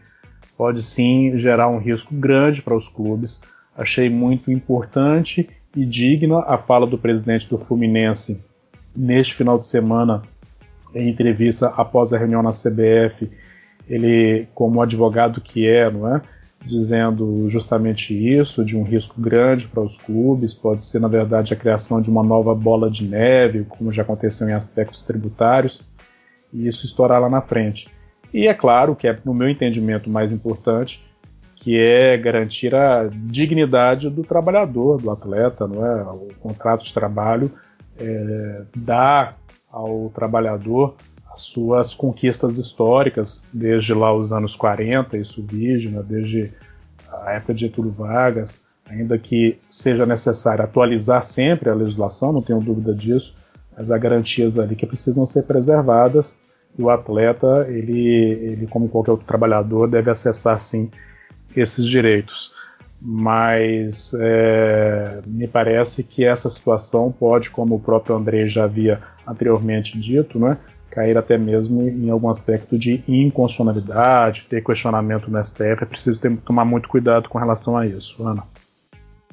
pode 0.55 0.83
sim 0.83 1.35
gerar 1.37 1.67
um 1.67 1.79
risco 1.79 2.13
grande 2.13 2.61
para 2.61 2.75
os 2.75 2.87
clubes. 2.87 3.41
Achei 3.79 4.09
muito 4.09 4.51
importante 4.51 5.49
e 5.73 5.85
digna 5.85 6.39
a 6.39 6.57
fala 6.57 6.85
do 6.85 6.97
presidente 6.97 7.49
do 7.49 7.57
Fluminense 7.57 8.37
neste 8.93 9.35
final 9.35 9.57
de 9.57 9.65
semana, 9.65 10.21
em 10.93 11.07
entrevista 11.07 11.67
após 11.67 12.11
a 12.11 12.17
reunião 12.17 12.43
na 12.43 12.51
CBF, 12.51 13.31
ele, 13.87 14.47
como 14.53 14.81
advogado 14.81 15.39
que 15.39 15.65
é, 15.65 15.89
não 15.89 16.13
é? 16.13 16.21
dizendo 16.65 17.47
justamente 17.47 18.13
isso, 18.13 18.65
de 18.65 18.75
um 18.75 18.83
risco 18.83 19.19
grande 19.19 19.65
para 19.65 19.81
os 19.81 19.97
clubes, 19.97 20.53
pode 20.53 20.83
ser, 20.83 20.99
na 20.99 21.07
verdade, 21.07 21.53
a 21.53 21.57
criação 21.57 22.01
de 22.01 22.09
uma 22.09 22.21
nova 22.21 22.53
bola 22.53 22.91
de 22.91 23.07
neve, 23.07 23.63
como 23.63 23.93
já 23.93 24.01
aconteceu 24.01 24.49
em 24.49 24.51
aspectos 24.51 25.01
tributários, 25.01 25.87
e 26.51 26.67
isso 26.67 26.85
estourar 26.85 27.21
lá 27.21 27.29
na 27.29 27.41
frente. 27.41 27.87
E 28.33 28.45
é 28.45 28.53
claro 28.53 28.93
que 28.93 29.07
é, 29.07 29.17
no 29.23 29.33
meu 29.33 29.47
entendimento, 29.47 30.09
mais 30.09 30.33
importante, 30.33 31.08
que 31.59 31.77
é 31.77 32.17
garantir 32.17 32.73
a 32.73 33.09
dignidade 33.11 34.09
do 34.09 34.23
trabalhador, 34.23 35.01
do 35.01 35.11
atleta, 35.11 35.67
não 35.67 35.85
é? 35.85 36.03
O 36.03 36.29
contrato 36.39 36.85
de 36.85 36.93
trabalho 36.93 37.51
é, 37.99 38.61
dá 38.75 39.35
ao 39.69 40.09
trabalhador 40.15 40.95
as 41.33 41.41
suas 41.41 41.93
conquistas 41.93 42.57
históricas, 42.57 43.43
desde 43.51 43.93
lá 43.93 44.13
os 44.13 44.31
anos 44.31 44.55
40, 44.55 45.17
isso 45.17 45.41
indígena, 45.41 46.01
desde 46.01 46.51
a 47.11 47.33
época 47.33 47.53
de 47.53 47.61
Getúlio 47.61 47.91
Vargas, 47.91 48.63
ainda 48.89 49.17
que 49.17 49.59
seja 49.69 50.05
necessário 50.05 50.63
atualizar 50.63 51.23
sempre 51.23 51.69
a 51.69 51.75
legislação, 51.75 52.31
não 52.31 52.41
tenho 52.41 52.61
dúvida 52.61 52.93
disso, 52.93 53.35
mas 53.77 53.91
há 53.91 53.97
garantias 53.97 54.57
ali 54.57 54.77
que 54.77 54.87
precisam 54.87 55.25
ser 55.25 55.43
preservadas 55.43 56.37
e 56.77 56.81
o 56.81 56.89
atleta, 56.89 57.67
ele, 57.69 58.07
ele 58.07 58.67
como 58.67 58.87
qualquer 58.87 59.11
outro 59.11 59.27
trabalhador, 59.27 59.89
deve 59.89 60.09
acessar 60.09 60.57
sim 60.57 60.89
esses 61.59 61.85
direitos. 61.85 62.51
Mas 63.01 64.13
é, 64.19 65.21
me 65.25 65.47
parece 65.47 66.03
que 66.03 66.25
essa 66.25 66.49
situação 66.49 67.11
pode, 67.11 67.49
como 67.49 67.75
o 67.75 67.79
próprio 67.79 68.15
André 68.15 68.47
já 68.47 68.65
havia 68.65 69.01
anteriormente 69.25 69.97
dito, 69.97 70.37
né, 70.37 70.57
cair 70.89 71.17
até 71.17 71.37
mesmo 71.37 71.81
em 71.81 72.09
algum 72.09 72.29
aspecto 72.29 72.77
de 72.77 73.03
inconstitucionalidade, 73.07 74.45
ter 74.49 74.63
questionamento 74.63 75.31
no 75.31 75.43
STF. 75.43 75.83
É 75.83 75.85
preciso 75.85 76.19
ter, 76.19 76.35
tomar 76.37 76.65
muito 76.65 76.89
cuidado 76.89 77.29
com 77.29 77.37
relação 77.37 77.77
a 77.77 77.87
isso, 77.87 78.21
Ana. 78.25 78.43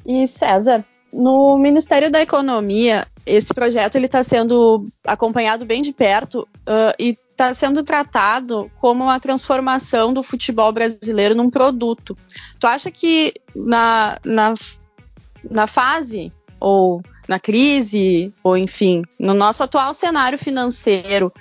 E 0.05 0.25
César, 0.27 0.85
no 1.11 1.57
Ministério 1.57 2.09
da 2.09 2.21
Economia, 2.21 3.05
esse 3.25 3.53
projeto 3.53 3.95
ele 3.95 4.05
está 4.05 4.23
sendo 4.23 4.85
acompanhado 5.05 5.65
bem 5.65 5.81
de 5.81 5.91
perto 5.91 6.47
uh, 6.65 6.93
e 6.97 7.17
está 7.37 7.53
sendo 7.53 7.83
tratado 7.83 8.71
como 8.81 9.03
uma 9.03 9.19
transformação 9.19 10.11
do 10.11 10.23
futebol 10.23 10.71
brasileiro 10.71 11.35
num 11.35 11.51
produto. 11.51 12.17
Tu 12.59 12.65
acha 12.65 12.89
que 12.89 13.35
na, 13.55 14.17
na, 14.25 14.55
na 15.47 15.67
fase 15.67 16.33
ou 16.59 17.03
na 17.27 17.39
crise, 17.39 18.33
ou 18.43 18.57
enfim, 18.57 19.03
no 19.19 19.35
nosso 19.35 19.61
atual 19.61 19.93
cenário 19.93 20.37
financeiro, 20.37 21.31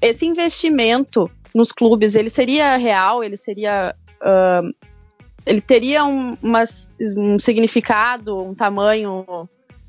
esse 0.00 0.24
investimento 0.24 1.30
nos 1.54 1.70
clubes, 1.70 2.14
ele 2.14 2.30
seria 2.30 2.78
real, 2.78 3.22
ele 3.22 3.36
seria. 3.36 3.94
Uh, 4.22 4.72
ele 5.44 5.60
teria 5.60 6.04
um, 6.04 6.36
uma, 6.40 6.62
um 7.16 7.38
significado, 7.38 8.38
um 8.40 8.54
tamanho 8.54 9.26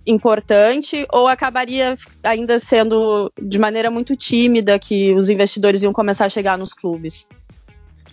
importante 0.06 1.06
ou 1.12 1.28
acabaria 1.28 1.96
ainda 2.24 2.60
sendo 2.60 3.32
de 3.42 3.58
maneira 3.58 3.90
muito 3.90 4.16
tímida 4.16 4.78
que 4.78 5.14
os 5.14 5.30
investidores 5.30 5.84
iam 5.84 5.94
começar 5.94 6.26
a 6.26 6.30
chegar 6.30 6.58
nos 6.58 6.74
clubes? 6.74 7.28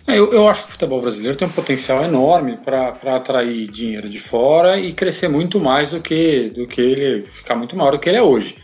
É, 0.07 0.17
eu, 0.17 0.33
eu 0.33 0.47
acho 0.47 0.63
que 0.63 0.69
o 0.69 0.71
futebol 0.71 1.01
brasileiro 1.01 1.37
tem 1.37 1.47
um 1.47 1.51
potencial 1.51 2.03
enorme 2.03 2.57
para 2.57 3.15
atrair 3.15 3.69
dinheiro 3.69 4.09
de 4.09 4.19
fora 4.19 4.79
e 4.79 4.93
crescer 4.93 5.27
muito 5.27 5.59
mais 5.59 5.91
do 5.91 6.01
que, 6.01 6.49
do 6.49 6.67
que 6.67 6.81
ele 6.81 7.23
ficar 7.27 7.55
muito 7.55 7.75
maior 7.75 7.91
do 7.91 7.99
que 7.99 8.09
ele 8.09 8.17
é 8.17 8.21
hoje. 8.21 8.57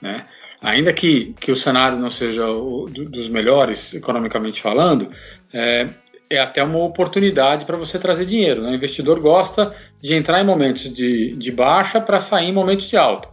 Né? 0.00 0.24
Ainda 0.60 0.92
que, 0.92 1.34
que 1.40 1.50
o 1.50 1.56
cenário 1.56 1.98
não 1.98 2.10
seja 2.10 2.48
o, 2.48 2.86
dos 2.86 3.28
melhores 3.28 3.92
economicamente 3.92 4.62
falando, 4.62 5.10
é, 5.52 5.88
é 6.30 6.38
até 6.38 6.62
uma 6.62 6.78
oportunidade 6.78 7.64
para 7.64 7.76
você 7.76 7.98
trazer 7.98 8.24
dinheiro. 8.24 8.62
Né? 8.62 8.70
O 8.70 8.74
investidor 8.74 9.20
gosta 9.20 9.74
de 10.00 10.14
entrar 10.14 10.40
em 10.40 10.46
momentos 10.46 10.82
de, 10.92 11.34
de 11.36 11.52
baixa 11.52 12.00
para 12.00 12.20
sair 12.20 12.48
em 12.48 12.52
momentos 12.52 12.88
de 12.88 12.96
alta. 12.96 13.28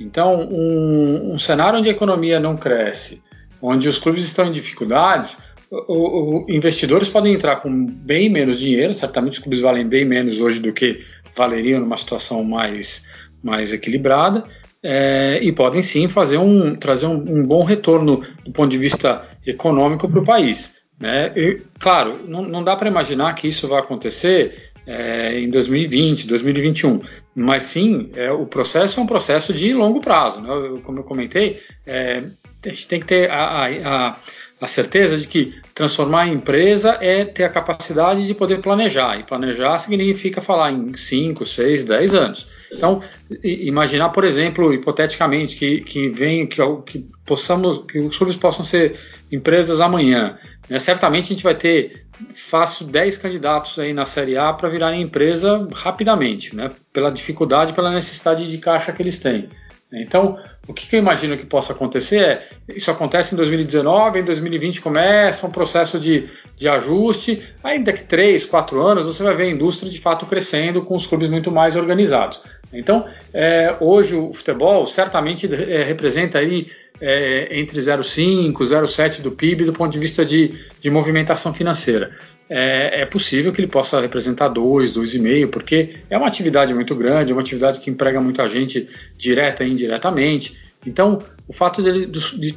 Então, 0.00 0.48
um, 0.50 1.34
um, 1.34 1.38
cenário 1.38 1.78
onde 1.78 1.88
a 1.88 1.92
economia 1.92 2.40
não 2.40 2.56
cresce, 2.56 3.22
onde 3.62 3.88
os 3.88 3.98
clubes 3.98 4.24
estão 4.24 4.46
em 4.46 4.52
dificuldades, 4.52 5.38
o, 5.70 6.44
o, 6.44 6.46
investidores 6.48 7.08
podem 7.08 7.34
entrar 7.34 7.56
com 7.56 7.86
bem 7.86 8.28
menos 8.28 8.58
dinheiro, 8.58 8.92
certamente 8.92 9.34
os 9.34 9.38
clubes 9.38 9.60
valem 9.60 9.86
bem 9.86 10.04
menos 10.04 10.40
hoje 10.40 10.60
do 10.60 10.72
que 10.72 11.04
valeriam 11.36 11.80
numa 11.80 11.96
situação 11.96 12.42
mais, 12.44 13.04
mais 13.42 13.72
equilibrada, 13.72 14.42
é, 14.82 15.38
e 15.42 15.50
podem 15.52 15.82
sim 15.82 16.08
fazer 16.08 16.38
um, 16.38 16.74
trazer 16.76 17.06
um, 17.06 17.16
um 17.16 17.42
bom 17.42 17.62
retorno 17.62 18.22
do 18.44 18.52
ponto 18.52 18.70
de 18.70 18.78
vista 18.78 19.26
econômico 19.46 20.08
para 20.08 20.20
o 20.20 20.24
país. 20.24 20.74
Né? 20.98 21.32
E, 21.36 21.62
claro, 21.78 22.20
não, 22.26 22.42
não 22.42 22.62
dá 22.62 22.76
para 22.76 22.88
imaginar 22.88 23.34
que 23.34 23.48
isso 23.48 23.68
vai 23.68 23.80
acontecer 23.80 24.72
é, 24.86 25.38
em 25.40 25.48
2020, 25.48 26.26
2021, 26.26 27.00
mas 27.34 27.64
sim, 27.64 28.10
é, 28.14 28.30
o 28.30 28.46
processo 28.46 29.00
é 29.00 29.02
um 29.02 29.06
processo 29.06 29.52
de 29.52 29.72
longo 29.72 30.00
prazo. 30.00 30.40
Né? 30.40 30.80
Como 30.82 30.98
eu 30.98 31.04
comentei, 31.04 31.60
é, 31.86 32.22
a 32.64 32.68
gente 32.68 32.88
tem 32.88 33.00
que 33.00 33.06
ter 33.06 33.30
a, 33.30 33.66
a, 33.66 34.16
a, 34.60 34.66
certeza 34.66 35.16
de 35.16 35.26
que 35.26 35.54
transformar 35.74 36.28
em 36.28 36.34
empresa 36.34 36.98
é 37.00 37.24
ter 37.24 37.44
a 37.44 37.48
capacidade 37.48 38.26
de 38.26 38.34
poder 38.34 38.60
planejar, 38.60 39.18
e 39.18 39.24
planejar 39.24 39.78
significa 39.78 40.40
falar 40.40 40.72
em 40.72 40.96
5, 40.96 41.44
6, 41.44 41.84
10 41.84 42.14
anos. 42.14 42.54
Então, 42.76 43.02
imaginar, 43.42 44.08
por 44.08 44.24
exemplo, 44.24 44.74
hipoteticamente, 44.74 45.56
que, 45.56 45.80
que, 45.82 46.08
vem, 46.08 46.46
que, 46.46 46.60
que, 46.86 47.06
possamos, 47.24 47.84
que 47.86 47.98
os 47.98 48.16
clubes 48.18 48.36
possam 48.36 48.64
ser 48.64 48.98
empresas 49.30 49.80
amanhã. 49.80 50.36
Né? 50.68 50.78
Certamente 50.78 51.26
a 51.26 51.34
gente 51.34 51.44
vai 51.44 51.54
ter 51.54 52.04
fácil 52.34 52.86
10 52.86 53.16
candidatos 53.16 53.78
aí 53.78 53.92
na 53.92 54.06
Série 54.06 54.36
A 54.36 54.52
para 54.52 54.68
virar 54.68 54.94
empresa 54.96 55.68
rapidamente, 55.72 56.54
né? 56.54 56.70
pela 56.92 57.10
dificuldade, 57.10 57.72
pela 57.72 57.90
necessidade 57.90 58.50
de 58.50 58.58
caixa 58.58 58.92
que 58.92 59.02
eles 59.02 59.18
têm. 59.18 59.48
Então, 59.92 60.38
o 60.66 60.72
que, 60.72 60.94
eu 60.96 60.98
imagino 60.98 61.36
que 61.36 61.46
possa 61.46 61.72
acontecer 61.72 62.18
é, 62.18 62.48
isso 62.68 62.90
acontece 62.90 63.34
em 63.34 63.36
2019, 63.36 64.20
em 64.20 64.24
2020 64.24 64.80
começa 64.80 65.46
um 65.46 65.50
processo 65.50 66.00
de, 66.00 66.28
de 66.56 66.68
ajuste, 66.68 67.42
ainda 67.62 67.92
que 67.92 68.02
3, 68.02 68.44
4 68.44 68.82
anos 68.82 69.04
você 69.04 69.22
vai 69.22 69.36
ver 69.36 69.44
a 69.44 69.50
indústria 69.50 69.90
de 69.90 70.00
fato 70.00 70.26
crescendo 70.26 70.82
com 70.82 70.96
os 70.96 71.06
clubes 71.06 71.30
muito 71.30 71.50
mais 71.50 71.76
organizados. 71.76 72.42
Então, 72.74 73.06
é, 73.32 73.76
hoje 73.80 74.14
o 74.14 74.32
futebol 74.32 74.86
certamente 74.86 75.46
é, 75.52 75.82
representa 75.82 76.38
aí 76.38 76.70
é, 77.00 77.58
entre 77.58 77.80
0,5 77.80 78.48
e 78.48 78.52
0,7 78.52 79.20
do 79.20 79.32
PIB 79.32 79.64
do 79.64 79.72
ponto 79.72 79.92
de 79.92 79.98
vista 79.98 80.24
de, 80.24 80.54
de 80.80 80.90
movimentação 80.90 81.52
financeira. 81.52 82.12
É, 82.48 83.00
é, 83.00 83.06
possível 83.06 83.52
que 83.52 83.60
ele 83.60 83.68
possa 83.68 84.00
representar 84.00 84.48
2, 84.48 84.92
2,5, 84.92 85.48
porque 85.48 85.96
é 86.10 86.16
uma 86.16 86.26
atividade 86.26 86.74
muito 86.74 86.94
grande, 86.94 87.32
é 87.32 87.34
uma 87.34 87.40
atividade 87.40 87.80
que 87.80 87.90
emprega 87.90 88.20
muita 88.20 88.46
gente 88.48 88.88
direta 89.16 89.64
e 89.64 89.70
indiretamente. 89.70 90.56
Então, 90.86 91.18
o 91.48 91.52
fato 91.52 91.82
de, 91.82 92.06
de 92.06 92.52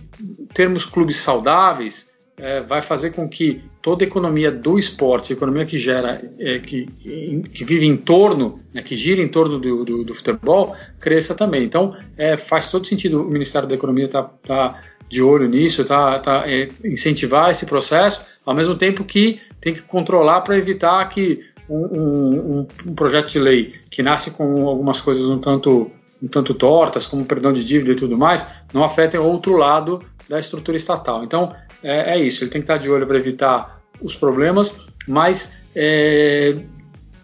termos 0.53 0.85
clubes 0.85 1.15
saudáveis 1.17 2.06
é, 2.39 2.61
vai 2.61 2.81
fazer 2.81 3.11
com 3.11 3.27
que 3.27 3.63
toda 3.81 4.03
a 4.03 4.07
economia 4.07 4.51
do 4.51 4.77
esporte, 4.77 5.33
a 5.33 5.35
economia 5.35 5.65
que 5.65 5.77
gera, 5.79 6.21
é, 6.37 6.59
que, 6.59 6.85
que, 6.85 7.63
vive 7.63 7.85
em 7.85 7.97
torno, 7.97 8.59
né, 8.71 8.81
que 8.81 8.95
gira 8.95 9.21
em 9.21 9.27
torno 9.27 9.57
do, 9.57 9.83
do, 9.83 10.03
do 10.03 10.13
futebol, 10.13 10.75
cresça 10.99 11.33
também. 11.33 11.63
Então, 11.63 11.97
é, 12.15 12.37
faz 12.37 12.69
todo 12.69 12.85
sentido 12.85 13.23
o 13.23 13.31
Ministério 13.31 13.67
da 13.67 13.73
Economia 13.73 14.05
estar 14.05 14.23
tá, 14.23 14.33
tá 14.47 14.81
de 15.09 15.21
olho 15.21 15.47
nisso, 15.47 15.83
tá, 15.83 16.19
tá 16.19 16.43
é, 16.45 16.67
incentivar 16.85 17.49
esse 17.49 17.65
processo, 17.65 18.21
ao 18.45 18.53
mesmo 18.53 18.75
tempo 18.75 19.03
que 19.03 19.39
tem 19.59 19.73
que 19.73 19.81
controlar 19.81 20.41
para 20.41 20.57
evitar 20.57 21.03
que 21.09 21.43
um, 21.67 21.99
um, 21.99 22.67
um, 22.85 22.95
projeto 22.95 23.31
de 23.31 23.39
lei 23.39 23.75
que 23.89 24.03
nasce 24.03 24.31
com 24.31 24.67
algumas 24.67 25.01
coisas 25.01 25.25
um 25.25 25.39
tanto, 25.39 25.91
um 26.21 26.27
tanto 26.27 26.53
tortas, 26.53 27.05
como 27.05 27.25
perdão 27.25 27.51
de 27.51 27.63
dívida 27.63 27.93
e 27.93 27.95
tudo 27.95 28.17
mais, 28.17 28.45
não 28.73 28.83
afetem 28.83 29.19
outro 29.19 29.57
lado 29.57 29.99
da 30.29 30.39
estrutura 30.39 30.77
estatal. 30.77 31.23
Então, 31.23 31.51
é, 31.83 32.15
é 32.15 32.19
isso, 32.19 32.43
ele 32.43 32.51
tem 32.51 32.61
que 32.61 32.65
estar 32.65 32.77
de 32.77 32.89
olho 32.89 33.05
para 33.05 33.17
evitar 33.17 33.81
os 34.01 34.15
problemas, 34.15 34.73
mas 35.07 35.51
é, 35.75 36.55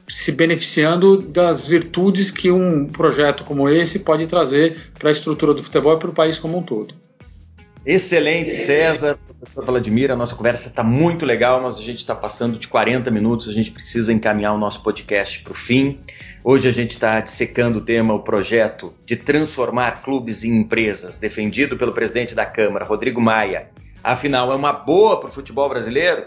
se 0.08 0.32
beneficiando 0.32 1.22
das 1.22 1.66
virtudes 1.68 2.30
que 2.30 2.52
um 2.52 2.88
projeto 2.88 3.44
como 3.44 3.70
esse 3.70 4.00
pode 4.00 4.28
trazer 4.28 4.92
para 4.98 5.10
a 5.10 5.12
estrutura 5.12 5.54
do 5.54 5.64
futebol 5.64 5.96
e 5.96 6.00
para 6.00 6.10
o 6.10 6.14
país 6.14 6.38
como 6.38 6.58
um 6.58 6.64
todo. 6.64 6.94
Excelente, 7.86 8.52
César, 8.52 9.18
professor 9.40 9.66
Vladimir, 9.66 10.10
a 10.10 10.16
nossa 10.16 10.34
conversa 10.36 10.70
está 10.70 10.84
muito 10.84 11.26
legal, 11.26 11.62
mas 11.62 11.78
a 11.78 11.82
gente 11.82 11.98
está 11.98 12.16
passando 12.16 12.58
de 12.58 12.68
40 12.68 13.12
minutos, 13.12 13.50
a 13.50 13.52
gente 13.52 13.72
precisa 13.72 14.14
encaminhar 14.14 14.54
o 14.54 14.58
nosso 14.58 14.82
podcast 14.82 15.42
para 15.42 15.52
o 15.52 15.56
fim. 15.56 16.00
Hoje 16.46 16.68
a 16.70 16.72
gente 16.72 16.92
está 16.92 17.20
dissecando 17.20 17.80
o 17.80 17.82
tema, 17.82 18.14
o 18.14 18.20
projeto 18.20 18.94
de 19.06 19.18
transformar 19.18 20.02
clubes 20.02 20.46
em 20.46 20.60
empresas, 20.60 21.18
defendido 21.18 21.78
pelo 21.78 21.92
presidente 21.92 22.34
da 22.34 22.46
Câmara, 22.46 22.86
Rodrigo 22.86 23.20
Maia. 23.20 23.68
Afinal, 24.04 24.52
é 24.52 24.56
uma 24.56 24.74
boa 24.74 25.18
para 25.18 25.30
o 25.30 25.32
futebol 25.32 25.70
brasileiro? 25.70 26.26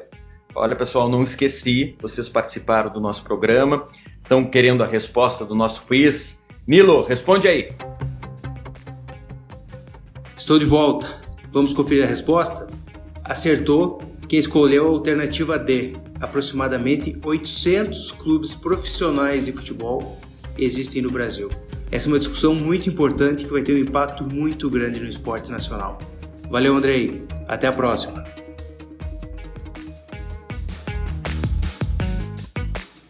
Olha, 0.54 0.74
pessoal, 0.74 1.10
não 1.10 1.22
esqueci, 1.22 1.94
vocês 2.00 2.26
participaram 2.26 2.90
do 2.90 2.98
nosso 2.98 3.22
programa. 3.22 3.86
estão 4.22 4.42
querendo 4.42 4.82
a 4.82 4.86
resposta 4.86 5.44
do 5.44 5.54
nosso 5.54 5.82
quiz. 5.82 6.42
Nilo, 6.66 7.02
responde 7.02 7.46
aí. 7.46 7.70
Estou 10.34 10.58
de 10.58 10.64
volta. 10.64 11.20
Vamos 11.52 11.74
conferir 11.74 12.04
a 12.04 12.06
resposta? 12.06 12.66
Acertou 13.22 14.00
quem 14.26 14.38
escolheu 14.38 14.86
a 14.86 14.90
alternativa 14.90 15.58
D. 15.58 15.92
Aproximadamente 16.18 17.20
800 17.22 18.10
clubes 18.12 18.54
profissionais 18.54 19.44
de 19.44 19.52
futebol 19.52 20.18
existem 20.56 21.02
no 21.02 21.10
Brasil. 21.10 21.50
Essa 21.92 22.08
é 22.08 22.12
uma 22.12 22.18
discussão 22.18 22.54
muito 22.54 22.88
importante 22.88 23.44
que 23.44 23.52
vai 23.52 23.62
ter 23.62 23.74
um 23.74 23.78
impacto 23.78 24.24
muito 24.24 24.70
grande 24.70 24.98
no 24.98 25.06
esporte 25.06 25.50
nacional. 25.50 25.98
Valeu, 26.50 26.76
Andrei. 26.76 27.26
Até 27.48 27.66
a 27.66 27.72
próxima. 27.72 28.24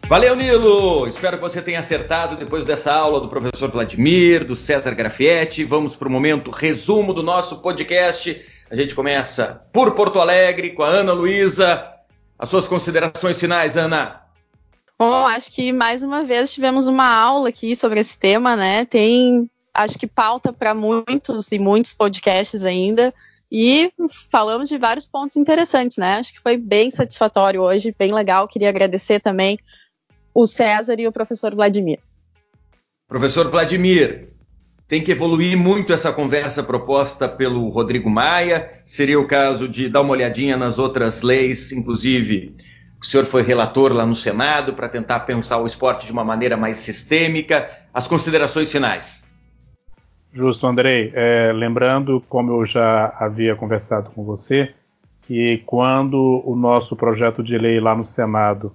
Valeu, 0.09 0.37
Nilo! 0.37 1.05
Espero 1.05 1.35
que 1.35 1.43
você 1.43 1.61
tenha 1.61 1.79
acertado 1.79 2.37
depois 2.37 2.65
dessa 2.65 2.93
aula 2.93 3.19
do 3.19 3.27
professor 3.27 3.69
Vladimir, 3.69 4.45
do 4.45 4.55
César 4.55 4.95
Grafietti. 4.95 5.65
Vamos 5.65 5.97
para 5.97 6.07
o 6.07 6.11
momento 6.11 6.49
resumo 6.49 7.13
do 7.13 7.21
nosso 7.21 7.61
podcast. 7.61 8.41
A 8.71 8.75
gente 8.77 8.95
começa 8.95 9.61
por 9.73 9.95
Porto 9.95 10.21
Alegre 10.21 10.71
com 10.71 10.83
a 10.83 10.87
Ana 10.87 11.11
Luísa. 11.11 11.85
As 12.39 12.47
suas 12.47 12.69
considerações 12.69 13.37
finais, 13.37 13.75
Ana. 13.75 14.21
Bom, 14.97 15.27
acho 15.27 15.51
que 15.51 15.73
mais 15.73 16.03
uma 16.03 16.23
vez 16.23 16.53
tivemos 16.53 16.87
uma 16.87 17.13
aula 17.13 17.49
aqui 17.49 17.75
sobre 17.75 17.99
esse 17.99 18.17
tema, 18.17 18.55
né? 18.55 18.85
Tem, 18.85 19.49
acho 19.77 19.97
que 19.99 20.07
pauta 20.07 20.51
para 20.51 20.73
muitos 20.73 21.51
e 21.51 21.59
muitos 21.59 21.93
podcasts 21.93 22.65
ainda. 22.65 23.13
E 23.49 23.91
falamos 24.29 24.67
de 24.67 24.77
vários 24.77 25.07
pontos 25.07 25.37
interessantes, 25.37 25.97
né? 25.97 26.15
Acho 26.15 26.33
que 26.33 26.39
foi 26.39 26.57
bem 26.57 26.91
satisfatório 26.91 27.61
hoje, 27.61 27.95
bem 27.97 28.13
legal. 28.13 28.47
Queria 28.47 28.67
agradecer 28.67 29.21
também 29.21 29.57
o 30.33 30.45
César 30.45 30.99
e 30.99 31.07
o 31.07 31.11
professor 31.11 31.55
Vladimir. 31.55 31.99
Professor 33.07 33.47
Vladimir, 33.47 34.33
tem 34.87 35.01
que 35.01 35.11
evoluir 35.11 35.57
muito 35.57 35.93
essa 35.93 36.11
conversa 36.11 36.61
proposta 36.61 37.29
pelo 37.29 37.69
Rodrigo 37.69 38.09
Maia. 38.09 38.81
Seria 38.83 39.19
o 39.19 39.27
caso 39.27 39.69
de 39.69 39.87
dar 39.87 40.01
uma 40.01 40.11
olhadinha 40.11 40.57
nas 40.57 40.77
outras 40.79 41.21
leis, 41.21 41.71
inclusive 41.71 42.55
o 43.01 43.05
senhor 43.05 43.25
foi 43.25 43.43
relator 43.43 43.93
lá 43.93 44.05
no 44.05 44.15
Senado 44.15 44.73
para 44.73 44.89
tentar 44.89 45.21
pensar 45.21 45.59
o 45.59 45.67
esporte 45.67 46.05
de 46.05 46.11
uma 46.11 46.23
maneira 46.23 46.57
mais 46.57 46.77
sistêmica. 46.77 47.69
As 47.93 48.07
considerações 48.07 48.71
finais. 48.71 49.26
Justo, 50.37 50.67
Andrei. 50.67 51.11
É, 51.15 51.51
lembrando, 51.51 52.23
como 52.29 52.51
eu 52.51 52.63
já 52.63 53.07
havia 53.19 53.55
conversado 53.55 54.11
com 54.11 54.23
você, 54.23 54.71
que 55.23 55.63
quando 55.65 56.43
o 56.45 56.55
nosso 56.55 56.95
projeto 56.95 57.41
de 57.41 57.57
lei 57.57 57.79
lá 57.79 57.95
no 57.95 58.05
Senado 58.05 58.71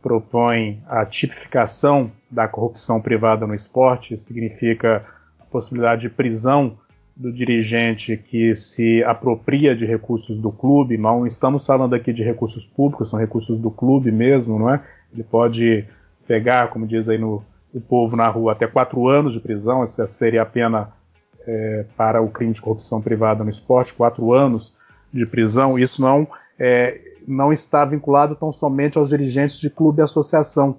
propõe 0.00 0.80
a 0.86 1.04
tipificação 1.04 2.12
da 2.30 2.46
corrupção 2.46 3.00
privada 3.00 3.44
no 3.44 3.56
esporte, 3.56 4.16
significa 4.16 5.04
a 5.40 5.44
possibilidade 5.46 6.02
de 6.02 6.10
prisão 6.10 6.78
do 7.16 7.32
dirigente 7.32 8.16
que 8.16 8.54
se 8.54 9.02
apropria 9.02 9.74
de 9.74 9.84
recursos 9.84 10.36
do 10.36 10.52
clube, 10.52 10.96
não 10.96 11.26
estamos 11.26 11.66
falando 11.66 11.92
aqui 11.92 12.12
de 12.12 12.22
recursos 12.22 12.64
públicos, 12.64 13.10
são 13.10 13.18
recursos 13.18 13.58
do 13.58 13.68
clube 13.68 14.12
mesmo, 14.12 14.60
não 14.60 14.72
é? 14.72 14.80
Ele 15.12 15.24
pode 15.24 15.84
pegar, 16.24 16.68
como 16.68 16.86
diz 16.86 17.08
aí 17.08 17.18
no 17.18 17.42
o 17.72 17.80
povo 17.80 18.16
na 18.16 18.28
rua, 18.28 18.52
até 18.52 18.66
quatro 18.66 19.08
anos 19.08 19.32
de 19.32 19.40
prisão, 19.40 19.82
essa 19.82 20.04
seria 20.04 20.42
a 20.42 20.46
pena 20.46 20.92
é, 21.46 21.84
para 21.96 22.20
o 22.20 22.28
crime 22.28 22.52
de 22.52 22.60
corrupção 22.60 23.00
privada 23.00 23.42
no 23.42 23.50
esporte, 23.50 23.94
quatro 23.94 24.32
anos 24.32 24.74
de 25.12 25.26
prisão. 25.26 25.78
Isso 25.78 26.00
não, 26.00 26.28
é, 26.58 27.00
não 27.26 27.52
está 27.52 27.84
vinculado 27.84 28.34
tão 28.34 28.52
somente 28.52 28.98
aos 28.98 29.08
dirigentes 29.08 29.58
de 29.60 29.70
clube 29.70 30.00
e 30.00 30.02
associação. 30.02 30.78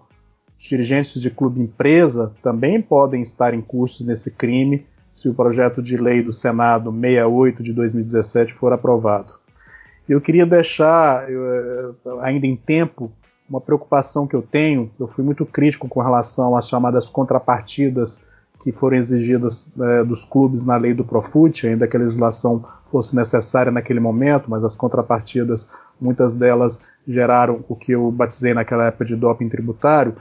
Os 0.58 0.66
dirigentes 0.66 1.20
de 1.20 1.30
clube 1.32 1.62
empresa 1.62 2.32
também 2.42 2.82
podem 2.82 3.22
estar 3.22 3.54
em 3.54 3.62
cursos 3.62 4.06
nesse 4.06 4.32
crime 4.32 4.86
se 5.14 5.28
o 5.28 5.34
projeto 5.34 5.82
de 5.82 5.98
lei 5.98 6.24
do 6.24 6.32
Senado 6.32 6.92
68 6.92 7.64
de 7.64 7.74
2017 7.74 8.54
for 8.54 8.72
aprovado. 8.72 9.34
Eu 10.08 10.20
queria 10.20 10.46
deixar, 10.46 11.30
eu, 11.30 11.96
ainda 12.22 12.46
em 12.46 12.56
tempo, 12.56 13.12
uma 13.50 13.62
preocupação 13.62 14.26
que 14.26 14.36
eu 14.36 14.42
tenho. 14.42 14.90
Eu 15.00 15.08
fui 15.08 15.24
muito 15.24 15.46
crítico 15.46 15.88
com 15.88 16.02
relação 16.02 16.56
às 16.56 16.68
chamadas 16.68 17.10
contrapartidas 17.10 18.24
que 18.62 18.72
foram 18.72 18.98
exigidas 18.98 19.72
é, 19.80 20.04
dos 20.04 20.24
clubes 20.24 20.66
na 20.66 20.78
lei 20.78 20.94
do 20.94 21.04
Profut, 21.04 21.68
ainda 21.68 21.88
que 21.88 21.98
a 21.98 22.00
legislação 22.00 22.64
fosse 22.86 23.16
necessária 23.16 23.72
naquele 23.72 24.00
momento, 24.00 24.50
mas 24.50 24.64
as 24.64 24.76
contrapartidas, 24.76 25.70
muitas 26.00 26.36
delas 26.36 26.82
geraram 27.08 27.64
o 27.68 27.76
que 27.76 27.94
eu 27.94 28.12
batizei 28.12 28.54
naquela 28.54 28.88
época 28.88 29.06
de 29.06 29.16
doping 29.16 29.50
tributário, 29.50 30.16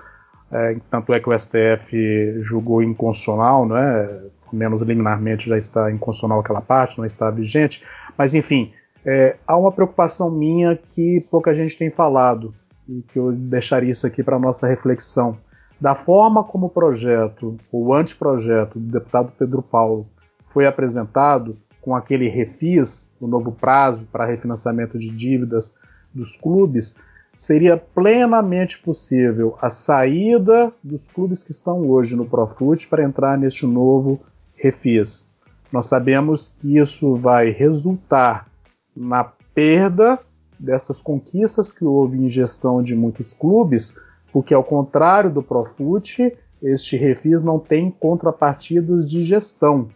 é, 0.51 0.77
tanto 0.91 1.13
é 1.13 1.21
que 1.21 1.29
o 1.29 1.39
STF 1.39 2.41
julgou 2.41 2.83
inconstitucional, 2.83 3.67
né, 3.67 4.21
menos 4.53 4.83
liminarmente 4.83 5.49
já 5.49 5.57
está 5.57 5.91
inconstitucional 5.91 6.41
aquela 6.41 6.61
parte, 6.61 6.99
não 6.99 7.05
está 7.05 7.31
vigente, 7.31 7.85
mas 8.17 8.35
enfim, 8.35 8.73
é, 9.05 9.37
há 9.47 9.57
uma 9.57 9.71
preocupação 9.71 10.31
minha 10.31 10.77
que 10.77 11.25
pouca 11.31 11.55
gente 11.55 11.77
tem 11.77 11.91
falado, 11.91 12.55
e 12.89 13.03
que 13.03 13.19
eu 13.19 13.33
deixaria 13.33 13.93
isso 13.93 14.07
aqui 14.07 14.23
para 14.23 14.39
nossa 14.39 14.67
reflexão. 14.67 15.39
Da 15.81 15.95
forma 15.95 16.45
como 16.45 16.67
o 16.67 16.71
projeto, 16.71 17.57
o 17.73 17.95
anteprojeto 17.95 18.79
do 18.79 18.93
deputado 18.93 19.33
Pedro 19.39 19.63
Paulo 19.63 20.07
foi 20.47 20.67
apresentado, 20.67 21.57
com 21.81 21.97
aquele 21.97 22.29
refis, 22.29 23.11
o 23.19 23.27
novo 23.27 23.53
prazo 23.53 24.07
para 24.13 24.27
refinanciamento 24.27 24.99
de 24.99 25.11
dívidas 25.11 25.75
dos 26.13 26.37
clubes, 26.37 26.97
seria 27.39 27.79
plenamente 27.79 28.79
possível 28.79 29.57
a 29.63 29.71
saída 29.71 30.71
dos 30.85 31.09
clubes 31.09 31.43
que 31.43 31.53
estão 31.53 31.89
hoje 31.89 32.15
no 32.15 32.27
Profut 32.27 32.87
para 32.87 33.03
entrar 33.03 33.39
neste 33.39 33.67
novo 33.67 34.21
refis. 34.55 35.27
Nós 35.73 35.87
sabemos 35.87 36.55
que 36.59 36.77
isso 36.77 37.15
vai 37.15 37.51
resultar 37.51 38.47
na 38.95 39.25
perda 39.55 40.19
dessas 40.59 41.01
conquistas 41.01 41.73
que 41.73 41.87
houve 41.87 42.19
em 42.19 42.29
gestão 42.29 42.83
de 42.83 42.95
muitos 42.95 43.33
clubes, 43.33 43.97
porque 44.33 44.55
ao 44.55 44.65
contrário 44.65 45.31
do 45.31 45.43
Profut, 45.43 46.37
este 46.63 46.97
refis 46.97 47.43
não 47.43 47.59
tem 47.59 47.91
contrapartidas 47.91 49.09
de 49.09 49.23
gestão, 49.23 49.89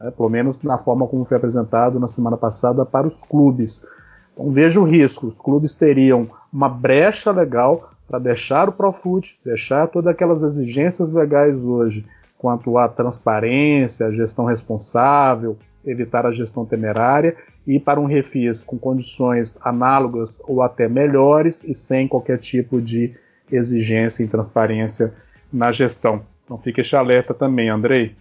né, 0.00 0.10
pelo 0.10 0.28
menos 0.28 0.62
na 0.62 0.78
forma 0.78 1.06
como 1.06 1.24
foi 1.24 1.36
apresentado 1.36 2.00
na 2.00 2.08
semana 2.08 2.36
passada 2.36 2.84
para 2.84 3.06
os 3.06 3.22
clubes. 3.22 3.86
Então 4.32 4.50
vejo 4.50 4.82
o 4.82 4.84
risco, 4.84 5.26
os 5.26 5.40
clubes 5.40 5.74
teriam 5.74 6.28
uma 6.52 6.68
brecha 6.68 7.30
legal 7.30 7.90
para 8.08 8.18
deixar 8.18 8.68
o 8.68 8.72
Profut, 8.72 9.38
deixar 9.44 9.88
todas 9.88 10.10
aquelas 10.10 10.42
exigências 10.42 11.12
legais 11.12 11.64
hoje 11.64 12.06
quanto 12.38 12.78
à 12.78 12.88
transparência, 12.88 14.06
à 14.06 14.12
gestão 14.12 14.44
responsável, 14.44 15.58
evitar 15.84 16.24
a 16.24 16.30
gestão 16.30 16.64
temerária 16.64 17.36
e 17.66 17.78
para 17.78 18.00
um 18.00 18.06
refis 18.06 18.64
com 18.64 18.78
condições 18.78 19.58
análogas 19.60 20.40
ou 20.46 20.62
até 20.62 20.88
melhores 20.88 21.64
e 21.64 21.74
sem 21.74 22.08
qualquer 22.08 22.38
tipo 22.38 22.80
de 22.80 23.14
exigência 23.50 24.22
e 24.22 24.28
transparência 24.28 25.14
na 25.52 25.72
gestão. 25.72 26.24
Então 26.44 26.58
fique 26.58 26.80
este 26.80 26.96
alerta 26.96 27.34
também, 27.34 27.68
Andrei. 27.68 28.14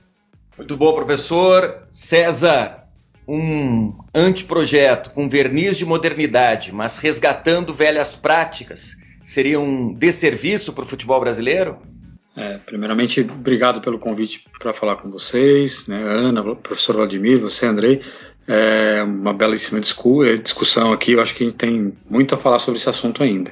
Muito 0.58 0.76
bom, 0.76 0.94
professor. 0.94 1.84
César, 1.92 2.88
um 3.28 3.94
anteprojeto 4.14 5.12
com 5.12 5.30
verniz 5.30 5.78
de 5.78 5.86
modernidade, 5.86 6.74
mas 6.74 6.98
resgatando 6.98 7.74
velhas 7.74 8.16
práticas, 8.16 8.96
seria 9.24 9.60
um 9.60 9.94
desserviço 9.94 10.74
para 10.74 10.84
o 10.84 10.88
futebol 10.88 11.20
brasileiro? 11.20 11.78
É, 12.36 12.58
primeiramente, 12.60 13.22
obrigado 13.22 13.82
pelo 13.82 13.98
convite 13.98 14.46
para 14.60 14.74
falar 14.74 14.98
com 14.98 15.10
vocês, 15.10 15.88
né, 15.88 16.02
Ana, 16.02 16.44
professor 16.56 16.96
Vladimir, 16.96 17.40
você, 17.42 17.66
Andrei. 17.66 18.02
É 18.48 19.04
uma 19.04 19.34
belíssima 19.34 19.80
é, 19.80 20.38
discussão 20.38 20.94
aqui. 20.94 21.12
Eu 21.12 21.22
acho 21.22 21.36
que 21.36 21.44
a 21.44 21.48
gente 21.48 21.58
tem 21.58 21.94
muito 22.10 22.34
a 22.34 22.38
falar 22.38 22.60
sobre 22.60 22.80
esse 22.80 22.90
assunto 22.90 23.22
ainda. 23.22 23.52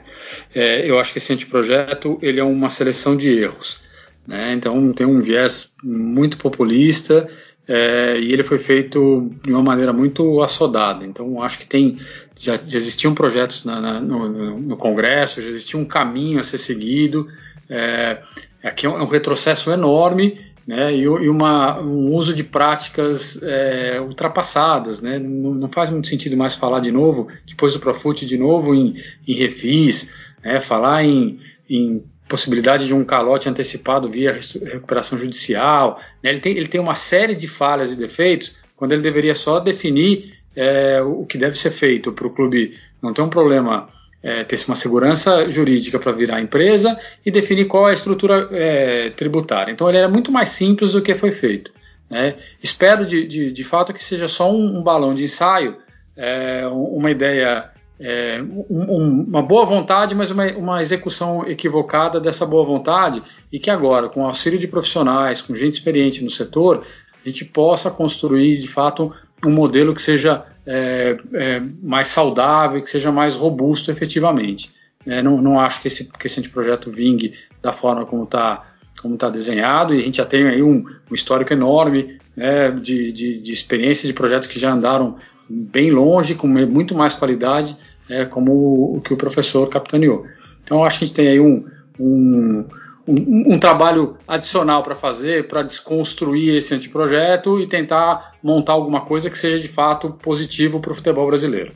É, 0.53 0.89
eu 0.89 0.97
acho 0.97 1.11
que 1.11 1.17
esse 1.17 1.33
anteprojeto 1.33 2.17
ele 2.21 2.39
é 2.39 2.43
uma 2.43 2.69
seleção 2.69 3.15
de 3.17 3.27
erros. 3.29 3.81
Né? 4.25 4.53
Então 4.53 4.93
tem 4.93 5.05
um 5.05 5.21
viés 5.21 5.71
muito 5.83 6.37
populista 6.37 7.29
é, 7.67 8.19
e 8.19 8.31
ele 8.31 8.43
foi 8.43 8.57
feito 8.57 9.31
de 9.43 9.51
uma 9.51 9.61
maneira 9.61 9.91
muito 9.91 10.41
assodada. 10.41 11.05
Então 11.05 11.41
acho 11.43 11.59
que 11.59 11.67
tem 11.67 11.97
já, 12.37 12.55
já 12.55 12.77
existiam 12.77 13.13
projetos 13.13 13.65
na, 13.65 13.81
na, 13.81 13.99
no, 13.99 14.59
no, 14.59 14.77
Congresso, 14.77 15.41
já 15.41 15.49
existia 15.49 15.79
um 15.79 15.85
caminho 15.85 16.39
a 16.39 16.43
ser 16.43 16.57
seguido. 16.57 17.27
É, 17.69 18.19
aqui 18.63 18.85
é 18.85 18.89
um, 18.89 18.97
é 18.97 19.03
um 19.03 19.07
retrocesso 19.07 19.71
enorme 19.71 20.39
né, 20.67 20.93
e, 20.95 21.01
e 21.01 21.29
uma, 21.29 21.79
um 21.79 22.13
uso 22.13 22.33
de 22.33 22.43
práticas 22.43 23.41
é, 23.43 24.01
ultrapassadas. 24.01 25.01
Né, 25.01 25.19
não, 25.19 25.53
não, 25.53 25.69
faz 25.69 25.89
muito 25.89 26.07
sentido 26.07 26.35
mais 26.35 26.55
falar 26.55 26.79
de 26.79 26.91
novo, 26.91 27.27
depois 27.45 27.73
do 27.73 27.79
Profut, 27.79 28.25
de 28.25 28.37
novo 28.37 28.73
em, 28.73 28.95
em 29.27 29.35
refis, 29.35 30.11
né, 30.43 30.59
falar 30.59 31.03
em, 31.03 31.39
em, 31.69 32.03
possibilidade 32.27 32.87
de 32.87 32.93
um 32.93 33.05
calote 33.05 33.47
antecipado 33.47 34.09
via 34.09 34.33
recuperação 34.33 35.17
judicial. 35.17 35.99
Né, 36.23 36.31
ele, 36.31 36.39
tem, 36.39 36.57
ele 36.57 36.67
tem 36.67 36.81
uma 36.81 36.95
série 36.95 37.35
de 37.35 37.47
falhas 37.47 37.91
e 37.91 37.95
defeitos 37.95 38.57
quando 38.75 38.93
ele 38.93 39.03
deveria 39.03 39.35
só 39.35 39.59
definir 39.59 40.33
é, 40.55 41.01
o 41.01 41.25
que 41.25 41.37
deve 41.37 41.57
ser 41.57 41.69
feito 41.69 42.11
para 42.11 42.25
o 42.25 42.31
clube 42.31 42.75
não 43.01 43.13
ter 43.13 43.21
um 43.21 43.29
problema 43.29 43.89
é, 44.25 44.43
ter 44.43 44.59
uma 44.67 44.75
segurança 44.75 45.51
jurídica 45.51 45.99
para 45.99 46.11
virar 46.11 46.41
empresa 46.41 46.99
e 47.23 47.29
definir 47.29 47.65
qual 47.65 47.87
é 47.87 47.91
a 47.91 47.93
estrutura 47.93 48.49
é, 48.51 49.11
tributária. 49.11 49.71
Então 49.71 49.87
ele 49.87 49.99
era 49.99 50.09
muito 50.09 50.31
mais 50.31 50.49
simples 50.49 50.93
do 50.93 51.01
que 51.03 51.13
foi 51.13 51.31
feito. 51.31 51.71
Né? 52.09 52.33
Espero 52.61 53.05
de, 53.05 53.27
de, 53.27 53.51
de, 53.51 53.63
fato 53.63 53.93
que 53.93 54.03
seja 54.03 54.27
só 54.27 54.51
um, 54.51 54.79
um 54.79 54.81
balão 54.81 55.13
de 55.13 55.25
ensaio, 55.25 55.77
é, 56.17 56.65
uma 56.67 57.11
ideia, 57.11 57.69
é, 57.99 58.41
um, 58.67 59.25
uma 59.27 59.43
boa 59.43 59.63
vontade, 59.63 60.15
mas 60.15 60.31
uma, 60.31 60.47
uma, 60.53 60.81
execução 60.81 61.47
equivocada 61.47 62.19
dessa 62.19 62.47
boa 62.47 62.65
vontade 62.65 63.21
e 63.51 63.59
que 63.59 63.69
agora, 63.69 64.09
com 64.09 64.21
o 64.21 64.25
auxílio 64.25 64.57
de 64.57 64.67
profissionais, 64.67 65.39
com 65.39 65.55
gente 65.55 65.75
experiente 65.75 66.23
no 66.23 66.31
setor, 66.31 66.83
a 67.23 67.29
gente 67.29 67.45
possa 67.45 67.91
construir 67.91 68.57
de 68.57 68.67
fato 68.67 69.13
um 69.45 69.51
modelo 69.51 69.93
que 69.93 70.01
seja 70.01 70.45
é, 70.65 71.17
é, 71.33 71.61
mais 71.81 72.07
saudável, 72.07 72.81
que 72.81 72.89
seja 72.89 73.11
mais 73.11 73.35
robusto 73.35 73.91
efetivamente. 73.91 74.71
É, 75.05 75.21
não, 75.21 75.41
não, 75.41 75.59
acho 75.59 75.81
que 75.81 75.87
esse, 75.87 76.05
que 76.05 76.27
esse 76.27 76.39
anteprojeto 76.39 76.89
vingue 76.91 77.33
da 77.61 77.71
forma 77.71 78.05
como 78.05 78.23
está 78.23 78.71
como 79.01 79.17
tá 79.17 79.29
desenhado, 79.29 79.93
e 79.93 79.99
a 79.99 80.03
gente 80.03 80.17
já 80.17 80.25
tem 80.25 80.47
aí 80.47 80.63
um, 80.63 80.83
um 81.11 81.13
histórico 81.13 81.53
enorme 81.53 82.17
né, 82.35 82.71
de, 82.71 83.11
de, 83.11 83.39
de 83.39 83.51
experiência 83.51 84.07
de 84.07 84.13
projetos 84.13 84.47
que 84.47 84.59
já 84.59 84.73
andaram 84.73 85.17
bem 85.47 85.91
longe, 85.91 86.33
com 86.33 86.47
muito 86.47 86.95
mais 86.95 87.13
qualidade, 87.13 87.77
é, 88.09 88.25
como 88.25 88.51
o, 88.51 88.97
o, 88.97 89.01
que 89.01 89.13
o 89.13 89.17
professor 89.17 89.69
capitaneou. 89.69 90.25
Então, 90.63 90.83
acho 90.83 90.97
que 90.97 91.05
a 91.05 91.07
gente 91.07 91.15
tem 91.15 91.27
aí 91.27 91.39
um, 91.39 91.67
um 91.99 92.67
um, 93.07 93.53
um 93.53 93.59
trabalho 93.59 94.17
adicional 94.27 94.83
para 94.83 94.95
fazer, 94.95 95.47
para 95.47 95.63
desconstruir 95.63 96.55
esse 96.55 96.73
anteprojeto 96.73 97.59
e 97.59 97.67
tentar 97.67 98.33
montar 98.41 98.73
alguma 98.73 99.01
coisa 99.01 99.29
que 99.29 99.37
seja 99.37 99.61
de 99.61 99.67
fato 99.67 100.11
positivo 100.11 100.79
para 100.79 100.91
o 100.91 100.95
futebol 100.95 101.27
brasileiro. 101.27 101.73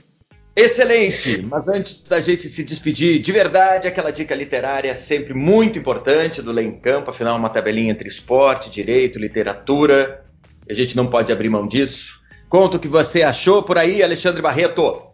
Excelente! 0.56 1.46
Mas 1.50 1.70
antes 1.70 2.04
da 2.04 2.20
gente 2.20 2.50
se 2.50 2.64
despedir, 2.64 3.20
de 3.20 3.32
verdade, 3.32 3.88
aquela 3.88 4.12
dica 4.12 4.36
literária 4.36 4.94
sempre 4.94 5.34
muito 5.34 5.80
importante 5.80 6.42
do 6.42 6.52
Lei 6.52 6.66
em 6.66 6.78
Campo, 6.78 7.12
afinal, 7.12 7.38
uma 7.38 7.50
tabelinha 7.50 7.92
entre 7.92 8.08
esporte, 8.08 8.70
direito, 8.70 9.20
literatura. 9.20 10.26
A 10.70 10.74
gente 10.74 10.98
não 10.98 11.08
pode 11.08 11.32
abrir 11.32 11.50
mão 11.50 11.66
disso. 11.66 12.20
Conta 12.50 12.78
o 12.78 12.80
que 12.80 12.88
você 12.88 13.24
achou 13.24 13.64
por 13.64 13.78
aí, 13.78 14.04
Alexandre 14.04 14.42
Barreto. 14.42 15.10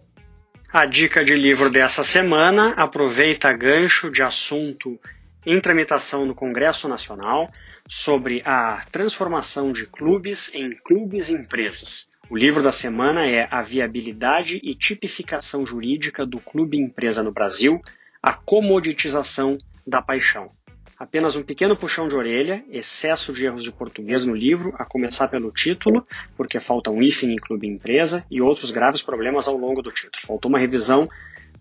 A 0.71 0.85
dica 0.85 1.23
de 1.23 1.35
livro 1.35 1.69
dessa 1.69 2.03
semana 2.03 2.73
aproveita 2.75 3.53
gancho 3.53 4.09
de 4.09 4.23
assunto 4.23 4.99
em 5.45 5.59
tramitação 5.59 6.25
no 6.25 6.33
Congresso 6.33 6.87
Nacional 6.87 7.49
sobre 7.87 8.41
a 8.43 8.83
transformação 8.91 9.71
de 9.71 9.85
clubes 9.85 10.53
em 10.53 10.71
clubes 10.71 11.29
empresas. 11.29 12.09
O 12.29 12.35
livro 12.35 12.63
da 12.63 12.71
semana 12.71 13.23
é 13.25 13.47
A 13.51 13.61
Viabilidade 13.61 14.59
e 14.63 14.73
Tipificação 14.73 15.65
Jurídica 15.65 16.25
do 16.25 16.39
Clube 16.39 16.77
Empresa 16.77 17.21
no 17.21 17.31
Brasil, 17.31 17.79
a 18.21 18.33
comoditização 18.33 19.59
da 19.85 20.01
paixão. 20.01 20.49
Apenas 20.97 21.35
um 21.35 21.43
pequeno 21.43 21.75
puxão 21.75 22.07
de 22.07 22.15
orelha, 22.15 22.63
excesso 22.71 23.31
de 23.33 23.45
erros 23.45 23.63
de 23.63 23.71
português 23.71 24.25
no 24.25 24.33
livro, 24.33 24.73
a 24.79 24.85
começar 24.85 25.27
pelo 25.27 25.51
título, 25.51 26.03
porque 26.35 26.59
falta 26.59 26.89
um 26.89 27.03
hífen 27.03 27.33
em 27.33 27.35
clube 27.35 27.67
empresa 27.67 28.25
e 28.31 28.41
outros 28.41 28.71
graves 28.71 29.03
problemas 29.03 29.47
ao 29.47 29.57
longo 29.57 29.83
do 29.83 29.91
título. 29.91 30.25
Faltou 30.25 30.49
uma 30.49 30.57
revisão 30.57 31.07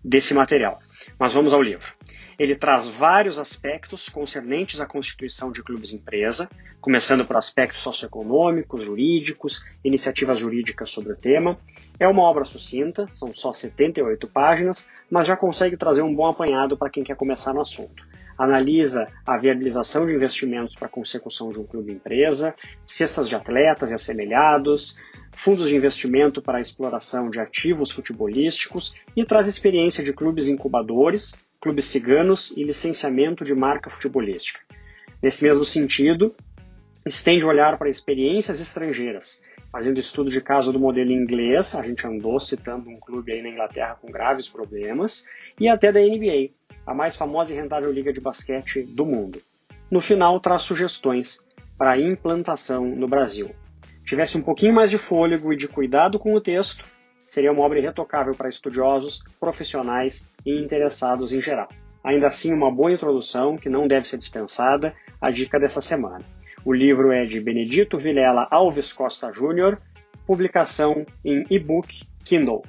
desse 0.03 0.33
material. 0.33 0.79
Mas 1.19 1.33
vamos 1.33 1.53
ao 1.53 1.61
livro. 1.61 1.93
Ele 2.37 2.55
traz 2.55 2.87
vários 2.87 3.39
aspectos 3.39 4.09
concernentes 4.09 4.79
à 4.79 4.85
constituição 4.85 5.51
de 5.51 5.63
clubes 5.63 5.93
empresa, 5.93 6.49
começando 6.81 7.25
por 7.25 7.37
aspectos 7.37 7.79
socioeconômicos, 7.79 8.83
jurídicos, 8.83 9.65
iniciativas 9.83 10.39
jurídicas 10.39 10.89
sobre 10.89 11.13
o 11.13 11.15
tema. 11.15 11.57
É 11.99 12.07
uma 12.07 12.23
obra 12.23 12.43
sucinta, 12.43 13.07
são 13.07 13.33
só 13.33 13.53
78 13.53 14.27
páginas, 14.27 14.87
mas 15.09 15.27
já 15.27 15.35
consegue 15.35 15.77
trazer 15.77 16.01
um 16.01 16.13
bom 16.13 16.27
apanhado 16.27 16.77
para 16.77 16.89
quem 16.89 17.03
quer 17.03 17.15
começar 17.15 17.53
no 17.53 17.61
assunto 17.61 18.05
analisa 18.37 19.07
a 19.25 19.37
viabilização 19.37 20.05
de 20.05 20.13
investimentos 20.13 20.75
para 20.75 20.87
a 20.87 20.91
consecução 20.91 21.51
de 21.51 21.59
um 21.59 21.65
clube 21.65 21.91
empresa, 21.91 22.53
cestas 22.85 23.29
de 23.29 23.35
atletas 23.35 23.91
e 23.91 23.95
assemelhados, 23.95 24.97
fundos 25.31 25.67
de 25.67 25.75
investimento 25.75 26.41
para 26.41 26.57
a 26.57 26.61
exploração 26.61 27.29
de 27.29 27.39
ativos 27.39 27.91
futebolísticos 27.91 28.93
e 29.15 29.25
traz 29.25 29.47
experiência 29.47 30.03
de 30.03 30.13
clubes 30.13 30.47
incubadores, 30.47 31.33
clubes 31.65 31.85
ciganos 31.85 32.53
e 32.55 32.63
licenciamento 32.63 33.43
de 33.43 33.55
marca 33.55 33.89
futebolística. 33.89 34.59
Nesse 35.19 35.43
mesmo 35.43 35.65
sentido, 35.65 36.35
estende 37.03 37.43
o 37.43 37.47
olhar 37.47 37.75
para 37.79 37.89
experiências 37.89 38.59
estrangeiras, 38.59 39.41
fazendo 39.71 39.99
estudo 39.99 40.29
de 40.29 40.39
caso 40.41 40.71
do 40.71 40.79
modelo 40.79 41.09
inglês, 41.09 41.73
a 41.73 41.81
gente 41.81 42.05
andou 42.05 42.39
citando 42.39 42.87
um 42.87 42.99
clube 42.99 43.33
aí 43.33 43.41
na 43.41 43.49
Inglaterra 43.49 43.97
com 43.99 44.11
graves 44.11 44.47
problemas, 44.47 45.25
e 45.59 45.67
até 45.67 45.91
da 45.91 45.99
NBA, 45.99 46.51
a 46.85 46.93
mais 46.93 47.15
famosa 47.15 47.51
e 47.51 47.55
rentável 47.55 47.91
liga 47.91 48.13
de 48.13 48.21
basquete 48.21 48.83
do 48.83 49.03
mundo. 49.03 49.41
No 49.89 50.01
final, 50.01 50.39
traz 50.39 50.61
sugestões 50.61 51.43
para 51.79 51.99
implantação 51.99 52.85
no 52.85 53.07
Brasil. 53.07 53.49
Tivesse 54.05 54.37
um 54.37 54.41
pouquinho 54.43 54.75
mais 54.75 54.91
de 54.91 54.99
fôlego 54.99 55.51
e 55.51 55.57
de 55.57 55.67
cuidado 55.67 56.19
com 56.19 56.35
o 56.35 56.39
texto, 56.39 56.85
seria 57.25 57.51
uma 57.51 57.63
obra 57.63 57.79
irretocável 57.79 58.35
para 58.35 58.47
estudiosos, 58.47 59.23
profissionais 59.39 60.31
e 60.45 60.61
interessados 60.61 61.33
em 61.33 61.41
geral. 61.41 61.67
Ainda 62.03 62.27
assim, 62.27 62.53
uma 62.53 62.71
boa 62.71 62.91
introdução 62.91 63.57
que 63.57 63.67
não 63.67 63.87
deve 63.87 64.07
ser 64.07 64.17
dispensada, 64.17 64.93
a 65.19 65.31
dica 65.31 65.59
dessa 65.59 65.81
semana. 65.81 66.23
O 66.63 66.71
livro 66.71 67.11
é 67.11 67.25
de 67.25 67.39
Benedito 67.39 67.97
Vilela 67.97 68.47
Alves 68.51 68.93
Costa 68.93 69.31
Júnior, 69.33 69.79
publicação 70.25 71.03
em 71.23 71.43
e-book 71.49 72.03
Kindle. 72.23 72.63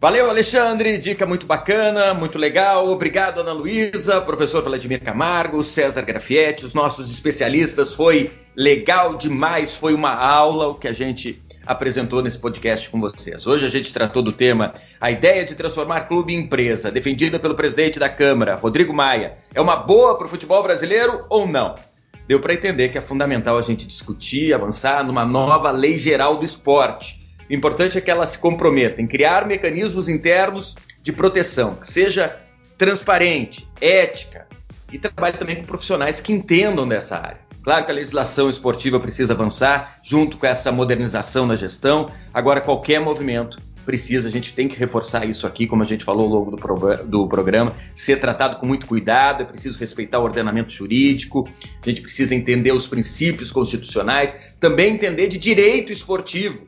Valeu, 0.00 0.30
Alexandre, 0.30 0.96
dica 0.96 1.26
muito 1.26 1.44
bacana, 1.44 2.14
muito 2.14 2.38
legal. 2.38 2.88
Obrigado, 2.88 3.40
Ana 3.40 3.52
Luísa, 3.52 4.20
professor 4.20 4.62
Vladimir 4.62 5.02
Camargo, 5.02 5.62
César 5.62 6.02
Grafietti, 6.02 6.64
os 6.64 6.72
nossos 6.72 7.10
especialistas. 7.10 7.94
Foi 7.94 8.30
legal 8.56 9.18
demais, 9.18 9.76
foi 9.76 9.92
uma 9.92 10.14
aula 10.14 10.68
o 10.68 10.74
que 10.74 10.88
a 10.88 10.92
gente 10.92 11.38
apresentou 11.66 12.22
nesse 12.22 12.38
podcast 12.38 12.88
com 12.88 13.00
vocês. 13.00 13.46
Hoje 13.46 13.66
a 13.66 13.68
gente 13.68 13.92
tratou 13.92 14.22
do 14.22 14.32
tema 14.32 14.74
A 15.00 15.10
ideia 15.10 15.44
de 15.44 15.54
transformar 15.54 16.02
clube 16.02 16.32
em 16.32 16.40
empresa, 16.40 16.90
defendida 16.90 17.38
pelo 17.38 17.54
presidente 17.54 17.98
da 17.98 18.08
Câmara, 18.08 18.56
Rodrigo 18.56 18.92
Maia. 18.92 19.38
É 19.54 19.60
uma 19.60 19.76
boa 19.76 20.16
para 20.16 20.26
o 20.26 20.30
futebol 20.30 20.62
brasileiro 20.62 21.24
ou 21.28 21.46
não? 21.46 21.74
Deu 22.26 22.40
para 22.40 22.54
entender 22.54 22.90
que 22.90 22.98
é 22.98 23.00
fundamental 23.00 23.58
a 23.58 23.62
gente 23.62 23.86
discutir, 23.86 24.54
avançar 24.54 25.04
numa 25.04 25.24
nova 25.24 25.70
lei 25.70 25.98
geral 25.98 26.36
do 26.36 26.44
esporte. 26.44 27.20
O 27.48 27.52
importante 27.52 27.98
é 27.98 28.00
que 28.00 28.10
ela 28.10 28.24
se 28.26 28.38
comprometa 28.38 29.02
em 29.02 29.06
criar 29.06 29.46
mecanismos 29.46 30.08
internos 30.08 30.76
de 31.02 31.12
proteção, 31.12 31.74
que 31.74 31.88
seja 31.88 32.40
transparente, 32.78 33.68
ética 33.80 34.46
e 34.92 34.98
trabalhe 34.98 35.36
também 35.36 35.56
com 35.56 35.64
profissionais 35.64 36.20
que 36.20 36.32
entendam 36.32 36.86
dessa 36.86 37.16
área. 37.16 37.49
Claro 37.70 37.84
que 37.84 37.92
a 37.92 37.94
legislação 37.94 38.50
esportiva 38.50 38.98
precisa 38.98 39.32
avançar 39.32 40.00
junto 40.02 40.36
com 40.38 40.44
essa 40.44 40.72
modernização 40.72 41.46
na 41.46 41.54
gestão. 41.54 42.10
Agora, 42.34 42.60
qualquer 42.60 42.98
movimento 42.98 43.58
precisa, 43.86 44.26
a 44.26 44.30
gente 44.30 44.52
tem 44.52 44.66
que 44.66 44.76
reforçar 44.76 45.24
isso 45.24 45.46
aqui, 45.46 45.68
como 45.68 45.84
a 45.84 45.86
gente 45.86 46.04
falou 46.04 46.24
ao 46.24 46.32
longo 46.32 46.50
do, 46.50 46.56
pro, 46.56 47.06
do 47.06 47.28
programa, 47.28 47.72
ser 47.94 48.16
tratado 48.16 48.56
com 48.56 48.66
muito 48.66 48.88
cuidado, 48.88 49.44
é 49.44 49.46
preciso 49.46 49.78
respeitar 49.78 50.18
o 50.18 50.24
ordenamento 50.24 50.72
jurídico, 50.72 51.48
a 51.80 51.88
gente 51.88 52.02
precisa 52.02 52.34
entender 52.34 52.72
os 52.72 52.88
princípios 52.88 53.52
constitucionais, 53.52 54.36
também 54.58 54.94
entender 54.94 55.28
de 55.28 55.38
direito 55.38 55.92
esportivo. 55.92 56.66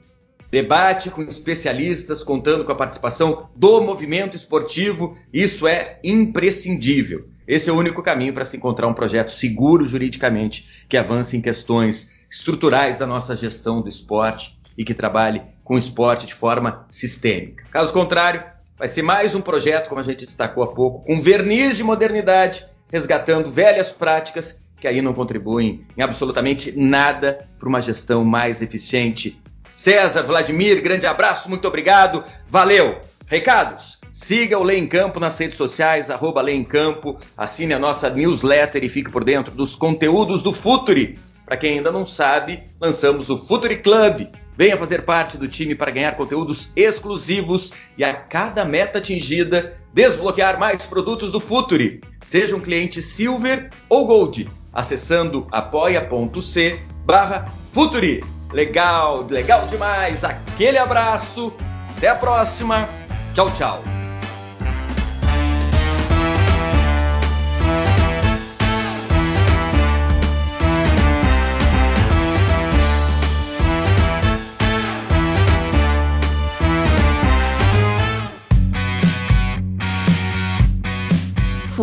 Debate 0.52 1.10
com 1.10 1.22
especialistas, 1.22 2.22
contando 2.22 2.64
com 2.64 2.70
a 2.70 2.76
participação 2.76 3.48
do 3.56 3.80
movimento 3.80 4.36
esportivo, 4.36 5.18
isso 5.32 5.66
é 5.66 5.98
imprescindível. 6.04 7.31
Esse 7.46 7.68
é 7.68 7.72
o 7.72 7.76
único 7.76 8.02
caminho 8.02 8.32
para 8.32 8.44
se 8.44 8.56
encontrar 8.56 8.86
um 8.88 8.94
projeto 8.94 9.30
seguro 9.30 9.84
juridicamente, 9.84 10.84
que 10.88 10.96
avance 10.96 11.36
em 11.36 11.40
questões 11.40 12.12
estruturais 12.30 12.98
da 12.98 13.06
nossa 13.06 13.36
gestão 13.36 13.82
do 13.82 13.88
esporte 13.88 14.58
e 14.76 14.84
que 14.84 14.94
trabalhe 14.94 15.42
com 15.64 15.74
o 15.74 15.78
esporte 15.78 16.26
de 16.26 16.34
forma 16.34 16.86
sistêmica. 16.90 17.64
Caso 17.70 17.92
contrário, 17.92 18.42
vai 18.78 18.88
ser 18.88 19.02
mais 19.02 19.34
um 19.34 19.40
projeto, 19.40 19.88
como 19.88 20.00
a 20.00 20.04
gente 20.04 20.24
destacou 20.24 20.62
há 20.62 20.68
pouco, 20.68 21.04
com 21.04 21.20
verniz 21.20 21.76
de 21.76 21.84
modernidade, 21.84 22.66
resgatando 22.90 23.50
velhas 23.50 23.90
práticas 23.90 24.62
que 24.82 24.88
aí 24.88 25.00
não 25.00 25.14
contribuem 25.14 25.86
em 25.96 26.02
absolutamente 26.02 26.76
nada 26.76 27.46
para 27.56 27.68
uma 27.68 27.80
gestão 27.80 28.24
mais 28.24 28.60
eficiente. 28.60 29.40
César, 29.70 30.22
Vladimir, 30.22 30.82
grande 30.82 31.06
abraço, 31.06 31.48
muito 31.48 31.68
obrigado, 31.68 32.24
valeu! 32.48 33.00
Recados? 33.28 34.01
Siga 34.12 34.58
o 34.58 34.62
Lei 34.62 34.78
em 34.78 34.86
Campo 34.86 35.18
nas 35.18 35.38
redes 35.38 35.56
sociais, 35.56 36.10
arroba 36.10 36.42
Lei 36.42 36.54
em 36.54 36.62
Campo, 36.62 37.18
assine 37.34 37.72
a 37.72 37.78
nossa 37.78 38.10
newsletter 38.10 38.84
e 38.84 38.88
fique 38.90 39.10
por 39.10 39.24
dentro 39.24 39.54
dos 39.54 39.74
conteúdos 39.74 40.42
do 40.42 40.52
Futuri. 40.52 41.18
Para 41.46 41.56
quem 41.56 41.78
ainda 41.78 41.90
não 41.90 42.04
sabe, 42.04 42.62
lançamos 42.78 43.30
o 43.30 43.38
Futuri 43.38 43.78
Club. 43.78 44.28
Venha 44.54 44.76
fazer 44.76 45.06
parte 45.06 45.38
do 45.38 45.48
time 45.48 45.74
para 45.74 45.90
ganhar 45.90 46.14
conteúdos 46.14 46.68
exclusivos 46.76 47.72
e 47.96 48.04
a 48.04 48.12
cada 48.12 48.66
meta 48.66 48.98
atingida, 48.98 49.78
desbloquear 49.94 50.60
mais 50.60 50.82
produtos 50.82 51.32
do 51.32 51.40
Futuri. 51.40 52.02
Seja 52.26 52.54
um 52.54 52.60
cliente 52.60 53.00
Silver 53.00 53.70
ou 53.88 54.06
Gold, 54.06 54.46
acessando 54.74 55.46
apoia.c 55.50 56.78
barra 57.06 57.46
Futuri. 57.72 58.22
Legal, 58.52 59.26
legal 59.26 59.66
demais. 59.68 60.22
Aquele 60.22 60.76
abraço. 60.76 61.50
Até 61.96 62.08
a 62.08 62.14
próxima. 62.14 62.86
Tchau, 63.34 63.50
tchau. 63.56 64.01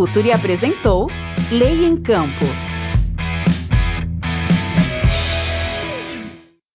Futuri 0.09 0.31
apresentou 0.31 1.07
Lei 1.51 1.85
em 1.85 1.95
Campo. 1.95 2.45